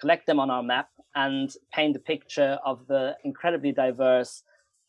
collect 0.00 0.26
them 0.26 0.40
on 0.40 0.50
our 0.50 0.62
map, 0.62 0.88
and 1.14 1.50
paint 1.72 1.96
a 1.96 2.00
picture 2.00 2.58
of 2.64 2.86
the 2.86 3.16
incredibly 3.24 3.72
diverse 3.72 4.42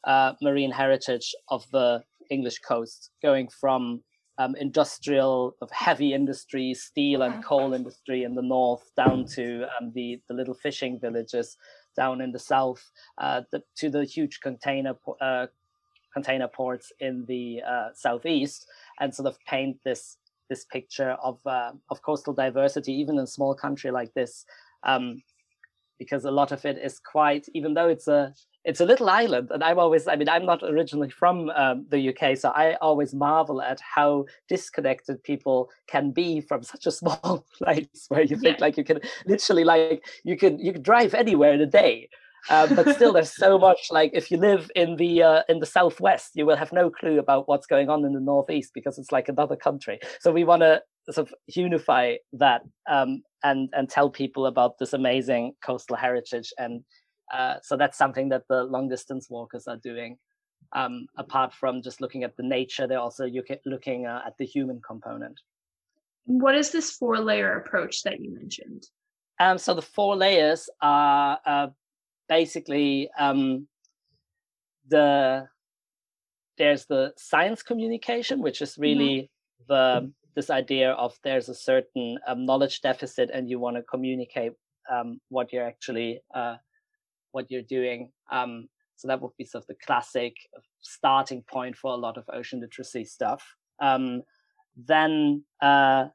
uh, 0.06 0.34
marine 0.42 0.72
heritage 0.72 1.36
of 1.50 1.70
the 1.72 2.04
English 2.30 2.60
coast, 2.60 3.12
going 3.22 3.48
from 3.48 4.02
um, 4.38 4.56
industrial 4.56 5.56
of 5.62 5.70
heavy 5.72 6.14
industry, 6.14 6.74
steel 6.74 7.22
and 7.22 7.44
coal 7.44 7.74
industry 7.74 8.24
in 8.24 8.36
the 8.36 8.42
north, 8.42 8.92
down 8.98 9.26
to 9.26 9.66
um, 9.80 9.92
the 9.94 10.22
the 10.28 10.34
little 10.34 10.54
fishing 10.54 11.00
villages 11.00 11.58
down 11.96 12.20
in 12.20 12.32
the 12.32 12.40
south, 12.40 12.92
uh, 13.18 13.42
the, 13.52 13.64
to 13.78 13.90
the 13.90 14.04
huge 14.04 14.42
container 14.42 14.94
uh, 15.22 15.48
container 16.14 16.48
ports 16.48 16.92
in 17.00 17.26
the 17.28 17.62
uh, 17.68 17.90
southeast, 17.94 18.68
and 19.00 19.14
sort 19.14 19.28
of 19.28 19.38
paint 19.48 19.78
this 19.84 20.18
this 20.50 20.66
picture 20.66 21.12
of 21.22 21.40
uh, 21.46 21.72
of 21.90 22.02
coastal 22.02 22.34
diversity, 22.34 22.94
even 22.94 23.16
in 23.18 23.24
a 23.24 23.28
small 23.28 23.56
country 23.56 23.92
like 23.92 24.14
this, 24.14 24.46
um, 24.84 25.22
because 26.00 26.26
a 26.26 26.32
lot 26.32 26.52
of 26.52 26.66
it 26.66 26.78
is 26.78 27.00
quite, 27.00 27.48
even 27.54 27.74
though 27.74 27.90
it's 27.90 28.08
a 28.08 28.34
it's 28.66 28.82
a 28.82 28.86
little 28.86 29.10
island 29.10 29.52
and 29.52 29.64
i'm 29.64 29.80
always 29.80 30.08
i 30.08 30.16
mean 30.16 30.28
i'm 30.28 30.46
not 30.46 30.62
originally 30.64 31.10
from 31.10 31.50
um, 31.52 31.86
the 31.90 32.10
uk 32.10 32.36
so 32.36 32.50
i 32.50 32.74
always 32.82 33.14
marvel 33.14 33.62
at 33.62 33.80
how 33.80 34.26
disconnected 34.50 35.24
people 35.24 35.70
can 35.88 36.12
be 36.12 36.42
from 36.42 36.64
such 36.74 36.86
a 36.86 36.92
small 36.92 37.46
place 37.58 38.06
where 38.10 38.24
you 38.24 38.36
think 38.36 38.58
yeah. 38.58 38.66
like 38.66 38.76
you 38.76 38.84
can 38.84 39.00
literally 39.26 39.64
like 39.64 40.04
you 40.24 40.36
can 40.36 40.60
you 40.60 40.74
can 40.74 40.82
drive 40.82 41.14
anywhere 41.14 41.54
in 41.54 41.62
a 41.62 41.66
day 41.66 42.10
um, 42.50 42.76
but 42.76 42.90
still 42.96 43.14
there's 43.14 43.36
so 43.36 43.58
much 43.58 43.88
like 43.92 44.12
if 44.14 44.32
you 44.32 44.38
live 44.38 44.70
in 44.76 44.96
the 44.98 45.24
uh, 45.24 45.42
in 45.50 45.60
the 45.60 45.66
southwest 45.66 46.32
you 46.36 46.46
will 46.46 46.56
have 46.56 46.72
no 46.72 46.90
clue 46.90 47.20
about 47.20 47.48
what's 47.48 47.68
going 47.68 47.90
on 47.90 48.06
in 48.06 48.14
the 48.14 48.20
northeast 48.20 48.72
because 48.74 48.98
it's 48.98 49.12
like 49.12 49.30
another 49.30 49.56
country 49.56 50.00
so 50.20 50.32
we 50.32 50.44
want 50.44 50.62
to 50.62 50.82
sort 51.12 51.28
of 51.28 51.34
unify 51.48 52.16
that 52.34 52.62
um, 52.90 53.22
and 53.44 53.70
and 53.74 53.90
tell 53.90 54.10
people 54.10 54.46
about 54.46 54.78
this 54.80 54.94
amazing 54.94 55.54
coastal 55.64 55.96
heritage 55.96 56.52
and 56.58 56.84
uh, 57.34 57.56
so 57.64 57.78
that's 57.78 57.98
something 57.98 58.30
that 58.30 58.44
the 58.50 58.64
long 58.64 58.88
distance 58.88 59.30
walkers 59.30 59.68
are 59.68 59.78
doing. 59.78 60.18
Um, 60.74 61.08
apart 61.18 61.54
from 61.54 61.82
just 61.82 62.02
looking 62.02 62.24
at 62.24 62.36
the 62.38 62.44
nature, 62.44 62.88
they're 62.88 63.00
also 63.00 63.30
looking 63.66 64.06
uh, 64.06 64.22
at 64.26 64.34
the 64.38 64.46
human 64.46 64.82
component. 64.86 65.40
What 66.26 66.56
is 66.56 66.72
this 66.72 66.92
four 66.92 67.20
layer 67.20 67.58
approach 67.58 68.02
that 68.04 68.20
you 68.20 68.34
mentioned? 68.34 68.84
Um, 69.40 69.58
so 69.58 69.74
the 69.74 69.82
four 69.82 70.16
layers 70.16 70.70
are 70.82 71.40
uh, 71.46 71.68
basically 72.28 73.10
um, 73.20 73.68
the 74.88 75.48
there's 76.58 76.86
the 76.86 77.14
science 77.18 77.62
communication, 77.62 78.42
which 78.42 78.62
is 78.62 78.78
really 78.78 79.30
mm-hmm. 79.70 79.74
the 79.74 80.14
this 80.36 80.50
idea 80.50 80.92
of 80.92 81.18
there's 81.24 81.50
a 81.50 81.56
certain 81.56 82.18
um, 82.28 82.46
knowledge 82.46 82.82
deficit 82.82 83.30
and 83.34 83.50
you 83.50 83.58
want 83.60 83.78
to 83.78 83.84
communicate 83.84 84.52
um, 84.92 85.20
what 85.30 85.52
you're 85.54 85.66
actually 85.66 86.20
uh, 86.34 86.56
what 87.32 87.50
you're 87.50 87.62
doing. 87.62 88.12
Um, 88.32 88.68
so 88.98 89.08
that 89.08 89.22
would 89.22 89.32
be 89.38 89.46
sort 89.46 89.64
of 89.64 89.68
the 89.68 89.76
classic 89.86 90.34
starting 90.82 91.44
point 91.44 91.76
for 91.76 91.92
a 91.92 91.98
lot 91.98 92.18
of 92.18 92.26
ocean 92.32 92.62
literacy 92.62 93.06
stuff. 93.06 93.44
Um, 93.82 94.24
then 94.78 95.44
uh, 95.62 96.06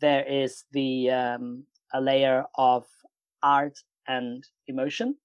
there 0.00 0.24
is 0.24 0.64
the 0.72 1.10
um, 1.10 1.64
a 1.92 2.00
layer 2.00 2.44
of 2.56 2.86
art 3.42 3.78
and 4.06 4.44
emotion, 4.66 5.16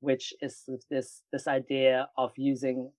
which 0.00 0.32
is 0.40 0.68
this 0.90 1.22
this 1.32 1.46
idea 1.46 2.08
of 2.16 2.32
using 2.36 2.90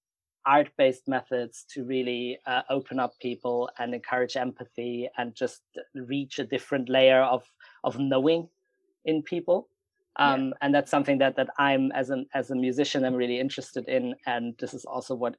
art-based 0.46 1.08
methods 1.08 1.66
to 1.70 1.84
really 1.84 2.40
uh, 2.48 2.62
open 2.70 3.00
up 3.00 3.14
people 3.20 3.70
and 3.78 3.94
encourage 3.94 4.38
empathy 4.38 5.10
and 5.18 5.36
just 5.36 5.62
reach 5.94 6.40
a 6.40 6.46
different 6.46 6.90
layer 6.90 7.22
of 7.22 7.44
of 7.84 8.00
knowing 8.00 8.48
in 9.06 9.22
people 9.22 9.68
um, 10.20 10.48
yeah. 10.48 10.54
and 10.62 10.76
that's 10.76 10.92
something 10.92 11.18
that 11.20 11.36
that 11.38 11.50
I'm 11.58 11.92
as 11.94 12.10
an 12.10 12.26
as 12.34 12.52
a 12.52 12.56
musician 12.56 13.06
I'm 13.06 13.16
really 13.16 13.40
interested 13.40 13.88
in, 13.88 14.16
and 14.26 14.54
this 14.60 14.74
is 14.74 14.86
also 14.86 15.16
what 15.16 15.36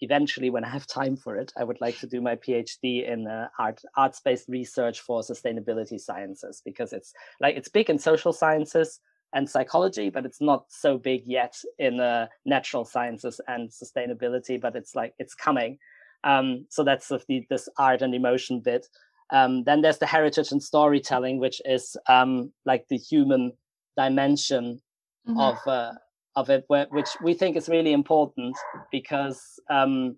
eventually 0.00 0.50
when 0.50 0.64
I 0.64 0.68
have 0.68 0.86
time 0.86 1.16
for 1.16 1.36
it 1.36 1.52
I 1.56 1.64
would 1.64 1.80
like 1.80 1.98
to 2.00 2.06
do 2.06 2.20
my 2.20 2.36
PhD 2.36 3.08
in 3.08 3.26
uh, 3.26 3.48
art 3.58 3.80
arts 3.96 4.20
based 4.20 4.48
research 4.48 5.00
for 5.00 5.22
sustainability 5.22 5.98
sciences 5.98 6.60
because 6.64 6.92
it's 6.92 7.12
like 7.40 7.56
it's 7.56 7.68
big 7.68 7.88
in 7.88 7.98
social 7.98 8.32
sciences 8.32 9.00
and 9.36 9.48
psychology, 9.48 10.08
but 10.08 10.24
it's 10.24 10.40
not 10.40 10.64
so 10.68 10.96
big 10.96 11.22
yet 11.26 11.54
in 11.78 12.00
uh, 12.00 12.26
natural 12.46 12.86
sciences 12.86 13.38
and 13.46 13.68
sustainability. 13.70 14.58
But 14.58 14.74
it's 14.74 14.94
like 14.94 15.12
it's 15.18 15.34
coming. 15.34 15.78
Um, 16.24 16.64
so 16.70 16.82
that's 16.82 17.10
of 17.10 17.22
the, 17.28 17.46
this 17.50 17.68
art 17.78 18.00
and 18.00 18.14
emotion 18.14 18.60
bit. 18.60 18.86
Um, 19.30 19.64
then 19.64 19.82
there's 19.82 19.98
the 19.98 20.06
heritage 20.06 20.52
and 20.52 20.62
storytelling, 20.62 21.38
which 21.38 21.60
is 21.66 21.96
um, 22.08 22.50
like 22.64 22.86
the 22.88 22.96
human 22.96 23.52
dimension 23.96 24.80
mm-hmm. 25.28 25.38
of 25.38 25.58
uh, 25.66 25.92
of 26.34 26.48
it, 26.48 26.64
where, 26.68 26.86
which 26.90 27.10
we 27.22 27.34
think 27.34 27.56
is 27.56 27.68
really 27.68 27.92
important 27.92 28.56
because 28.90 29.60
um, 29.68 30.16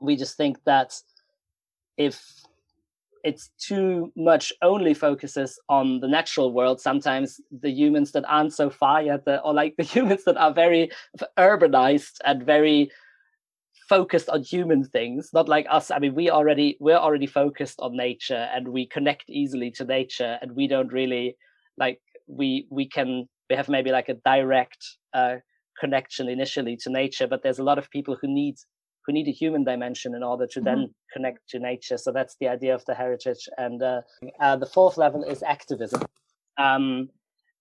we 0.00 0.16
just 0.16 0.36
think 0.36 0.62
that 0.64 0.94
if 1.96 2.22
it's 3.28 3.50
too 3.58 4.10
much 4.16 4.52
only 4.62 4.94
focuses 4.94 5.60
on 5.68 6.00
the 6.00 6.08
natural 6.08 6.50
world. 6.52 6.80
Sometimes 6.80 7.40
the 7.50 7.70
humans 7.70 8.12
that 8.12 8.24
aren't 8.26 8.54
so 8.54 8.70
far 8.70 9.02
yet 9.02 9.26
the, 9.26 9.40
or 9.42 9.52
like 9.52 9.74
the 9.76 9.82
humans 9.94 10.24
that 10.24 10.38
are 10.38 10.52
very 10.52 10.90
urbanized 11.38 12.16
and 12.24 12.42
very 12.42 12.90
focused 13.88 14.28
on 14.28 14.42
human 14.42 14.82
things 14.84 15.30
not 15.32 15.48
like 15.48 15.66
us. 15.70 15.90
I 15.90 15.98
mean 15.98 16.14
we 16.14 16.30
already 16.30 16.76
we're 16.80 17.04
already 17.06 17.26
focused 17.26 17.78
on 17.80 17.96
nature 17.96 18.48
and 18.54 18.68
we 18.68 18.86
connect 18.86 19.28
easily 19.28 19.70
to 19.72 19.84
nature 19.84 20.38
and 20.40 20.52
we 20.52 20.66
don't 20.66 20.92
really 20.92 21.36
like 21.78 22.00
we 22.26 22.66
we 22.70 22.86
can 22.86 23.28
we 23.48 23.56
have 23.56 23.68
maybe 23.68 23.90
like 23.90 24.08
a 24.08 24.20
direct 24.32 24.82
uh, 25.14 25.36
connection 25.80 26.28
initially 26.28 26.76
to 26.76 26.90
nature 26.90 27.26
but 27.26 27.42
there's 27.42 27.60
a 27.60 27.68
lot 27.70 27.78
of 27.78 27.90
people 27.90 28.16
who 28.20 28.28
need 28.28 28.56
who 29.08 29.14
need 29.14 29.26
a 29.26 29.32
human 29.32 29.64
dimension 29.64 30.14
in 30.14 30.22
order 30.22 30.46
to 30.46 30.60
mm-hmm. 30.60 30.80
then 30.80 30.94
connect 31.12 31.48
to 31.48 31.58
nature. 31.58 31.96
So 31.96 32.12
that's 32.12 32.36
the 32.40 32.48
idea 32.48 32.74
of 32.74 32.84
the 32.84 32.94
heritage. 32.94 33.48
And 33.56 33.82
uh, 33.82 34.02
uh, 34.38 34.56
the 34.56 34.66
fourth 34.66 34.98
level 34.98 35.24
is 35.24 35.42
activism. 35.42 36.02
Um, 36.58 37.08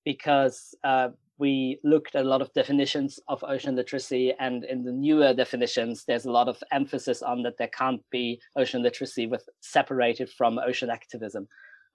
because 0.04 0.76
uh, 0.84 1.10
we 1.38 1.80
looked 1.84 2.16
at 2.16 2.26
a 2.26 2.28
lot 2.28 2.42
of 2.42 2.54
definitions 2.54 3.20
of 3.28 3.44
ocean 3.44 3.76
literacy 3.76 4.34
and 4.40 4.64
in 4.64 4.84
the 4.84 4.92
newer 4.92 5.34
definitions 5.34 6.06
there's 6.08 6.26
a 6.26 6.32
lot 6.32 6.48
of 6.48 6.64
emphasis 6.72 7.22
on 7.22 7.44
that 7.44 7.58
there 7.58 7.68
can't 7.68 8.02
be 8.10 8.40
ocean 8.56 8.82
literacy 8.82 9.28
with 9.28 9.44
separated 9.62 10.30
from 10.30 10.58
ocean 10.58 10.90
activism. 10.90 11.48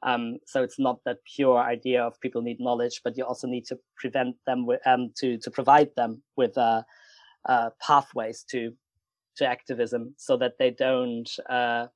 Um, 0.02 0.36
so 0.46 0.62
it's 0.62 0.78
not 0.78 0.98
that 1.06 1.24
pure 1.34 1.58
idea 1.58 2.02
of 2.02 2.20
people 2.20 2.42
need 2.42 2.60
knowledge, 2.60 3.00
but 3.02 3.16
you 3.16 3.24
also 3.24 3.48
need 3.48 3.64
to 3.66 3.78
prevent 3.96 4.36
them 4.46 4.66
with, 4.66 4.80
um, 4.86 5.10
to 5.20 5.38
to 5.38 5.50
provide 5.50 5.90
them 5.96 6.22
with 6.36 6.58
uh, 6.58 6.82
uh, 7.48 7.70
pathways 7.80 8.44
to 8.50 8.72
to 9.36 9.46
activism, 9.46 10.14
so 10.16 10.36
that 10.36 10.58
they 10.58 10.70
don't 10.70 11.30
uh, 11.48 11.86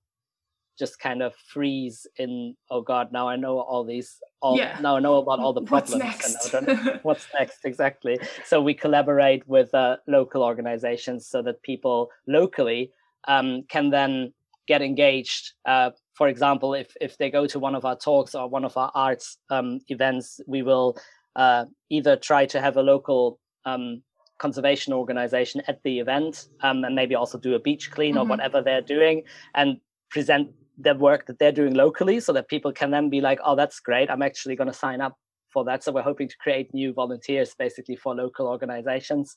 just 0.79 0.99
kind 0.99 1.23
of 1.23 1.35
freeze 1.53 2.07
in. 2.17 2.57
Oh 2.71 2.81
God, 2.81 3.13
now 3.13 3.29
I 3.29 3.37
know 3.37 3.59
all 3.61 3.85
these. 3.85 4.17
All, 4.41 4.57
yeah. 4.57 4.79
Now 4.81 4.97
I 4.97 5.01
know 5.01 5.17
about 5.17 5.39
all 5.39 5.53
the 5.53 5.63
problems. 5.63 6.03
What's 6.03 6.53
next? 6.53 7.05
what's 7.05 7.27
next 7.39 7.65
exactly? 7.65 8.19
So 8.45 8.61
we 8.61 8.75
collaborate 8.75 9.47
with 9.49 9.75
uh, 9.75 9.97
local 10.07 10.43
organizations 10.43 11.27
so 11.27 11.43
that 11.43 11.63
people 11.63 12.11
locally 12.27 12.93
um, 13.29 13.65
can 13.69 13.91
then 13.91 14.33
get 14.69 14.83
engaged 14.83 15.53
uh, 15.65 15.91
for 16.17 16.29
example, 16.29 16.73
if 16.75 16.89
if 17.01 17.19
they 17.19 17.31
go 17.31 17.47
to 17.47 17.59
one 17.59 17.75
of 17.75 17.85
our 17.85 17.97
talks 17.97 18.35
or 18.35 18.49
one 18.49 18.65
of 18.65 18.77
our 18.77 18.91
arts 18.95 19.37
um, 19.51 19.81
events, 19.89 20.41
we 20.47 20.63
will 20.63 20.97
uh, 21.37 21.67
either 21.91 22.17
try 22.17 22.47
to 22.47 22.61
have 22.61 22.79
a 22.79 22.83
local 22.83 23.39
um, 23.67 24.03
conservation 24.39 24.93
organization 24.93 25.63
at 25.67 25.83
the 25.83 25.99
event 25.99 26.49
um, 26.63 26.85
and 26.85 26.95
maybe 26.95 27.15
also 27.15 27.39
do 27.39 27.55
a 27.55 27.59
beach 27.59 27.91
clean 27.91 28.15
mm-hmm. 28.15 28.23
or 28.23 28.27
whatever 28.27 28.63
they're 28.63 28.83
doing 28.83 29.23
and 29.55 29.79
present 30.11 30.51
the 30.79 30.95
work 30.95 31.27
that 31.27 31.39
they're 31.39 31.53
doing 31.53 31.75
locally 31.75 32.21
so 32.21 32.33
that 32.33 32.49
people 32.49 32.73
can 32.73 32.91
then 32.91 33.09
be 33.09 33.21
like, 33.21 33.39
oh, 33.45 33.57
that's 33.57 33.81
great. 33.81 34.11
I'm 34.11 34.23
actually 34.23 34.57
going 34.57 34.71
to 34.71 34.77
sign 34.77 35.01
up 35.01 35.17
for 35.53 35.65
that. 35.65 35.83
So 35.83 35.93
we're 35.93 36.03
hoping 36.03 36.29
to 36.29 36.37
create 36.37 36.75
new 36.75 36.93
volunteers 36.93 37.55
basically 37.59 37.97
for 37.97 38.15
local 38.15 38.47
organizations. 38.47 39.37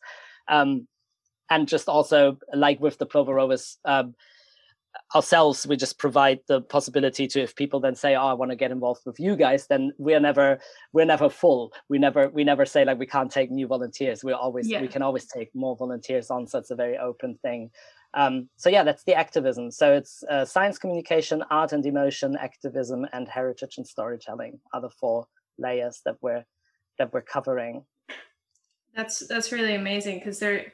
Um, 0.50 0.88
and 1.50 1.68
just 1.68 1.88
also 1.88 2.38
like 2.54 2.80
with 2.80 2.98
the 2.98 3.06
Plover 3.06 3.34
Rovers, 3.34 3.78
um, 3.86 4.16
ourselves 5.16 5.66
we 5.66 5.76
just 5.76 5.98
provide 5.98 6.40
the 6.48 6.62
possibility 6.62 7.28
to 7.28 7.42
if 7.42 7.56
people 7.56 7.80
then 7.80 7.96
say 7.96 8.16
oh 8.16 8.28
i 8.28 8.34
want 8.34 8.52
to 8.52 8.56
get 8.56 8.72
involved 8.72 9.02
with 9.06 9.20
you 9.20 9.36
guys 9.36 9.66
then 9.68 9.92
we're 9.98 10.20
never 10.20 10.60
we're 10.94 11.06
never 11.06 11.30
full. 11.30 11.74
We 11.88 12.00
never 12.00 12.30
we 12.30 12.44
never 12.44 12.66
say 12.66 12.86
like 12.86 13.00
we 13.00 13.06
can't 13.06 13.32
take 13.32 13.52
new 13.52 13.68
volunteers. 13.68 14.24
We're 14.24 14.36
always 14.36 14.68
yeah. 14.68 14.82
we 14.82 14.88
can 14.88 15.02
always 15.02 15.26
take 15.26 15.54
more 15.54 15.76
volunteers 15.76 16.30
on 16.30 16.48
so 16.48 16.60
it's 16.60 16.72
a 16.72 16.76
very 16.76 16.98
open 16.98 17.38
thing. 17.42 17.72
Um, 18.14 18.50
so 18.58 18.70
yeah 18.70 18.84
that's 18.84 19.04
the 19.04 19.16
activism. 19.16 19.72
So 19.72 19.94
it's 19.94 20.24
uh, 20.30 20.46
science 20.46 20.78
communication 20.78 21.44
art 21.52 21.74
and 21.74 21.86
emotion 21.86 22.36
activism 22.40 23.06
and 23.14 23.28
heritage 23.28 23.78
and 23.78 23.88
storytelling 23.88 24.60
are 24.74 24.82
the 24.82 24.90
four 24.90 25.28
layers 25.58 26.02
that 26.06 26.18
we're 26.22 26.46
that 26.98 27.14
we're 27.14 27.22
covering. 27.22 27.86
That's 28.96 29.20
that's 29.28 29.52
really 29.52 29.76
amazing 29.76 30.20
because 30.20 30.40
they're 30.40 30.74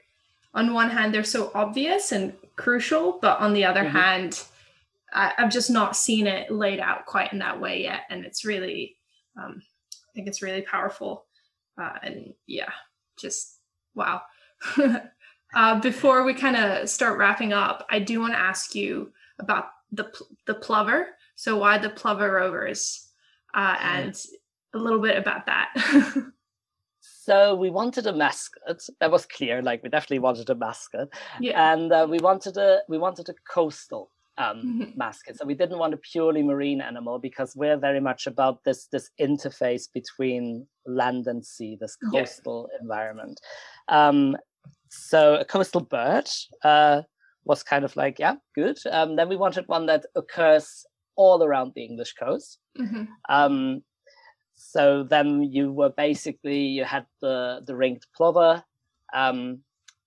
on 0.56 0.74
one 0.74 0.90
hand 0.90 1.14
they're 1.14 1.24
so 1.24 1.52
obvious 1.54 2.12
and 2.12 2.34
crucial 2.56 3.20
but 3.22 3.40
on 3.40 3.54
the 3.54 3.64
other 3.64 3.84
mm-hmm. 3.84 3.98
hand 3.98 4.44
I, 5.16 5.34
have 5.38 5.52
just 5.52 5.70
not 5.70 5.96
seen 5.96 6.28
it 6.28 6.52
laid 6.52 6.80
out 6.80 7.06
quite 7.06 7.32
in 7.32 7.40
that 7.40 7.60
way 7.60 7.82
yet. 7.82 8.02
And 8.10 8.26
it's 8.26 8.46
really 8.46 8.98
um, 9.38 9.62
i 9.94 10.12
think 10.14 10.28
it's 10.28 10.42
really 10.42 10.62
powerful. 10.62 11.26
Uh, 11.78 11.94
and 12.04 12.34
yeah 12.48 12.72
just 13.18 13.60
wow. 13.94 14.22
Uh, 15.54 15.80
before 15.80 16.26
we 16.26 16.34
kind 16.34 16.58
of 16.58 16.90
start 16.90 17.18
wrapping 17.18 17.54
up 17.54 17.86
i 17.90 17.98
do 17.98 18.20
want 18.20 18.34
to 18.34 18.38
ask 18.40 18.76
you 18.76 19.14
about 19.40 19.68
the 19.94 20.12
the 20.48 20.56
plover. 20.56 21.08
So 21.36 21.58
why 21.58 21.78
the 21.78 21.90
plover 21.90 22.32
rovers? 22.32 23.08
Uh, 23.54 23.76
mm-hmm. 23.76 23.88
and 23.88 24.26
a 24.74 24.78
little 24.78 25.00
bit 25.00 25.18
about 25.18 25.46
that 25.46 25.74
So 27.26 27.56
we 27.56 27.72
wanted 27.72 28.06
a 28.06 28.14
mascot. 28.14 28.82
That 29.00 29.10
was 29.10 29.26
clear. 29.26 29.64
Like 29.64 29.82
we 29.82 29.90
definitely 29.90 30.20
wanted 30.20 30.48
a 30.52 30.56
mascot, 30.56 31.08
yeah. 31.40 31.74
and 31.74 31.92
uh, 31.92 32.06
we 32.08 32.20
wanted 32.20 32.56
a 32.58 32.82
we 32.88 33.00
wanted 33.00 33.30
a 33.30 33.34
coastal 33.52 34.12
um, 34.38 34.58
mm-hmm. 34.58 34.98
mascot. 34.98 35.36
So 35.38 35.46
we 35.46 35.56
didn't 35.56 35.80
want 35.80 35.96
a 35.96 35.98
purely 35.98 36.44
marine 36.44 36.82
animal 36.82 37.18
because 37.18 37.56
we're 37.56 37.78
very 37.78 38.00
much 38.00 38.28
about 38.28 38.64
this 38.64 38.86
this 38.92 39.10
interface 39.20 39.86
between 39.92 40.68
land 40.86 41.26
and 41.26 41.44
sea, 41.44 41.76
this 41.82 41.98
coastal 42.12 42.70
yeah. 42.72 42.82
environment. 42.82 43.42
Um, 43.88 44.38
so 44.90 45.38
a 45.38 45.46
coastal 45.46 45.82
bird 45.82 46.30
uh, 46.64 47.02
was 47.44 47.64
kind 47.64 47.84
of 47.84 47.96
like 47.96 48.20
yeah, 48.20 48.36
good. 48.54 48.78
Um, 48.92 49.16
then 49.16 49.30
we 49.30 49.36
wanted 49.36 49.68
one 49.68 49.88
that 49.88 50.06
occurs 50.16 50.86
all 51.16 51.44
around 51.44 51.72
the 51.76 51.86
English 51.86 52.14
coast. 52.14 52.60
Mm-hmm. 52.80 53.06
Um, 53.30 53.82
so 54.56 55.04
then 55.04 55.44
you 55.44 55.72
were 55.72 55.90
basically 55.90 56.60
you 56.60 56.84
had 56.84 57.06
the 57.22 57.62
the 57.66 57.76
ringed 57.76 58.06
plover 58.16 58.64
um, 59.14 59.60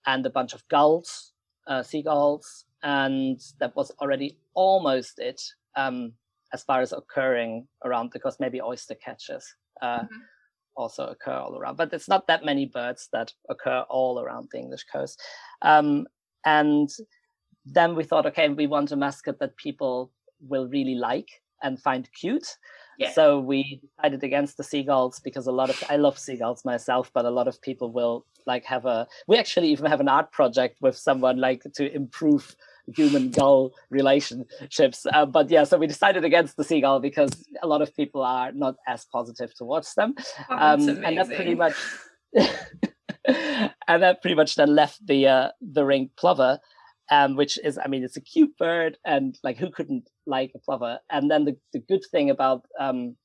and 0.06 0.24
a 0.26 0.30
bunch 0.30 0.54
of 0.54 0.66
gulls, 0.68 1.32
uh, 1.66 1.82
seagulls, 1.82 2.64
and 2.82 3.40
that 3.60 3.74
was 3.76 3.90
already 4.00 4.38
almost 4.54 5.18
it 5.18 5.40
um, 5.76 6.12
as 6.52 6.62
far 6.62 6.80
as 6.80 6.92
occurring 6.92 7.66
around 7.84 8.10
because 8.10 8.40
maybe 8.40 8.60
oyster 8.60 8.94
catchers 8.94 9.54
uh, 9.82 10.00
mm-hmm. 10.00 10.16
also 10.76 11.06
occur 11.06 11.32
all 11.32 11.58
around, 11.58 11.76
but 11.76 11.92
it's 11.92 12.08
not 12.08 12.26
that 12.26 12.44
many 12.44 12.66
birds 12.66 13.08
that 13.12 13.32
occur 13.48 13.84
all 13.88 14.20
around 14.20 14.48
the 14.50 14.58
English 14.58 14.84
coast. 14.90 15.20
Um, 15.62 16.06
and 16.44 16.88
then 17.66 17.94
we 17.94 18.04
thought, 18.04 18.26
okay, 18.26 18.48
we 18.48 18.66
want 18.66 18.92
a 18.92 18.96
mascot 18.96 19.38
that 19.40 19.56
people 19.56 20.10
will 20.40 20.68
really 20.68 20.94
like 20.94 21.28
and 21.62 21.80
find 21.80 22.08
cute. 22.12 22.56
Yeah. 22.98 23.12
So 23.12 23.38
we 23.38 23.80
decided 23.96 24.24
against 24.24 24.56
the 24.56 24.64
seagulls 24.64 25.20
because 25.20 25.46
a 25.46 25.52
lot 25.52 25.70
of 25.70 25.82
I 25.88 25.96
love 25.96 26.18
seagulls 26.18 26.64
myself, 26.64 27.10
but 27.14 27.24
a 27.24 27.30
lot 27.30 27.46
of 27.46 27.62
people 27.62 27.92
will 27.92 28.26
like 28.44 28.64
have 28.64 28.86
a. 28.86 29.06
We 29.28 29.38
actually 29.38 29.68
even 29.68 29.86
have 29.86 30.00
an 30.00 30.08
art 30.08 30.32
project 30.32 30.78
with 30.80 30.96
someone 30.96 31.38
like 31.38 31.62
to 31.74 31.94
improve 31.94 32.56
human 32.88 33.30
gull 33.30 33.72
relationships. 33.90 35.06
Uh, 35.12 35.26
but 35.26 35.48
yeah, 35.48 35.62
so 35.62 35.78
we 35.78 35.86
decided 35.86 36.24
against 36.24 36.56
the 36.56 36.64
seagull 36.64 36.98
because 36.98 37.46
a 37.62 37.68
lot 37.68 37.82
of 37.82 37.94
people 37.94 38.22
are 38.22 38.50
not 38.50 38.74
as 38.88 39.04
positive 39.04 39.54
towards 39.54 39.94
them, 39.94 40.14
oh, 40.50 40.56
um, 40.56 40.88
and 41.04 41.18
that 41.18 41.28
pretty 41.28 41.54
much. 41.54 41.74
and 43.86 44.02
that 44.02 44.20
pretty 44.22 44.34
much 44.34 44.56
then 44.56 44.74
left 44.74 45.06
the 45.06 45.28
uh, 45.28 45.48
the 45.60 45.84
ringed 45.84 46.10
plover 46.16 46.58
um, 47.10 47.36
which 47.36 47.58
is, 47.64 47.78
I 47.82 47.88
mean, 47.88 48.04
it's 48.04 48.16
a 48.16 48.20
cute 48.20 48.56
bird, 48.58 48.98
and 49.04 49.38
like 49.42 49.56
who 49.56 49.70
couldn't 49.70 50.08
like 50.28 50.52
a 50.54 50.58
plover? 50.58 50.98
And 51.10 51.30
then 51.30 51.44
the, 51.44 51.56
the 51.72 51.80
good 51.80 52.04
thing 52.10 52.30
about 52.30 52.66
um, 52.78 53.16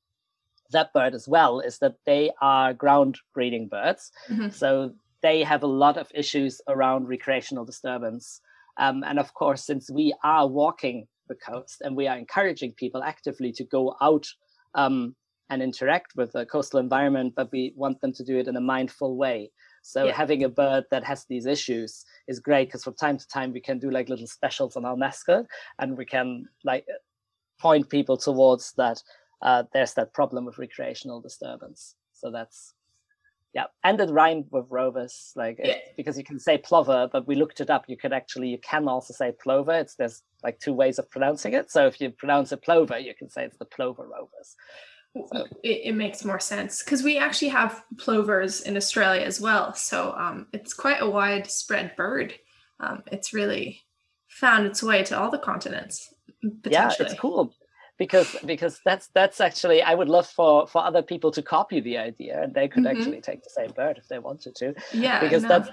that 0.71 0.93
bird 0.93 1.13
as 1.13 1.27
well 1.27 1.59
is 1.59 1.77
that 1.79 1.95
they 2.05 2.31
are 2.41 2.73
ground 2.73 3.19
breeding 3.33 3.67
birds, 3.67 4.11
mm-hmm. 4.29 4.49
so 4.49 4.93
they 5.21 5.43
have 5.43 5.63
a 5.63 5.67
lot 5.67 5.97
of 5.97 6.11
issues 6.13 6.61
around 6.67 7.07
recreational 7.07 7.65
disturbance. 7.65 8.41
Um, 8.77 9.03
and 9.03 9.19
of 9.19 9.33
course, 9.33 9.63
since 9.65 9.91
we 9.91 10.13
are 10.23 10.47
walking 10.47 11.07
the 11.29 11.35
coast 11.35 11.81
and 11.81 11.95
we 11.95 12.07
are 12.07 12.17
encouraging 12.17 12.73
people 12.73 13.03
actively 13.03 13.51
to 13.53 13.63
go 13.63 13.95
out 14.01 14.27
um, 14.75 15.15
and 15.49 15.61
interact 15.61 16.13
with 16.15 16.31
the 16.33 16.45
coastal 16.45 16.79
environment, 16.79 17.33
but 17.35 17.51
we 17.51 17.73
want 17.75 18.01
them 18.01 18.13
to 18.13 18.23
do 18.23 18.37
it 18.37 18.47
in 18.47 18.55
a 18.55 18.61
mindful 18.61 19.15
way. 19.15 19.51
So 19.83 20.05
yeah. 20.05 20.13
having 20.13 20.43
a 20.43 20.49
bird 20.49 20.85
that 20.89 21.03
has 21.03 21.25
these 21.25 21.45
issues 21.45 22.05
is 22.27 22.39
great 22.39 22.69
because 22.69 22.83
from 22.83 22.95
time 22.95 23.17
to 23.17 23.27
time 23.27 23.53
we 23.53 23.59
can 23.59 23.77
do 23.77 23.91
like 23.91 24.09
little 24.09 24.27
specials 24.27 24.75
on 24.75 24.85
our 24.85 24.95
mascot 24.95 25.45
and 25.77 25.97
we 25.97 26.05
can 26.05 26.47
like 26.63 26.87
point 27.59 27.89
people 27.89 28.17
towards 28.17 28.71
that 28.73 29.03
uh, 29.41 29.63
there's 29.73 29.93
that 29.93 30.13
problem 30.13 30.45
with 30.45 30.57
recreational 30.57 31.19
disturbance. 31.19 31.95
So 32.13 32.31
that's 32.31 32.73
yeah, 33.53 33.65
and 33.83 33.99
it 33.99 34.09
rhymed 34.09 34.45
with 34.49 34.65
rovers, 34.69 35.31
like 35.35 35.59
yeah. 35.59 35.73
it, 35.73 35.93
because 35.95 36.17
you 36.17 36.23
can 36.23 36.39
say 36.39 36.57
plover, 36.57 37.07
but 37.11 37.27
we 37.27 37.35
looked 37.35 37.61
it 37.61 37.69
up. 37.69 37.85
You 37.87 37.97
can 37.97 38.11
actually 38.11 38.49
you 38.49 38.57
can 38.57 38.87
also 38.87 39.13
say 39.13 39.31
plover. 39.31 39.73
It's 39.73 39.95
there's 39.95 40.23
like 40.43 40.59
two 40.59 40.73
ways 40.73 40.97
of 40.97 41.11
pronouncing 41.11 41.53
it. 41.53 41.69
So 41.69 41.85
if 41.85 42.01
you 42.01 42.09
pronounce 42.09 42.51
it 42.51 42.63
plover, 42.63 42.97
you 42.97 43.13
can 43.13 43.29
say 43.29 43.43
it's 43.43 43.57
the 43.57 43.65
plover 43.65 44.07
rovers. 44.07 44.55
It, 45.15 45.81
it, 45.85 45.95
makes 45.95 46.25
more 46.25 46.39
sense 46.39 46.81
because 46.81 47.03
we 47.03 47.19
actually 47.19 47.49
have 47.49 47.83
plovers 47.99 48.61
in 48.61 48.75
Australia 48.75 49.21
as 49.21 49.39
well. 49.39 49.75
So 49.75 50.11
um, 50.17 50.47
it's 50.53 50.73
quite 50.73 51.01
a 51.01 51.09
widespread 51.09 51.95
bird. 51.95 52.33
Um, 52.79 53.03
it's 53.11 53.31
really 53.31 53.83
found 54.27 54.65
its 54.65 54.81
way 54.81 55.03
to 55.03 55.19
all 55.19 55.29
the 55.29 55.37
continents. 55.37 56.11
Yeah, 56.65 56.91
it's 56.99 57.13
cool 57.13 57.53
because 57.97 58.35
because 58.43 58.81
that's 58.83 59.09
that's 59.13 59.39
actually 59.39 59.83
I 59.83 59.93
would 59.93 60.09
love 60.09 60.27
for 60.27 60.65
for 60.67 60.83
other 60.83 61.03
people 61.03 61.31
to 61.31 61.41
copy 61.43 61.79
the 61.79 61.97
idea 61.97 62.41
and 62.41 62.53
they 62.53 62.67
could 62.67 62.83
mm-hmm. 62.83 62.97
actually 62.97 63.21
take 63.21 63.43
the 63.43 63.51
same 63.51 63.71
bird 63.71 63.99
if 63.99 64.07
they 64.07 64.19
wanted 64.19 64.55
to. 64.55 64.73
Yeah, 64.93 65.19
because 65.19 65.43
that's 65.43 65.69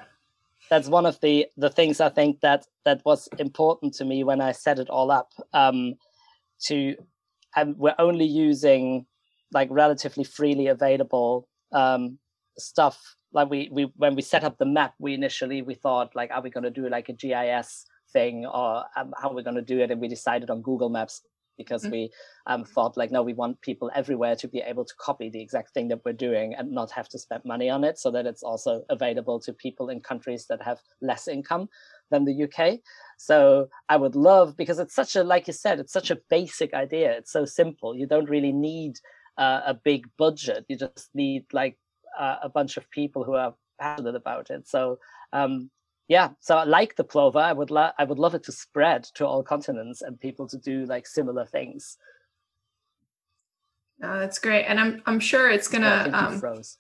that's 0.68 0.88
one 0.88 1.06
of 1.06 1.18
the 1.20 1.46
the 1.56 1.70
things 1.70 2.00
I 2.00 2.10
think 2.10 2.40
that 2.40 2.66
that 2.84 3.00
was 3.06 3.28
important 3.38 3.94
to 3.94 4.04
me 4.04 4.22
when 4.22 4.40
I 4.40 4.52
set 4.52 4.78
it 4.78 4.90
all 4.90 5.10
up. 5.10 5.32
Um, 5.54 5.94
to 6.64 6.94
and 7.56 7.76
we're 7.76 7.94
only 7.98 8.26
using 8.26 9.06
like 9.52 9.68
relatively 9.70 10.24
freely 10.24 10.68
available 10.68 11.48
um, 11.72 12.18
stuff. 12.58 13.16
Like 13.32 13.48
we 13.48 13.68
we 13.72 13.92
when 13.96 14.14
we 14.14 14.22
set 14.22 14.44
up 14.44 14.58
the 14.58 14.66
map, 14.66 14.94
we 14.98 15.14
initially 15.14 15.62
we 15.62 15.74
thought 15.74 16.16
like, 16.16 16.30
are 16.32 16.42
we 16.42 16.50
going 16.50 16.64
to 16.64 16.70
do 16.70 16.88
like 16.88 17.08
a 17.08 17.12
GIS 17.12 17.86
thing 18.12 18.44
or 18.46 18.84
um, 18.96 19.12
how 19.20 19.30
are 19.30 19.34
we 19.34 19.42
going 19.42 19.56
to 19.56 19.62
do 19.62 19.80
it? 19.80 19.90
And 19.90 20.00
we 20.00 20.08
decided 20.08 20.50
on 20.50 20.62
Google 20.62 20.88
Maps 20.88 21.22
because 21.60 21.82
mm-hmm. 21.82 21.92
we 21.92 22.10
um, 22.46 22.64
thought 22.64 22.96
like, 22.96 23.10
no, 23.10 23.22
we 23.22 23.34
want 23.34 23.60
people 23.60 23.90
everywhere 23.94 24.34
to 24.34 24.48
be 24.48 24.58
able 24.58 24.84
to 24.84 24.94
copy 24.98 25.28
the 25.28 25.42
exact 25.42 25.74
thing 25.74 25.88
that 25.88 26.00
we're 26.04 26.12
doing 26.12 26.54
and 26.54 26.72
not 26.72 26.90
have 26.90 27.08
to 27.10 27.18
spend 27.18 27.42
money 27.44 27.68
on 27.68 27.84
it, 27.84 27.98
so 27.98 28.10
that 28.10 28.26
it's 28.26 28.42
also 28.42 28.82
available 28.88 29.38
to 29.40 29.52
people 29.52 29.90
in 29.90 30.00
countries 30.00 30.46
that 30.48 30.62
have 30.62 30.78
less 31.02 31.28
income 31.28 31.68
than 32.10 32.24
the 32.24 32.44
UK. 32.44 32.80
So 33.18 33.68
I 33.88 33.96
would 33.96 34.16
love 34.16 34.56
because 34.56 34.78
it's 34.78 34.94
such 34.94 35.14
a 35.16 35.22
like 35.22 35.46
you 35.46 35.52
said, 35.52 35.78
it's 35.78 35.92
such 35.92 36.10
a 36.10 36.18
basic 36.30 36.72
idea. 36.72 37.12
It's 37.12 37.32
so 37.32 37.44
simple. 37.44 37.94
You 37.94 38.06
don't 38.06 38.30
really 38.30 38.52
need 38.52 38.94
uh, 39.38 39.60
a 39.66 39.74
big 39.74 40.08
budget. 40.16 40.64
You 40.68 40.76
just 40.76 41.10
need 41.14 41.44
like 41.52 41.78
uh, 42.18 42.36
a 42.42 42.48
bunch 42.48 42.76
of 42.76 42.90
people 42.90 43.24
who 43.24 43.34
are 43.34 43.54
passionate 43.78 44.14
about 44.14 44.50
it. 44.50 44.68
So 44.68 44.98
um, 45.32 45.70
yeah, 46.08 46.30
so 46.40 46.56
I 46.56 46.64
like 46.64 46.96
the 46.96 47.04
plover. 47.04 47.38
I 47.38 47.52
would 47.52 47.70
lo- 47.70 47.92
I 47.96 48.02
would 48.02 48.18
love 48.18 48.34
it 48.34 48.42
to 48.44 48.52
spread 48.52 49.04
to 49.14 49.26
all 49.26 49.44
continents 49.44 50.02
and 50.02 50.18
people 50.18 50.48
to 50.48 50.58
do 50.58 50.84
like 50.86 51.06
similar 51.06 51.46
things. 51.46 51.98
Oh, 54.02 54.18
that's 54.18 54.40
great, 54.40 54.64
and 54.64 54.80
I'm 54.80 55.02
I'm 55.06 55.20
sure 55.20 55.48
it's 55.48 55.68
gonna. 55.68 56.10
I 56.12 56.26
um, 56.26 56.40
froze. 56.40 56.78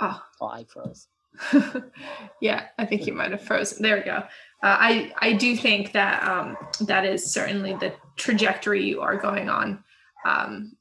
Oh. 0.00 0.20
oh, 0.40 0.46
I 0.48 0.64
froze. 0.64 1.06
yeah, 2.40 2.66
I 2.76 2.86
think 2.86 3.06
you 3.06 3.12
might 3.12 3.30
have 3.30 3.42
frozen. 3.42 3.82
There 3.82 3.96
we 3.96 4.02
go. 4.02 4.16
Uh, 4.16 4.22
I 4.62 5.12
I 5.18 5.34
do 5.34 5.56
think 5.56 5.92
that 5.92 6.26
um, 6.28 6.56
that 6.86 7.04
is 7.04 7.32
certainly 7.32 7.74
the 7.74 7.92
trajectory 8.16 8.84
you 8.84 9.00
are 9.00 9.16
going 9.16 9.48
on. 9.48 9.84
Um, 10.24 10.76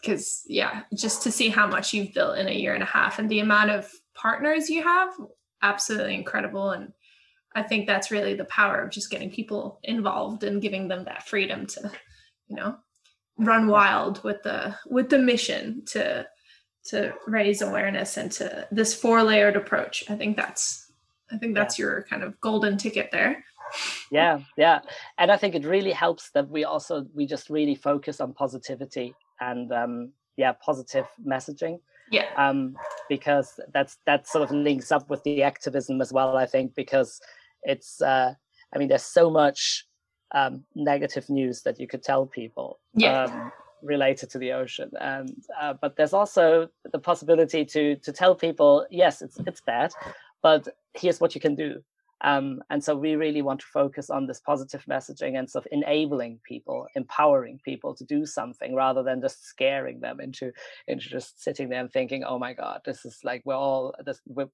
because 0.00 0.42
yeah 0.46 0.82
just 0.94 1.22
to 1.22 1.32
see 1.32 1.48
how 1.48 1.66
much 1.66 1.92
you've 1.92 2.14
built 2.14 2.38
in 2.38 2.48
a 2.48 2.54
year 2.54 2.74
and 2.74 2.82
a 2.82 2.86
half 2.86 3.18
and 3.18 3.28
the 3.28 3.40
amount 3.40 3.70
of 3.70 3.90
partners 4.14 4.70
you 4.70 4.82
have 4.82 5.12
absolutely 5.62 6.14
incredible 6.14 6.70
and 6.70 6.92
i 7.54 7.62
think 7.62 7.86
that's 7.86 8.10
really 8.10 8.34
the 8.34 8.44
power 8.44 8.82
of 8.82 8.90
just 8.90 9.10
getting 9.10 9.30
people 9.30 9.80
involved 9.82 10.44
and 10.44 10.62
giving 10.62 10.88
them 10.88 11.04
that 11.04 11.26
freedom 11.26 11.66
to 11.66 11.90
you 12.46 12.56
know 12.56 12.76
run 13.38 13.66
wild 13.68 14.22
with 14.24 14.42
the 14.42 14.74
with 14.86 15.08
the 15.08 15.18
mission 15.18 15.82
to 15.84 16.26
to 16.84 17.12
raise 17.26 17.60
awareness 17.60 18.16
and 18.16 18.32
to 18.32 18.66
this 18.70 18.94
four 18.94 19.22
layered 19.22 19.56
approach 19.56 20.04
i 20.08 20.16
think 20.16 20.36
that's 20.36 20.88
I 21.30 21.36
think 21.36 21.54
that's 21.54 21.78
yeah. 21.78 21.84
your 21.84 22.06
kind 22.08 22.22
of 22.22 22.40
golden 22.40 22.76
ticket 22.76 23.10
there. 23.12 23.44
yeah, 24.10 24.40
yeah. 24.56 24.80
And 25.18 25.30
I 25.30 25.36
think 25.36 25.54
it 25.54 25.64
really 25.64 25.92
helps 25.92 26.30
that 26.30 26.48
we 26.48 26.64
also 26.64 27.06
we 27.14 27.26
just 27.26 27.50
really 27.50 27.74
focus 27.74 28.20
on 28.20 28.32
positivity 28.32 29.14
and 29.40 29.72
um 29.72 30.12
yeah, 30.36 30.52
positive 30.52 31.06
messaging. 31.26 31.80
Yeah. 32.10 32.26
Um, 32.36 32.76
because 33.08 33.60
that's 33.74 33.98
that 34.06 34.26
sort 34.26 34.44
of 34.48 34.56
links 34.56 34.92
up 34.92 35.10
with 35.10 35.22
the 35.24 35.42
activism 35.42 36.00
as 36.00 36.12
well, 36.12 36.36
I 36.36 36.46
think, 36.46 36.74
because 36.74 37.20
it's 37.64 38.00
uh 38.00 38.34
I 38.74 38.78
mean 38.78 38.88
there's 38.88 39.02
so 39.02 39.30
much 39.30 39.86
um 40.34 40.64
negative 40.74 41.28
news 41.28 41.62
that 41.62 41.80
you 41.80 41.86
could 41.86 42.02
tell 42.02 42.24
people. 42.26 42.78
Yeah. 42.94 43.24
Um, 43.24 43.52
related 43.82 44.28
to 44.28 44.38
the 44.38 44.50
ocean 44.50 44.90
and 45.00 45.30
uh, 45.60 45.72
but 45.80 45.94
there's 45.94 46.12
also 46.12 46.68
the 46.92 46.98
possibility 46.98 47.64
to 47.64 47.94
to 47.94 48.12
tell 48.12 48.34
people 48.34 48.84
yes 48.90 49.22
it's 49.22 49.38
it's 49.46 49.60
bad 49.60 49.92
but 50.42 50.66
here's 50.94 51.20
what 51.20 51.32
you 51.32 51.40
can 51.40 51.54
do 51.54 51.80
um, 52.22 52.60
and 52.70 52.82
so 52.82 52.96
we 52.96 53.14
really 53.14 53.42
want 53.42 53.60
to 53.60 53.66
focus 53.66 54.10
on 54.10 54.26
this 54.26 54.40
positive 54.40 54.84
messaging 54.90 55.38
and 55.38 55.48
sort 55.48 55.66
of 55.66 55.72
enabling 55.72 56.40
people 56.44 56.86
empowering 56.96 57.60
people 57.64 57.94
to 57.94 58.04
do 58.04 58.26
something 58.26 58.74
rather 58.74 59.02
than 59.02 59.20
just 59.20 59.44
scaring 59.44 60.00
them 60.00 60.20
into 60.20 60.52
into 60.86 61.08
just 61.08 61.42
sitting 61.42 61.68
there 61.68 61.80
and 61.80 61.92
thinking 61.92 62.24
oh 62.24 62.38
my 62.38 62.52
god 62.52 62.80
this 62.84 63.04
is 63.04 63.18
like 63.24 63.42
we're 63.44 63.54
all 63.54 63.94
this 64.04 64.20
we're, 64.26 64.50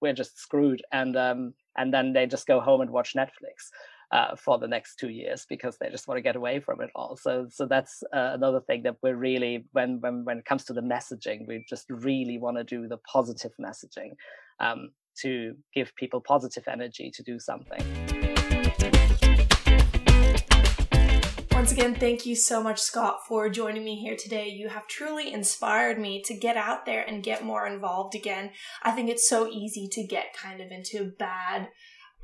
we're 0.00 0.12
just 0.12 0.38
screwed 0.38 0.82
and 0.92 1.16
um 1.16 1.54
and 1.76 1.92
then 1.92 2.12
they 2.12 2.26
just 2.26 2.46
go 2.46 2.60
home 2.60 2.80
and 2.80 2.90
watch 2.90 3.14
netflix 3.14 3.70
uh, 4.12 4.36
for 4.36 4.58
the 4.58 4.68
next 4.68 4.96
two 4.96 5.08
years 5.08 5.46
because 5.48 5.76
they 5.78 5.90
just 5.90 6.06
want 6.06 6.16
to 6.16 6.22
get 6.22 6.36
away 6.36 6.60
from 6.60 6.80
it 6.80 6.90
all. 6.94 7.16
So, 7.16 7.48
so 7.50 7.66
that's 7.66 8.02
uh, 8.14 8.30
another 8.34 8.60
thing 8.60 8.82
that 8.84 8.96
we're 9.02 9.16
really 9.16 9.64
when 9.72 10.00
when 10.00 10.24
when 10.24 10.38
it 10.38 10.44
comes 10.44 10.64
to 10.66 10.72
the 10.72 10.80
messaging, 10.80 11.46
we 11.46 11.64
just 11.68 11.90
really 11.90 12.38
want 12.38 12.56
to 12.56 12.64
do 12.64 12.86
the 12.86 12.98
positive 12.98 13.52
messaging 13.60 14.12
um, 14.60 14.90
to 15.22 15.54
give 15.74 15.94
people 15.96 16.20
positive 16.20 16.64
energy 16.68 17.10
to 17.14 17.22
do 17.22 17.38
something. 17.38 17.82
Once 21.52 21.72
again, 21.72 21.94
thank 21.94 22.26
you 22.26 22.36
so 22.36 22.62
much, 22.62 22.80
Scott, 22.80 23.26
for 23.26 23.48
joining 23.48 23.82
me 23.82 23.96
here 23.96 24.14
today. 24.14 24.48
You 24.48 24.68
have 24.68 24.86
truly 24.86 25.32
inspired 25.32 25.98
me 25.98 26.22
to 26.22 26.36
get 26.36 26.56
out 26.56 26.86
there 26.86 27.02
and 27.02 27.22
get 27.24 27.44
more 27.44 27.66
involved 27.66 28.14
again. 28.14 28.50
I 28.82 28.92
think 28.92 29.08
it's 29.08 29.28
so 29.28 29.48
easy 29.48 29.88
to 29.92 30.06
get 30.06 30.36
kind 30.36 30.60
of 30.60 30.70
into 30.70 31.12
bad 31.18 31.68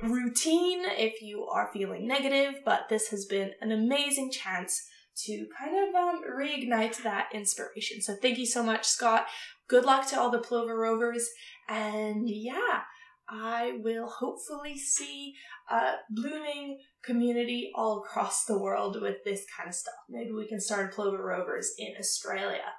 routine 0.01 0.83
if 0.85 1.21
you 1.21 1.45
are 1.45 1.71
feeling 1.73 2.07
negative, 2.07 2.61
but 2.63 2.89
this 2.89 3.07
has 3.09 3.25
been 3.25 3.51
an 3.59 3.71
amazing 3.71 4.31
chance 4.31 4.87
to 5.15 5.47
kind 5.59 5.75
of 5.77 5.95
um, 5.95 6.21
reignite 6.23 7.03
that 7.03 7.29
inspiration. 7.33 8.01
So 8.01 8.15
thank 8.15 8.37
you 8.37 8.45
so 8.45 8.63
much, 8.63 8.85
Scott. 8.85 9.25
Good 9.67 9.85
luck 9.85 10.07
to 10.09 10.19
all 10.19 10.29
the 10.29 10.39
Plover 10.39 10.77
Rovers. 10.77 11.29
And 11.69 12.29
yeah, 12.29 12.81
I 13.29 13.77
will 13.81 14.07
hopefully 14.07 14.77
see 14.77 15.33
a 15.69 15.93
blooming 16.09 16.79
community 17.03 17.71
all 17.75 17.99
across 17.99 18.45
the 18.45 18.57
world 18.57 19.01
with 19.01 19.23
this 19.23 19.45
kind 19.55 19.69
of 19.69 19.75
stuff. 19.75 19.93
Maybe 20.09 20.31
we 20.31 20.47
can 20.47 20.59
start 20.59 20.93
Plover 20.93 21.23
Rovers 21.23 21.73
in 21.77 21.93
Australia. 21.97 22.73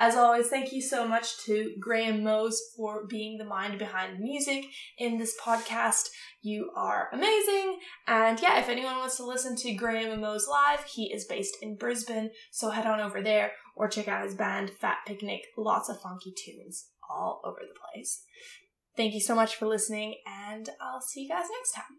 As 0.00 0.14
always, 0.14 0.46
thank 0.46 0.72
you 0.72 0.80
so 0.80 1.08
much 1.08 1.44
to 1.44 1.74
Graham 1.80 2.22
Mose 2.22 2.60
for 2.76 3.06
being 3.08 3.36
the 3.36 3.44
mind 3.44 3.78
behind 3.78 4.14
the 4.16 4.22
music 4.22 4.66
in 4.96 5.18
this 5.18 5.34
podcast. 5.44 6.10
You 6.40 6.70
are 6.76 7.08
amazing. 7.12 7.80
And 8.06 8.40
yeah, 8.40 8.60
if 8.60 8.68
anyone 8.68 8.98
wants 8.98 9.16
to 9.16 9.26
listen 9.26 9.56
to 9.56 9.74
Graham 9.74 10.20
Mose 10.20 10.46
live, 10.48 10.84
he 10.84 11.12
is 11.12 11.24
based 11.24 11.56
in 11.60 11.76
Brisbane, 11.76 12.30
so 12.52 12.70
head 12.70 12.86
on 12.86 13.00
over 13.00 13.20
there 13.20 13.50
or 13.78 13.88
check 13.88 14.08
out 14.08 14.24
his 14.24 14.34
band 14.34 14.70
Fat 14.70 14.98
Picnic. 15.06 15.42
Lots 15.56 15.88
of 15.88 16.00
funky 16.00 16.34
tunes 16.36 16.90
all 17.08 17.40
over 17.44 17.60
the 17.60 17.78
place. 17.92 18.24
Thank 18.96 19.14
you 19.14 19.20
so 19.20 19.34
much 19.34 19.54
for 19.54 19.66
listening, 19.66 20.16
and 20.26 20.68
I'll 20.80 21.00
see 21.00 21.22
you 21.22 21.28
guys 21.28 21.46
next 21.56 21.72
time. 21.72 21.98